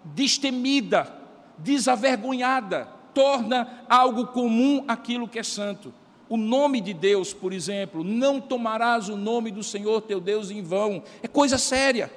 destemida, 0.04 1.12
desavergonhada, 1.58 2.88
torna 3.14 3.84
algo 3.88 4.26
comum 4.28 4.84
aquilo 4.88 5.28
que 5.28 5.38
é 5.38 5.42
santo. 5.42 5.92
O 6.28 6.36
nome 6.36 6.80
de 6.80 6.94
Deus, 6.94 7.32
por 7.34 7.52
exemplo, 7.52 8.02
não 8.02 8.40
tomarás 8.40 9.08
o 9.08 9.16
nome 9.16 9.50
do 9.50 9.62
Senhor 9.62 10.00
teu 10.00 10.20
Deus 10.20 10.50
em 10.50 10.62
vão, 10.62 11.02
é 11.22 11.28
coisa 11.28 11.58
séria. 11.58 12.10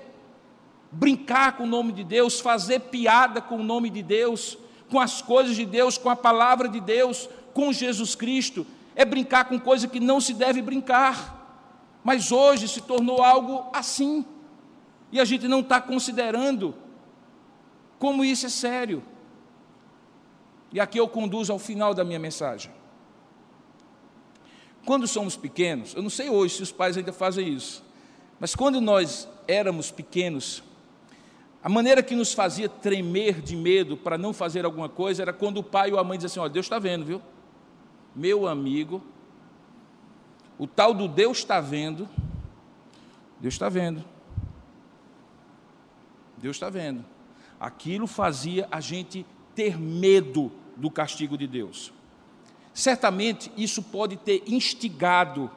Brincar 0.92 1.58
com 1.58 1.64
o 1.64 1.68
nome 1.68 1.92
de 1.92 2.04
Deus, 2.04 2.40
fazer 2.40 2.80
piada 2.80 3.42
com 3.42 3.58
o 3.58 3.64
nome 3.64 3.90
de 3.90 4.02
Deus, 4.02 4.58
com 4.90 5.00
as 5.00 5.22
coisas 5.22 5.56
de 5.56 5.66
Deus, 5.66 5.98
com 5.98 6.10
a 6.10 6.16
palavra 6.16 6.70
de 6.70 6.80
Deus, 6.80 7.28
com 7.56 7.72
Jesus 7.72 8.16
Cristo, 8.16 8.68
é 8.94 9.06
brincar 9.06 9.46
com 9.46 9.58
coisa 9.58 9.88
que 9.88 10.00
não 10.00 10.20
se 10.20 10.34
deve 10.34 10.62
brincar. 10.62 11.42
Mas 12.04 12.30
hoje 12.32 12.68
se 12.68 12.82
tornou 12.82 13.24
algo 13.24 13.68
assim, 13.74 14.26
e 15.10 15.20
a 15.22 15.26
gente 15.26 15.48
não 15.48 15.62
está 15.62 15.80
considerando 15.80 16.76
como 17.98 18.26
isso 18.26 18.46
é 18.46 18.50
sério. 18.50 19.02
E 20.72 20.82
aqui 20.82 21.00
eu 21.00 21.08
conduzo 21.08 21.54
ao 21.54 21.58
final 21.58 21.94
da 21.94 22.04
minha 22.04 22.20
mensagem. 22.20 22.70
Quando 24.86 25.08
somos 25.08 25.38
pequenos, 25.38 25.96
eu 25.96 26.04
não 26.04 26.10
sei 26.10 26.30
hoje 26.30 26.58
se 26.58 26.62
os 26.64 26.74
pais 26.74 26.98
ainda 26.98 27.14
fazem 27.14 27.48
isso, 27.48 27.82
mas 28.38 28.54
quando 28.54 28.82
nós 28.82 29.30
éramos 29.48 29.92
pequenos, 29.92 30.62
a 31.64 31.70
maneira 31.70 32.04
que 32.04 32.16
nos 32.16 32.34
fazia 32.34 32.68
tremer 32.68 33.42
de 33.42 33.56
medo 33.56 33.96
para 33.96 34.18
não 34.18 34.34
fazer 34.34 34.66
alguma 34.66 34.90
coisa 34.90 35.22
era 35.22 35.32
quando 35.32 35.60
o 35.60 35.64
pai 35.64 35.92
ou 35.94 35.98
a 35.98 36.04
mãe 36.04 36.18
dizia 36.18 36.28
assim: 36.28 36.40
Olha, 36.42 36.50
Deus 36.50 36.66
está 36.66 36.78
vendo, 36.78 37.06
viu? 37.06 37.22
Meu 38.16 38.48
amigo, 38.48 39.04
o 40.58 40.66
tal 40.66 40.94
do 40.94 41.08
Deus 41.08 41.40
está 41.40 41.60
vendo, 41.60 42.08
Deus 43.40 43.56
está 43.56 43.68
vendo. 43.68 44.04
Deus 46.38 46.56
está 46.56 46.70
vendo. 46.70 47.04
Aquilo 47.60 48.08
fazia 48.08 48.68
a 48.72 48.80
gente 48.80 49.26
ter 49.54 49.78
medo 49.78 50.52
do 50.76 50.90
castigo 50.90 51.38
de 51.38 51.48
Deus. 51.48 51.92
Certamente 52.74 53.52
isso 53.58 53.82
pode 53.82 54.18
ter 54.18 54.44
instigado 54.48 55.50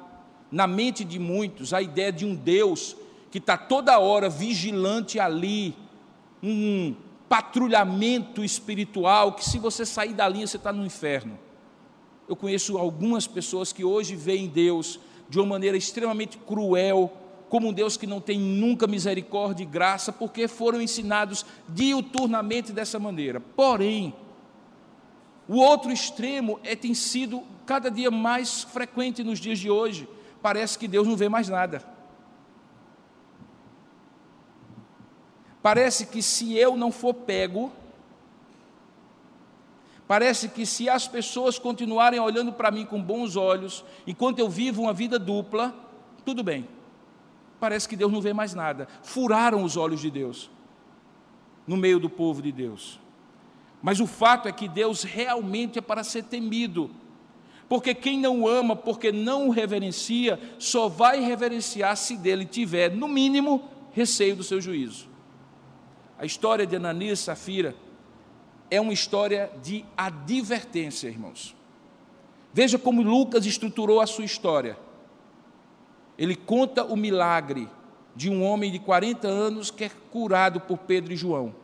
na 0.50 0.66
mente 0.66 1.04
de 1.04 1.18
muitos 1.18 1.72
a 1.72 1.82
ideia 1.82 2.12
de 2.12 2.24
um 2.24 2.34
Deus 2.34 2.96
que 3.30 3.38
está 3.38 3.56
toda 3.56 3.98
hora 3.98 4.28
vigilante 4.28 5.20
ali, 5.20 5.76
um 6.42 6.94
patrulhamento 7.28 8.42
espiritual, 8.42 9.32
que 9.32 9.44
se 9.44 9.58
você 9.58 9.84
sair 9.84 10.14
da 10.14 10.28
linha 10.28 10.46
você 10.46 10.56
está 10.56 10.72
no 10.72 10.86
inferno. 10.86 11.38
Eu 12.28 12.36
conheço 12.36 12.76
algumas 12.76 13.26
pessoas 13.26 13.72
que 13.72 13.82
hoje 13.82 14.14
veem 14.14 14.48
Deus 14.48 15.00
de 15.28 15.38
uma 15.38 15.46
maneira 15.46 15.76
extremamente 15.76 16.36
cruel, 16.36 17.10
como 17.48 17.68
um 17.68 17.72
Deus 17.72 17.96
que 17.96 18.06
não 18.06 18.20
tem 18.20 18.38
nunca 18.38 18.86
misericórdia 18.86 19.62
e 19.62 19.66
graça, 19.66 20.12
porque 20.12 20.46
foram 20.46 20.80
ensinados 20.80 21.46
diuturnamente 21.66 22.72
dessa 22.72 22.98
maneira. 22.98 23.40
Porém, 23.40 24.14
o 25.48 25.56
outro 25.56 25.90
extremo 25.90 26.60
é, 26.62 26.76
tem 26.76 26.92
sido 26.92 27.42
cada 27.64 27.90
dia 27.90 28.10
mais 28.10 28.62
frequente 28.62 29.24
nos 29.24 29.38
dias 29.38 29.58
de 29.58 29.70
hoje. 29.70 30.06
Parece 30.42 30.78
que 30.78 30.86
Deus 30.86 31.08
não 31.08 31.16
vê 31.16 31.28
mais 31.28 31.48
nada. 31.48 31.82
Parece 35.62 36.06
que 36.06 36.22
se 36.22 36.56
eu 36.56 36.76
não 36.76 36.92
for 36.92 37.14
pego, 37.14 37.72
parece 40.08 40.48
que 40.48 40.66
se 40.66 40.88
as 40.88 41.06
pessoas 41.06 41.58
continuarem 41.58 42.18
olhando 42.18 42.52
para 42.52 42.72
mim 42.72 42.84
com 42.84 43.00
bons 43.00 43.36
olhos, 43.36 43.84
enquanto 44.06 44.40
eu 44.40 44.48
vivo 44.48 44.82
uma 44.82 44.92
vida 44.92 45.18
dupla, 45.18 45.72
tudo 46.24 46.42
bem 46.42 46.66
parece 47.58 47.88
que 47.88 47.96
Deus 47.96 48.12
não 48.12 48.20
vê 48.20 48.32
mais 48.32 48.54
nada. 48.54 48.88
Furaram 49.02 49.62
os 49.62 49.76
olhos 49.76 50.00
de 50.00 50.10
Deus 50.10 50.50
no 51.66 51.76
meio 51.76 51.98
do 51.98 52.08
povo 52.08 52.40
de 52.40 52.50
Deus. 52.50 52.98
Mas 53.82 54.00
o 54.00 54.06
fato 54.06 54.48
é 54.48 54.52
que 54.52 54.68
Deus 54.68 55.02
realmente 55.02 55.78
é 55.78 55.82
para 55.82 56.02
ser 56.02 56.24
temido. 56.24 56.90
Porque 57.68 57.94
quem 57.94 58.18
não 58.18 58.46
ama, 58.46 58.74
porque 58.74 59.12
não 59.12 59.48
o 59.48 59.50
reverencia, 59.50 60.40
só 60.58 60.88
vai 60.88 61.20
reverenciar 61.20 61.96
se 61.96 62.16
dele 62.16 62.46
tiver, 62.46 62.90
no 62.90 63.06
mínimo, 63.06 63.62
receio 63.92 64.34
do 64.34 64.42
seu 64.42 64.60
juízo. 64.60 65.06
A 66.18 66.24
história 66.24 66.66
de 66.66 66.76
Ananias 66.76 67.20
e 67.20 67.22
Safira 67.22 67.76
é 68.70 68.80
uma 68.80 68.92
história 68.92 69.50
de 69.62 69.84
advertência, 69.96 71.08
irmãos. 71.08 71.56
Veja 72.52 72.78
como 72.78 73.02
Lucas 73.02 73.46
estruturou 73.46 74.00
a 74.00 74.06
sua 74.06 74.24
história 74.24 74.76
ele 76.18 76.34
conta 76.34 76.84
o 76.84 76.96
milagre 76.96 77.68
de 78.16 78.28
um 78.28 78.42
homem 78.42 78.72
de 78.72 78.80
40 78.80 79.28
anos 79.28 79.70
que 79.70 79.84
é 79.84 79.90
curado 80.10 80.60
por 80.60 80.78
Pedro 80.78 81.12
e 81.12 81.16
João. 81.16 81.54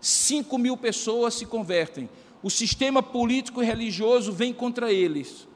Cinco 0.00 0.56
mil 0.56 0.76
pessoas 0.76 1.34
se 1.34 1.44
convertem. 1.44 2.08
O 2.42 2.48
sistema 2.48 3.02
político 3.02 3.62
e 3.62 3.66
religioso 3.66 4.32
vem 4.32 4.54
contra 4.54 4.90
eles. 4.90 5.46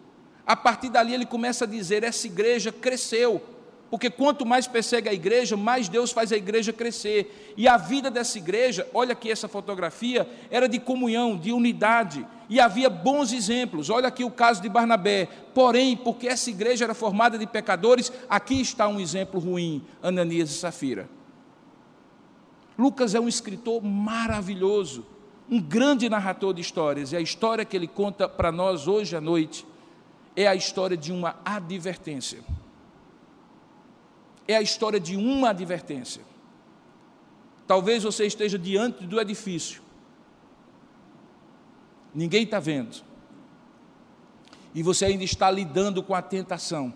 A 0.47 0.55
partir 0.55 0.91
dali 0.91 1.15
ele 1.15 1.25
começa 1.25 1.65
a 1.65 1.69
dizer: 1.69 2.05
essa 2.05 2.27
igreja 2.27 2.71
cresceu, 2.71 3.41
porque 3.93 4.09
quanto 4.09 4.47
mais 4.47 4.67
persegue 4.67 5.11
a 5.11 5.13
igreja, 5.13 5.55
mais 5.55 5.87
Deus 5.87 6.13
faz 6.13 6.33
a 6.33 6.37
igreja 6.39 6.73
crescer. 6.73 7.53
E 7.59 7.69
a 7.69 7.77
vida 7.77 8.11
dessa 8.11 8.39
igreja, 8.39 8.89
olha 8.95 9.13
aqui 9.13 9.31
essa 9.31 9.49
fotografia, 9.49 10.27
era 10.51 10.67
de 10.67 10.79
comunhão, 10.79 11.37
de 11.37 11.53
unidade, 11.53 12.27
e 12.49 12.59
havia 12.59 12.89
bons 12.89 13.35
exemplos. 13.35 13.91
Olha 13.91 14.09
aqui 14.09 14.25
o 14.25 14.31
caso 14.31 14.63
de 14.63 14.69
Barnabé. 14.71 15.29
Porém, 15.53 15.95
porque 15.95 16.27
essa 16.27 16.49
igreja 16.49 16.87
era 16.87 16.95
formada 16.95 17.37
de 17.37 17.47
pecadores, 17.47 18.11
aqui 18.31 18.63
está 18.63 18.89
um 18.89 18.99
exemplo 18.99 19.39
ruim: 19.39 19.85
Ananias 20.03 20.49
e 20.49 20.55
Safira. 20.55 21.07
Lucas 22.79 23.15
é 23.15 23.21
um 23.21 23.29
escritor 23.29 23.85
maravilhoso, 23.85 25.05
um 25.51 25.61
grande 25.61 26.09
narrador 26.09 26.55
de 26.55 26.63
histórias, 26.63 27.13
e 27.13 27.17
a 27.17 27.21
história 27.21 27.63
que 27.63 27.77
ele 27.77 27.89
conta 27.89 28.27
para 28.27 28.51
nós 28.51 28.89
hoje 28.89 29.15
à 29.15 29.21
noite 29.21 29.67
é 30.35 30.49
a 30.49 30.55
história 30.55 30.97
de 30.97 31.13
uma 31.13 31.37
advertência 31.45 32.43
é 34.53 34.57
a 34.57 34.63
história 34.63 35.01
de 35.01 35.17
uma 35.17 35.51
advertência. 35.51 36.23
Talvez 37.67 38.03
você 38.03 38.27
esteja 38.27 38.59
diante 38.59 39.07
do 39.07 39.21
edifício, 39.21 39.83
ninguém 42.15 42.43
está 42.45 42.61
vendo, 42.61 43.03
e 44.75 44.83
você 44.83 45.07
ainda 45.07 45.25
está 45.25 45.51
lidando 45.51 46.03
com 46.03 46.15
a 46.15 46.23
tentação, 46.23 46.93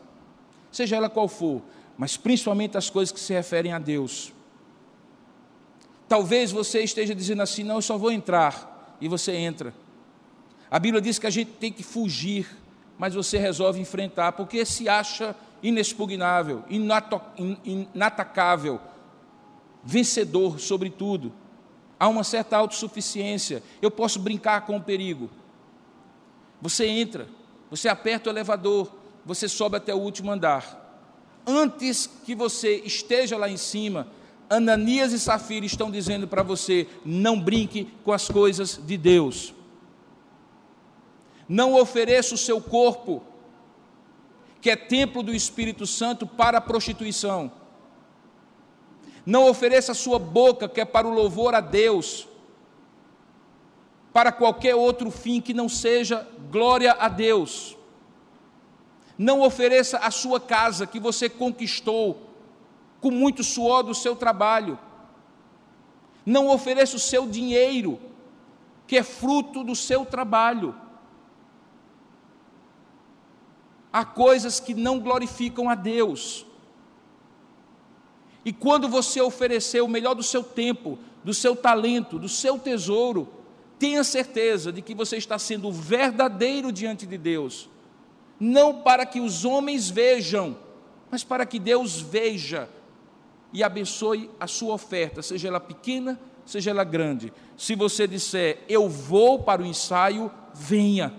seja 0.70 0.96
ela 0.96 1.08
qual 1.08 1.28
for, 1.28 1.62
mas 1.96 2.16
principalmente 2.16 2.76
as 2.76 2.90
coisas 2.90 3.12
que 3.12 3.20
se 3.20 3.32
referem 3.32 3.72
a 3.72 3.78
Deus. 3.78 4.32
Talvez 6.08 6.52
você 6.52 6.82
esteja 6.82 7.14
dizendo 7.14 7.42
assim: 7.42 7.64
não, 7.64 7.76
eu 7.76 7.82
só 7.82 7.96
vou 7.96 8.12
entrar, 8.12 8.96
e 9.00 9.08
você 9.08 9.32
entra. 9.32 9.74
A 10.70 10.78
Bíblia 10.78 11.00
diz 11.00 11.18
que 11.18 11.26
a 11.26 11.30
gente 11.30 11.52
tem 11.52 11.72
que 11.72 11.82
fugir, 11.82 12.46
mas 12.98 13.14
você 13.14 13.38
resolve 13.38 13.80
enfrentar, 13.80 14.32
porque 14.32 14.64
se 14.64 14.88
acha 14.88 15.34
inexpugnável, 15.62 16.64
inatacável, 16.68 18.80
vencedor 19.82 20.60
sobre 20.60 20.90
tudo. 20.90 21.32
Há 21.98 22.08
uma 22.08 22.24
certa 22.24 22.56
autossuficiência. 22.56 23.62
Eu 23.80 23.90
posso 23.90 24.18
brincar 24.18 24.66
com 24.66 24.76
o 24.76 24.82
perigo. 24.82 25.30
Você 26.60 26.86
entra, 26.86 27.28
você 27.70 27.88
aperta 27.88 28.28
o 28.28 28.32
elevador, 28.32 28.92
você 29.24 29.48
sobe 29.48 29.76
até 29.76 29.94
o 29.94 29.98
último 29.98 30.30
andar. 30.30 30.84
Antes 31.46 32.08
que 32.24 32.34
você 32.34 32.82
esteja 32.84 33.36
lá 33.36 33.48
em 33.48 33.56
cima, 33.56 34.08
Ananias 34.48 35.12
e 35.12 35.18
Safira 35.18 35.66
estão 35.66 35.90
dizendo 35.90 36.26
para 36.26 36.42
você: 36.42 36.86
não 37.04 37.40
brinque 37.40 37.88
com 38.04 38.12
as 38.12 38.28
coisas 38.28 38.80
de 38.84 38.96
Deus. 38.96 39.54
Não 41.48 41.74
ofereça 41.74 42.34
o 42.34 42.38
seu 42.38 42.60
corpo 42.60 43.22
que 44.60 44.70
é 44.70 44.76
templo 44.76 45.22
do 45.22 45.34
Espírito 45.34 45.86
Santo, 45.86 46.26
para 46.26 46.58
a 46.58 46.60
prostituição. 46.60 47.50
Não 49.24 49.48
ofereça 49.48 49.92
a 49.92 49.94
sua 49.94 50.18
boca, 50.18 50.68
que 50.68 50.80
é 50.80 50.84
para 50.84 51.06
o 51.06 51.12
louvor 51.12 51.54
a 51.54 51.60
Deus, 51.60 52.28
para 54.12 54.32
qualquer 54.32 54.74
outro 54.74 55.10
fim 55.10 55.40
que 55.40 55.52
não 55.52 55.68
seja 55.68 56.26
glória 56.50 56.92
a 56.92 57.08
Deus. 57.08 57.76
Não 59.18 59.42
ofereça 59.42 59.98
a 59.98 60.10
sua 60.10 60.38
casa 60.38 60.86
que 60.86 61.00
você 61.00 61.28
conquistou 61.28 62.30
com 63.00 63.10
muito 63.10 63.42
suor 63.42 63.82
do 63.82 63.94
seu 63.94 64.14
trabalho. 64.14 64.78
Não 66.24 66.48
ofereça 66.48 66.96
o 66.96 67.00
seu 67.00 67.26
dinheiro, 67.26 68.00
que 68.86 68.96
é 68.96 69.02
fruto 69.02 69.64
do 69.64 69.74
seu 69.74 70.04
trabalho. 70.04 70.74
Há 73.96 74.04
coisas 74.04 74.60
que 74.60 74.74
não 74.74 75.00
glorificam 75.00 75.70
a 75.70 75.74
Deus. 75.74 76.44
E 78.44 78.52
quando 78.52 78.90
você 78.90 79.22
oferecer 79.22 79.80
o 79.80 79.88
melhor 79.88 80.12
do 80.12 80.22
seu 80.22 80.42
tempo, 80.42 80.98
do 81.24 81.32
seu 81.32 81.56
talento, 81.56 82.18
do 82.18 82.28
seu 82.28 82.58
tesouro, 82.58 83.26
tenha 83.78 84.04
certeza 84.04 84.70
de 84.70 84.82
que 84.82 84.94
você 84.94 85.16
está 85.16 85.38
sendo 85.38 85.72
verdadeiro 85.72 86.70
diante 86.70 87.06
de 87.06 87.16
Deus, 87.16 87.70
não 88.38 88.82
para 88.82 89.06
que 89.06 89.18
os 89.18 89.46
homens 89.46 89.88
vejam, 89.88 90.58
mas 91.10 91.24
para 91.24 91.46
que 91.46 91.58
Deus 91.58 91.98
veja 91.98 92.68
e 93.50 93.64
abençoe 93.64 94.30
a 94.38 94.46
sua 94.46 94.74
oferta, 94.74 95.22
seja 95.22 95.48
ela 95.48 95.60
pequena, 95.60 96.20
seja 96.44 96.70
ela 96.70 96.84
grande. 96.84 97.32
Se 97.56 97.74
você 97.74 98.06
disser, 98.06 98.62
eu 98.68 98.90
vou 98.90 99.38
para 99.38 99.62
o 99.62 99.66
ensaio, 99.66 100.30
venha. 100.52 101.14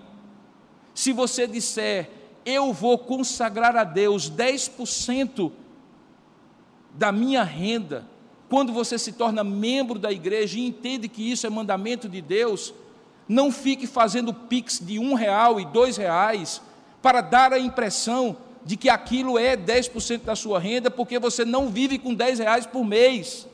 Se 0.94 1.12
você 1.12 1.48
disser, 1.48 2.17
eu 2.48 2.72
vou 2.72 2.98
consagrar 2.98 3.76
a 3.76 3.84
Deus 3.84 4.32
10% 4.32 5.52
da 6.94 7.12
minha 7.12 7.44
renda, 7.44 8.06
quando 8.48 8.72
você 8.72 8.98
se 8.98 9.12
torna 9.12 9.44
membro 9.44 10.00
da 10.00 10.14
igreja 10.14 10.58
e 10.58 10.66
entende 10.66 11.10
que 11.10 11.30
isso 11.30 11.46
é 11.46 11.50
mandamento 11.50 12.08
de 12.08 12.22
Deus, 12.22 12.74
não 13.28 13.52
fique 13.52 13.86
fazendo 13.86 14.34
pix 14.34 14.80
de 14.80 14.98
um 14.98 15.14
real 15.14 15.60
e 15.60 15.66
dois 15.66 15.98
reais 15.98 16.62
para 17.02 17.20
dar 17.20 17.52
a 17.52 17.60
impressão 17.60 18.38
de 18.64 18.78
que 18.78 18.90
aquilo 18.90 19.38
é 19.38 19.58
10% 19.58 20.22
da 20.22 20.36
sua 20.36 20.58
renda, 20.58 20.90
porque 20.90 21.20
você 21.20 21.44
não 21.44 21.68
vive 21.68 22.00
com 22.00 22.14
10 22.14 22.40
reais 22.40 22.66
por 22.66 22.86
mês. 22.86 23.46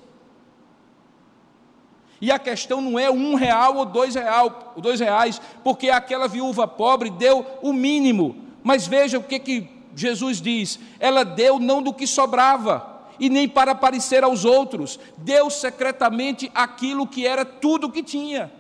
E 2.22 2.32
a 2.32 2.38
questão 2.38 2.80
não 2.80 3.00
é 3.00 3.10
um 3.10 3.34
real 3.34 3.78
ou 3.78 3.86
dois, 3.86 4.14
real, 4.14 4.74
dois 4.78 5.00
reais, 5.00 5.42
porque 5.64 5.90
aquela 5.90 6.28
viúva 6.28 6.68
pobre 6.68 7.10
deu 7.10 7.44
o 7.64 7.74
mínimo. 7.74 8.43
Mas 8.64 8.88
veja 8.88 9.20
o 9.20 9.24
que, 9.24 9.40
que 9.40 9.70
Jesus 9.96 10.42
diz: 10.42 10.80
ela 11.00 11.24
deu 11.24 11.60
não 11.60 11.82
do 11.82 11.94
que 11.94 12.08
sobrava, 12.08 12.94
e 13.20 13.30
nem 13.30 13.48
para 13.48 13.72
aparecer 13.72 14.24
aos 14.24 14.46
outros, 14.46 15.00
deu 15.18 15.50
secretamente 15.50 16.52
aquilo 16.54 17.08
que 17.08 17.28
era 17.28 17.46
tudo 17.46 17.92
que 17.92 18.02
tinha. 18.02 18.52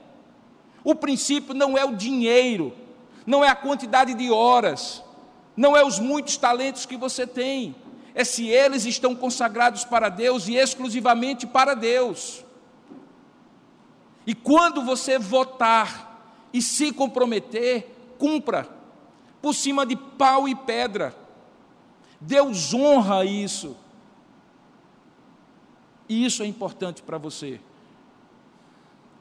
O 0.83 0.93
princípio 0.93 1.53
não 1.53 1.77
é 1.77 1.85
o 1.85 1.95
dinheiro, 1.95 2.73
não 3.25 3.43
é 3.43 3.49
a 3.49 3.55
quantidade 3.55 4.13
de 4.13 4.29
horas, 4.29 5.03
não 5.55 5.75
é 5.75 5.83
os 5.83 5.99
muitos 5.99 6.37
talentos 6.37 6.85
que 6.85 6.97
você 6.97 7.25
tem, 7.25 7.75
é 8.13 8.23
se 8.23 8.47
eles 8.47 8.85
estão 8.85 9.15
consagrados 9.15 9.85
para 9.85 10.09
Deus 10.09 10.47
e 10.47 10.55
exclusivamente 10.55 11.47
para 11.47 11.73
Deus. 11.73 12.43
E 14.25 14.35
quando 14.35 14.83
você 14.83 15.17
votar 15.17 16.47
e 16.53 16.61
se 16.61 16.91
comprometer, 16.91 17.87
cumpra, 18.17 18.69
por 19.43 19.53
cima 19.53 19.85
de 19.85 19.97
pau 19.97 20.47
e 20.47 20.55
pedra. 20.55 21.13
Deus 22.21 22.73
honra 22.73 23.25
isso. 23.25 23.75
E 26.07 26.23
isso 26.23 26.41
é 26.41 26.45
importante 26.45 27.01
para 27.01 27.17
você. 27.17 27.59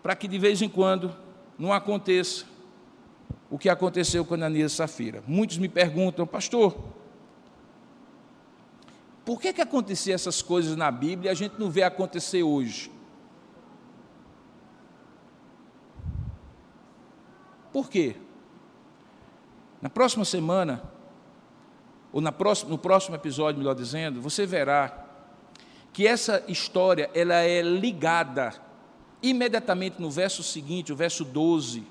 Para 0.00 0.14
que 0.14 0.28
de 0.28 0.38
vez 0.38 0.62
em 0.62 0.68
quando 0.68 1.12
não 1.58 1.72
aconteça 1.72 2.44
o 3.50 3.58
que 3.58 3.68
aconteceu 3.68 4.24
com 4.24 4.34
Ananias 4.34 4.72
e 4.72 4.76
Safira. 4.76 5.24
Muitos 5.26 5.58
me 5.58 5.68
perguntam, 5.68 6.24
pastor, 6.24 6.78
por 9.24 9.40
que, 9.40 9.52
que 9.52 9.60
acontecia 9.60 10.14
essas 10.14 10.40
coisas 10.40 10.76
na 10.76 10.92
Bíblia 10.92 11.30
e 11.30 11.32
a 11.32 11.34
gente 11.34 11.58
não 11.58 11.68
vê 11.68 11.82
acontecer 11.82 12.44
hoje? 12.44 12.92
Por 17.72 17.90
quê? 17.90 18.14
Na 19.82 19.90
próxima 19.90 20.24
semana, 20.24 20.80
ou 22.12 22.20
na 22.20 22.30
próxima, 22.30 22.70
no 22.70 22.78
próximo 22.78 23.16
episódio, 23.16 23.58
melhor 23.58 23.74
dizendo, 23.74 24.20
você 24.20 24.46
verá 24.46 25.06
que 25.92 26.06
essa 26.06 26.44
história 26.46 27.10
ela 27.12 27.34
é 27.34 27.60
ligada 27.60 28.54
imediatamente 29.20 30.00
no 30.00 30.08
verso 30.08 30.40
seguinte, 30.40 30.92
o 30.92 30.96
verso 30.96 31.24
12, 31.24 31.82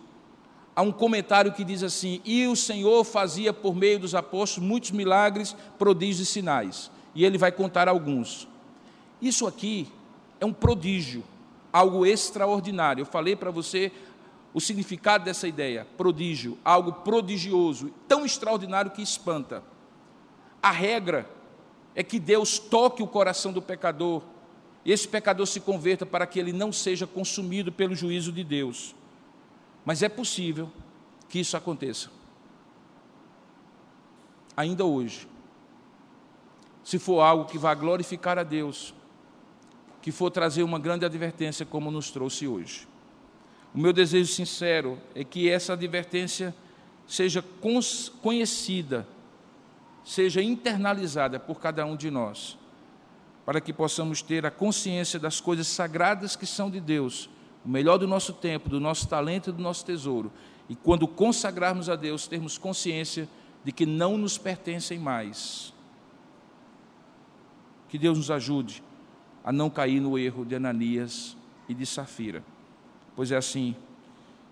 a 0.74 0.82
um 0.82 0.92
comentário 0.92 1.52
que 1.52 1.66
diz 1.66 1.84
assim: 1.84 2.22
E 2.24 2.48
o 2.48 2.56
Senhor 2.56 3.04
fazia 3.04 3.52
por 3.52 3.76
meio 3.76 4.00
dos 4.00 4.16
apóstolos 4.16 4.70
muitos 4.70 4.92
milagres, 4.92 5.54
prodígios 5.78 6.30
e 6.30 6.32
sinais. 6.32 6.90
E 7.14 7.26
ele 7.26 7.38
vai 7.38 7.52
contar 7.52 7.90
alguns. 7.90 8.48
Isso 9.22 9.46
aqui 9.46 9.92
é 10.40 10.46
um 10.46 10.54
prodígio, 10.54 11.26
algo 11.74 12.06
extraordinário. 12.06 13.02
Eu 13.02 13.06
falei 13.06 13.36
para 13.36 13.52
você 13.52 13.92
o 14.54 14.60
significado 14.60 15.24
dessa 15.24 15.48
ideia, 15.48 15.88
prodígio, 15.98 16.58
algo 16.64 16.92
prodigioso, 16.92 17.92
tão 18.08 18.26
extraordinário 18.26 18.92
que 18.92 19.02
espanta. 19.02 19.64
A 20.62 20.72
regra 20.72 21.30
é 21.96 22.04
que 22.04 22.20
Deus 22.20 22.60
toque 22.60 23.02
o 23.02 23.08
coração 23.08 23.54
do 23.54 23.62
pecador 23.62 24.22
e 24.84 24.92
esse 24.92 25.08
pecador 25.08 25.46
se 25.46 25.60
converta 25.60 26.06
para 26.06 26.26
que 26.26 26.40
ele 26.40 26.52
não 26.52 26.72
seja 26.72 27.06
consumido 27.06 27.72
pelo 27.72 27.96
juízo 27.96 28.32
de 28.32 28.44
Deus. 28.44 28.96
Mas 29.86 30.04
é 30.04 30.10
possível 30.10 30.70
que 31.30 31.40
isso 31.40 31.56
aconteça. 31.56 32.10
Ainda 34.58 34.84
hoje. 34.84 35.28
Se 36.84 36.98
for 36.98 37.22
algo 37.22 37.46
que 37.46 37.58
vá 37.58 37.74
glorificar 37.74 38.38
a 38.38 38.44
Deus, 38.44 38.94
que 40.02 40.12
for 40.12 40.32
trazer 40.32 40.64
uma 40.64 40.80
grande 40.80 41.06
advertência 41.06 41.66
como 41.66 41.92
nos 41.92 42.10
trouxe 42.10 42.48
hoje. 42.48 42.88
O 43.74 43.80
meu 43.80 43.94
desejo 43.94 44.32
sincero 44.32 45.00
é 45.16 45.24
que 45.24 45.50
essa 45.50 45.74
advertência 45.74 46.54
seja 47.08 47.44
conhecida, 48.22 49.08
seja 50.04 50.42
internalizada 50.42 51.40
por 51.40 51.60
cada 51.60 51.86
um 51.86 51.96
de 51.96 52.12
nós, 52.12 52.58
para 53.46 53.62
que 53.62 53.72
possamos 53.72 54.22
ter 54.22 54.46
a 54.46 54.52
consciência 54.52 55.18
das 55.18 55.40
coisas 55.40 55.68
sagradas 55.68 56.36
que 56.36 56.46
são 56.46 56.70
de 56.70 56.82
Deus, 56.82 57.30
o 57.66 57.70
melhor 57.70 57.98
do 57.98 58.08
nosso 58.08 58.34
tempo, 58.34 58.70
do 58.70 58.80
nosso 58.80 59.08
talento 59.08 59.50
e 59.50 59.54
do 59.54 59.62
nosso 59.62 59.86
tesouro. 59.86 60.32
E 60.68 60.76
quando 60.76 61.08
consagrarmos 61.08 61.90
a 61.90 61.96
Deus, 61.96 62.28
termos 62.28 62.58
consciência 62.58 63.28
de 63.64 63.72
que 63.72 63.86
não 63.86 64.18
nos 64.18 64.38
pertencem 64.38 65.00
mais. 65.00 65.74
Que 67.88 67.98
Deus 67.98 68.18
nos 68.18 68.32
ajude 68.32 68.84
a 69.44 69.52
não 69.52 69.70
cair 69.70 70.00
no 70.00 70.18
erro 70.18 70.46
de 70.46 70.56
Ananias 70.56 71.38
e 71.70 71.74
de 71.74 71.86
Safira 71.86 72.44
pois 73.16 73.32
é 73.32 73.38
assim 73.38 73.76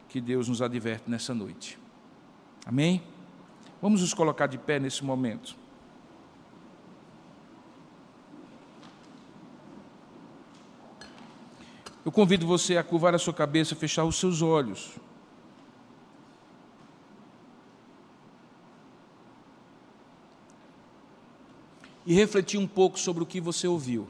que 0.08 0.20
Deus 0.20 0.48
nos 0.48 0.62
adverte 0.62 1.10
nessa 1.10 1.34
noite. 1.34 1.78
Amém? 2.66 3.02
Vamos 3.82 4.02
nos 4.02 4.14
colocar 4.14 4.48
de 4.48 4.58
pé 4.58 4.80
nesse 4.80 5.04
momento. 5.04 5.56
Eu 12.04 12.12
convido 12.12 12.48
você 12.48 12.76
a 12.76 12.84
curvar 12.84 13.14
a 13.14 13.20
sua 13.20 13.34
cabeça, 13.34 13.76
fechar 13.76 14.04
os 14.04 14.16
seus 14.16 14.42
olhos. 14.42 14.96
E 22.06 22.14
refletir 22.14 22.58
um 22.58 22.68
pouco 22.68 22.98
sobre 22.98 23.22
o 23.22 23.26
que 23.26 23.40
você 23.40 23.68
ouviu. 23.68 24.08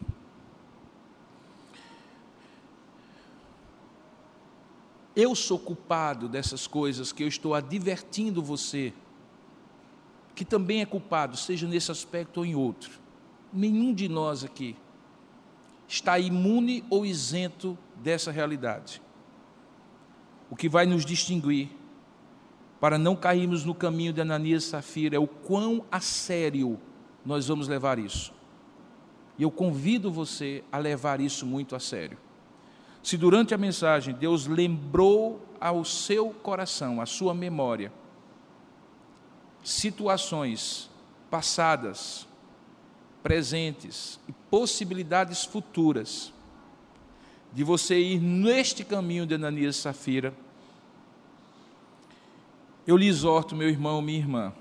Eu 5.22 5.36
sou 5.36 5.60
culpado 5.60 6.30
dessas 6.30 6.66
coisas 6.66 7.12
que 7.12 7.22
eu 7.22 7.28
estou 7.28 7.54
advertindo 7.54 8.42
você, 8.42 8.94
que 10.34 10.46
também 10.46 10.80
é 10.80 10.86
culpado, 10.86 11.36
seja 11.36 11.68
nesse 11.68 11.92
aspecto 11.92 12.38
ou 12.38 12.46
em 12.46 12.56
outro. 12.56 13.02
Nenhum 13.52 13.94
de 13.94 14.08
nós 14.08 14.46
aqui 14.46 14.78
está 15.90 16.18
imune 16.18 16.86
ou 16.90 17.06
isento 17.06 17.78
dessa 18.02 18.32
realidade. 18.32 19.02
O 20.50 20.56
que 20.56 20.70
vai 20.70 20.86
nos 20.86 21.04
distinguir 21.04 21.68
para 22.80 22.98
não 22.98 23.14
cairmos 23.14 23.66
no 23.66 23.76
caminho 23.76 24.14
de 24.14 24.22
Ananias 24.22 24.64
e 24.64 24.68
Safira 24.68 25.18
é 25.18 25.20
o 25.20 25.28
quão 25.28 25.84
a 25.92 26.00
sério 26.00 26.80
nós 27.26 27.50
vamos 27.50 27.68
levar 27.68 28.00
isso. 28.00 28.34
E 29.38 29.44
eu 29.44 29.52
convido 29.52 30.10
você 30.10 30.64
a 30.72 30.78
levar 30.78 31.20
isso 31.20 31.46
muito 31.46 31.76
a 31.76 31.80
sério. 31.82 32.18
Se 33.02 33.18
durante 33.18 33.54
a 33.54 33.58
mensagem 33.58 34.14
Deus 34.14 34.46
lembrou 34.48 35.42
ao 35.60 35.84
seu 35.84 36.32
coração, 36.32 37.02
à 37.02 37.06
sua 37.06 37.34
memória, 37.34 37.92
situações 39.64 40.90
passadas, 41.30 42.28
presentes 43.22 44.20
e 44.28 44.32
possibilidades 44.50 45.44
futuras 45.44 46.34
de 47.52 47.64
você 47.64 48.00
ir 48.00 48.20
neste 48.20 48.84
caminho 48.84 49.26
de 49.26 49.36
Ananias 49.36 49.76
e 49.76 49.80
Safira, 49.80 50.34
eu 52.88 52.96
lhe 52.98 53.08
exorto, 53.08 53.56
meu 53.56 53.70
irmão, 53.70 54.02
minha 54.02 54.18
irmã, 54.18 54.54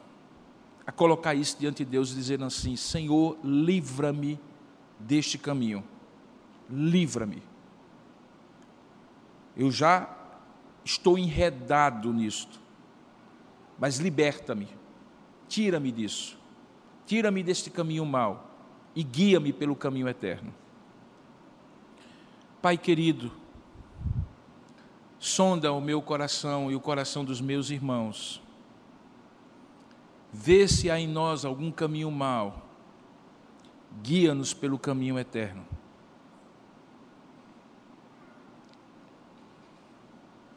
a 0.86 0.92
colocar 0.92 1.34
isso 1.34 1.56
diante 1.58 1.84
de 1.84 1.90
Deus, 1.90 2.14
dizendo 2.14 2.44
assim: 2.44 2.76
Senhor, 2.76 3.38
livra-me 3.42 4.38
deste 4.98 5.38
caminho, 5.38 5.84
livra-me 6.68 7.42
eu 9.58 9.70
já 9.72 10.08
estou 10.84 11.18
enredado 11.18 12.12
nisto. 12.12 12.60
Mas 13.78 13.98
liberta-me, 13.98 14.68
tira-me 15.48 15.92
disso, 15.92 16.38
tira-me 17.04 17.42
deste 17.42 17.68
caminho 17.68 18.06
mau 18.06 18.48
e 18.94 19.02
guia-me 19.02 19.52
pelo 19.52 19.76
caminho 19.76 20.08
eterno. 20.08 20.54
Pai 22.62 22.76
querido, 22.78 23.30
sonda 25.18 25.72
o 25.72 25.80
meu 25.80 26.00
coração 26.00 26.70
e 26.70 26.74
o 26.74 26.80
coração 26.80 27.24
dos 27.24 27.40
meus 27.40 27.70
irmãos. 27.70 28.42
Vê 30.32 30.66
se 30.66 30.90
há 30.90 30.98
em 30.98 31.06
nós 31.06 31.44
algum 31.44 31.70
caminho 31.70 32.10
mau. 32.10 32.66
Guia-nos 34.02 34.52
pelo 34.52 34.78
caminho 34.78 35.18
eterno. 35.18 35.67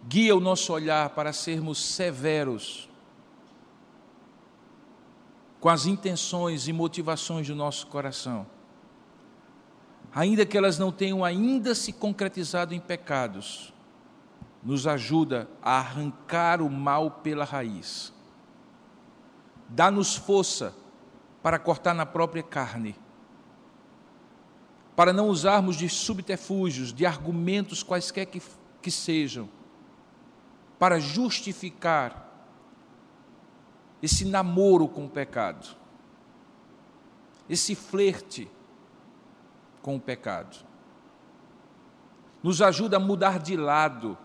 Guia 0.08 0.36
o 0.36 0.40
nosso 0.40 0.74
olhar 0.74 1.10
para 1.12 1.32
sermos 1.32 1.84
severos 1.84 2.90
com 5.60 5.70
as 5.70 5.86
intenções 5.86 6.68
e 6.68 6.74
motivações 6.74 7.48
do 7.48 7.56
nosso 7.56 7.86
coração. 7.86 8.48
Ainda 10.14 10.46
que 10.46 10.58
elas 10.58 10.80
não 10.80 10.92
tenham 10.92 11.24
ainda 11.24 11.76
se 11.76 11.94
concretizado 11.94 12.74
em 12.74 12.80
pecados, 12.80 13.72
nos 14.64 14.88
ajuda 14.88 15.48
a 15.62 15.78
arrancar 15.78 16.62
o 16.62 16.70
mal 16.70 17.12
pela 17.12 17.46
raiz. 17.46 18.12
Dá-nos 19.70 20.16
força 20.16 20.76
para 21.42 21.60
cortar 21.60 21.94
na 21.94 22.06
própria 22.06 22.44
carne, 22.44 22.96
para 24.96 25.14
não 25.14 25.30
usarmos 25.30 25.76
de 25.76 25.88
subterfúgios, 25.88 26.92
de 26.94 27.06
argumentos 27.06 27.82
quaisquer 27.84 28.26
que, 28.26 28.42
que 28.82 28.92
sejam, 28.92 29.48
para 30.82 31.00
justificar 31.00 32.28
esse 34.02 34.26
namoro 34.26 34.88
com 34.88 35.06
o 35.06 35.10
pecado, 35.10 35.78
esse 37.48 37.76
flerte 37.76 38.50
com 39.80 39.96
o 39.96 40.02
pecado. 40.02 40.66
Nos 42.42 42.64
ajuda 42.64 42.98
a 42.98 43.00
mudar 43.00 43.38
de 43.38 43.56
lado 43.56 44.18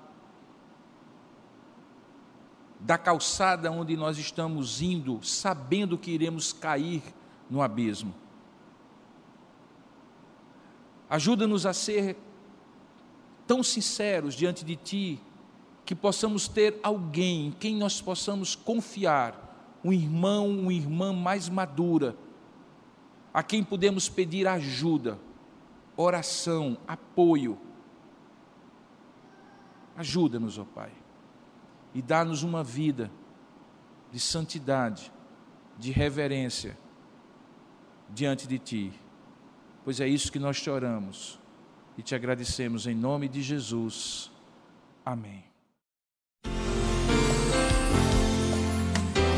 da 2.81 2.97
calçada 2.97 3.71
onde 3.71 3.95
nós 3.95 4.17
estamos 4.17 4.81
indo, 4.81 5.23
sabendo 5.23 5.99
que 5.99 6.11
iremos 6.11 6.55
cair 6.55 7.03
no 7.51 7.61
abismo. 7.61 8.15
Ajuda-nos 11.11 11.67
a 11.67 11.75
ser 11.75 12.17
tão 13.47 13.63
sinceros 13.63 14.35
diante 14.35 14.65
de 14.65 14.75
Ti, 14.75 15.23
que 15.87 15.95
possamos 15.95 16.49
ter 16.49 16.79
alguém 16.83 17.47
em 17.47 17.51
quem 17.53 17.77
nós 17.77 18.03
possamos 18.03 18.55
confiar, 18.55 19.79
um 19.83 19.93
irmão, 19.93 20.51
uma 20.51 20.73
irmã 20.73 21.15
mais 21.15 21.49
madura, 21.49 22.15
a 23.33 23.43
quem 23.43 23.65
podemos 23.65 24.09
pedir 24.09 24.47
ajuda, 24.47 25.19
oração, 25.97 26.77
apoio. 26.87 27.59
Ajuda-nos, 29.97 30.59
ó 30.59 30.65
Pai 30.65 30.93
e 31.97 32.03
dá-nos 32.03 32.43
uma 32.43 32.63
vida 32.63 33.11
de 34.13 34.21
santidade, 34.21 35.11
de 35.79 35.91
reverência 35.91 36.77
diante 38.11 38.47
de 38.47 38.59
Ti. 38.59 38.93
Pois 39.83 39.99
é 39.99 40.07
isso 40.07 40.31
que 40.31 40.39
nós 40.39 40.61
te 40.61 40.69
oramos 40.69 41.41
e 41.97 42.03
te 42.03 42.15
agradecemos 42.15 42.87
em 42.87 42.95
nome 42.95 43.29
de 43.29 43.41
Jesus. 43.41 44.31
Amém. 45.07 45.56